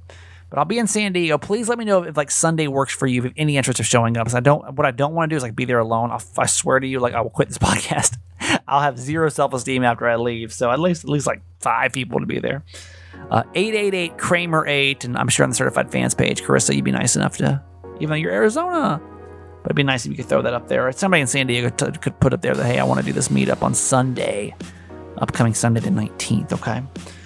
but 0.50 0.58
I'll 0.58 0.66
be 0.66 0.80
in 0.80 0.88
San 0.88 1.12
Diego. 1.12 1.38
Please 1.38 1.68
let 1.68 1.78
me 1.78 1.84
know 1.84 2.04
if, 2.04 2.12
if 2.12 2.18
like 2.18 2.32
Sunday 2.32 2.68
works 2.68 2.94
for 2.94 3.06
you. 3.06 3.26
If 3.26 3.34
any 3.36 3.58
interest 3.58 3.82
of 3.82 3.86
showing 3.86 4.16
up, 4.16 4.24
because 4.24 4.36
I 4.36 4.40
don't. 4.40 4.76
What 4.76 4.88
I 4.88 4.92
don't 4.92 5.14
want 5.14 5.30
to 5.30 5.34
do 5.34 5.36
is 5.36 5.44
like 5.44 5.54
be 5.54 5.66
there 5.66 5.80
alone. 5.80 6.10
I'll, 6.10 6.24
I 6.38 6.46
swear 6.46 6.80
to 6.80 6.88
you, 6.88 7.02
like 7.02 7.14
I 7.14 7.20
will 7.20 7.30
quit 7.30 7.50
this 7.50 7.58
podcast. 7.60 8.16
I'll 8.66 8.80
have 8.80 8.98
zero 8.98 9.28
self 9.28 9.54
esteem 9.54 9.84
after 9.84 10.08
I 10.08 10.16
leave. 10.16 10.54
So 10.54 10.72
at 10.72 10.80
least 10.80 11.04
at 11.04 11.10
least 11.10 11.28
like 11.28 11.42
five 11.60 11.92
people 11.92 12.22
to 12.22 12.26
be 12.26 12.40
there. 12.40 12.64
Uh, 13.30 13.44
888 13.56 14.18
Kramer 14.18 14.66
8, 14.66 15.04
and 15.04 15.18
I'm 15.18 15.28
sure 15.28 15.44
on 15.44 15.50
the 15.50 15.56
certified 15.56 15.92
fans 15.92 16.16
page, 16.16 16.42
Carissa, 16.42 16.74
you'd 16.74 16.86
be 16.86 16.92
nice 16.92 17.18
enough 17.18 17.38
to, 17.38 17.62
even 17.98 18.10
though 18.10 18.16
you're 18.16 18.32
Arizona, 18.32 19.02
but 19.64 19.68
it'd 19.68 19.76
be 19.76 19.84
nice 19.84 20.06
if 20.06 20.12
you 20.12 20.18
could 20.18 20.28
throw 20.28 20.42
that 20.42 20.54
up 20.54 20.70
there. 20.70 20.90
Somebody 20.94 21.22
in 21.22 21.28
San 21.28 21.48
Diego 21.48 21.70
t- 21.70 21.98
could 22.00 22.20
put 22.22 22.34
up 22.34 22.42
there 22.42 22.56
that, 22.56 22.66
hey, 22.66 22.80
I 22.80 22.84
want 22.84 23.02
to 23.02 23.06
do 23.06 23.14
this 23.14 23.28
meetup 23.28 23.62
on 23.64 23.74
Sunday 23.74 24.56
upcoming 25.22 25.54
Sunday 25.54 25.80
the 25.80 25.90
19th, 25.90 26.54
okay? 26.54 26.84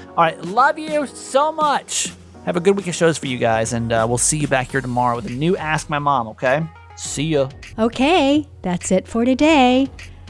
All 0.10 0.24
right, 0.24 0.40
love 0.46 0.78
you 0.78 1.08
so 1.08 1.52
much. 1.52 2.14
Have 2.46 2.56
a 2.56 2.60
good 2.60 2.78
week 2.78 2.88
of 2.88 2.96
shows 2.96 3.18
for 3.18 3.28
you 3.28 3.38
guys, 3.38 3.74
and 3.74 3.92
uh, 3.92 4.06
we'll 4.08 4.20
see 4.20 4.38
you 4.38 4.48
back 4.48 4.72
here 4.72 4.82
tomorrow 4.82 5.16
with 5.16 5.26
a 5.26 5.32
new 5.32 5.58
Ask 5.58 5.90
My 5.90 6.00
Mom, 6.00 6.28
okay? 6.28 6.64
See 6.96 7.24
ya. 7.24 7.50
Okay, 7.80 8.48
that's 8.62 8.92
it 8.92 9.08
for 9.08 9.26
today. 9.26 9.90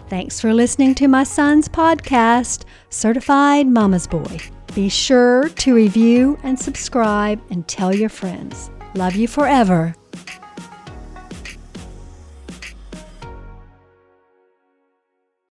Thanks 0.09 0.39
for 0.39 0.53
listening 0.53 0.95
to 0.95 1.07
my 1.07 1.23
son's 1.23 1.67
podcast, 1.67 2.63
Certified 2.89 3.67
Mama's 3.67 4.07
Boy. 4.07 4.39
Be 4.73 4.87
sure 4.89 5.49
to 5.49 5.75
review 5.75 6.37
and 6.43 6.59
subscribe 6.59 7.41
and 7.49 7.67
tell 7.67 7.93
your 7.93 8.09
friends. 8.09 8.69
Love 8.93 9.15
you 9.15 9.27
forever. 9.27 9.95